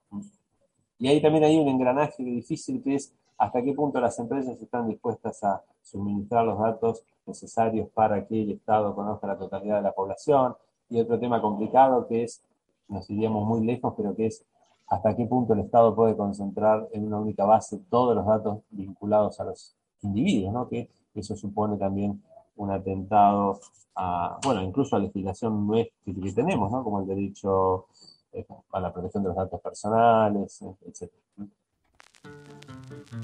Y 0.98 1.08
ahí 1.08 1.20
también 1.20 1.44
hay 1.44 1.58
un 1.58 1.68
engranaje 1.68 2.22
difícil 2.22 2.82
que 2.82 2.94
es 2.94 3.12
hasta 3.36 3.62
qué 3.62 3.74
punto 3.74 4.00
las 4.00 4.18
empresas 4.18 4.60
están 4.62 4.88
dispuestas 4.88 5.44
a 5.44 5.62
suministrar 5.82 6.46
los 6.46 6.58
datos 6.58 7.04
necesarios 7.26 7.90
para 7.90 8.26
que 8.26 8.40
el 8.40 8.52
Estado 8.52 8.94
conozca 8.94 9.26
la 9.26 9.36
totalidad 9.36 9.76
de 9.76 9.82
la 9.82 9.92
población. 9.92 10.56
Y 10.88 11.00
otro 11.00 11.18
tema 11.18 11.42
complicado 11.42 12.06
que 12.06 12.24
es 12.24 12.40
nos 12.88 13.08
iríamos 13.10 13.46
muy 13.46 13.64
lejos, 13.64 13.94
pero 13.96 14.14
que 14.14 14.26
es 14.26 14.44
hasta 14.88 15.16
qué 15.16 15.26
punto 15.26 15.52
el 15.52 15.60
Estado 15.60 15.94
puede 15.94 16.16
concentrar 16.16 16.88
en 16.92 17.06
una 17.06 17.18
única 17.18 17.44
base 17.44 17.78
todos 17.90 18.14
los 18.14 18.26
datos 18.26 18.60
vinculados 18.70 19.40
a 19.40 19.44
los 19.44 19.74
individuos, 20.02 20.52
¿no? 20.52 20.68
que 20.68 20.88
eso 21.14 21.36
supone 21.36 21.76
también 21.76 22.22
un 22.56 22.70
atentado 22.70 23.60
a, 23.96 24.38
bueno, 24.44 24.62
incluso 24.62 24.96
a 24.96 24.98
la 24.98 25.06
legislación 25.06 25.66
nuestra 25.66 25.92
que 26.04 26.32
tenemos, 26.32 26.70
¿no? 26.70 26.84
como 26.84 27.00
el 27.00 27.06
derecho 27.06 27.86
eh, 28.32 28.46
a 28.72 28.80
la 28.80 28.92
protección 28.92 29.22
de 29.24 29.28
los 29.30 29.36
datos 29.36 29.60
personales, 29.60 30.62
etc. 30.86 31.10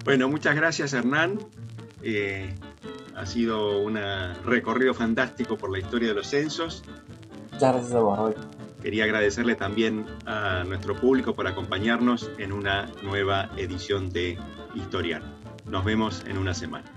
Bueno, 0.04 0.28
muchas 0.28 0.56
gracias 0.56 0.92
Hernán. 0.94 1.38
Eh, 2.02 2.52
ha 3.14 3.26
sido 3.26 3.82
un 3.82 3.98
recorrido 4.44 4.94
fantástico 4.94 5.56
por 5.56 5.70
la 5.70 5.78
historia 5.78 6.08
de 6.08 6.14
los 6.14 6.26
censos. 6.26 6.82
Muchas 7.52 7.74
gracias 7.74 7.92
a 7.92 8.00
vos, 8.00 8.18
Roy. 8.18 8.34
Quería 8.82 9.04
agradecerle 9.04 9.54
también 9.54 10.06
a 10.26 10.64
nuestro 10.64 10.96
público 10.96 11.36
por 11.36 11.46
acompañarnos 11.46 12.30
en 12.38 12.52
una 12.52 12.90
nueva 13.02 13.50
edición 13.56 14.10
de 14.10 14.36
Historial. 14.74 15.22
Nos 15.66 15.84
vemos 15.84 16.24
en 16.26 16.36
una 16.38 16.52
semana. 16.52 16.90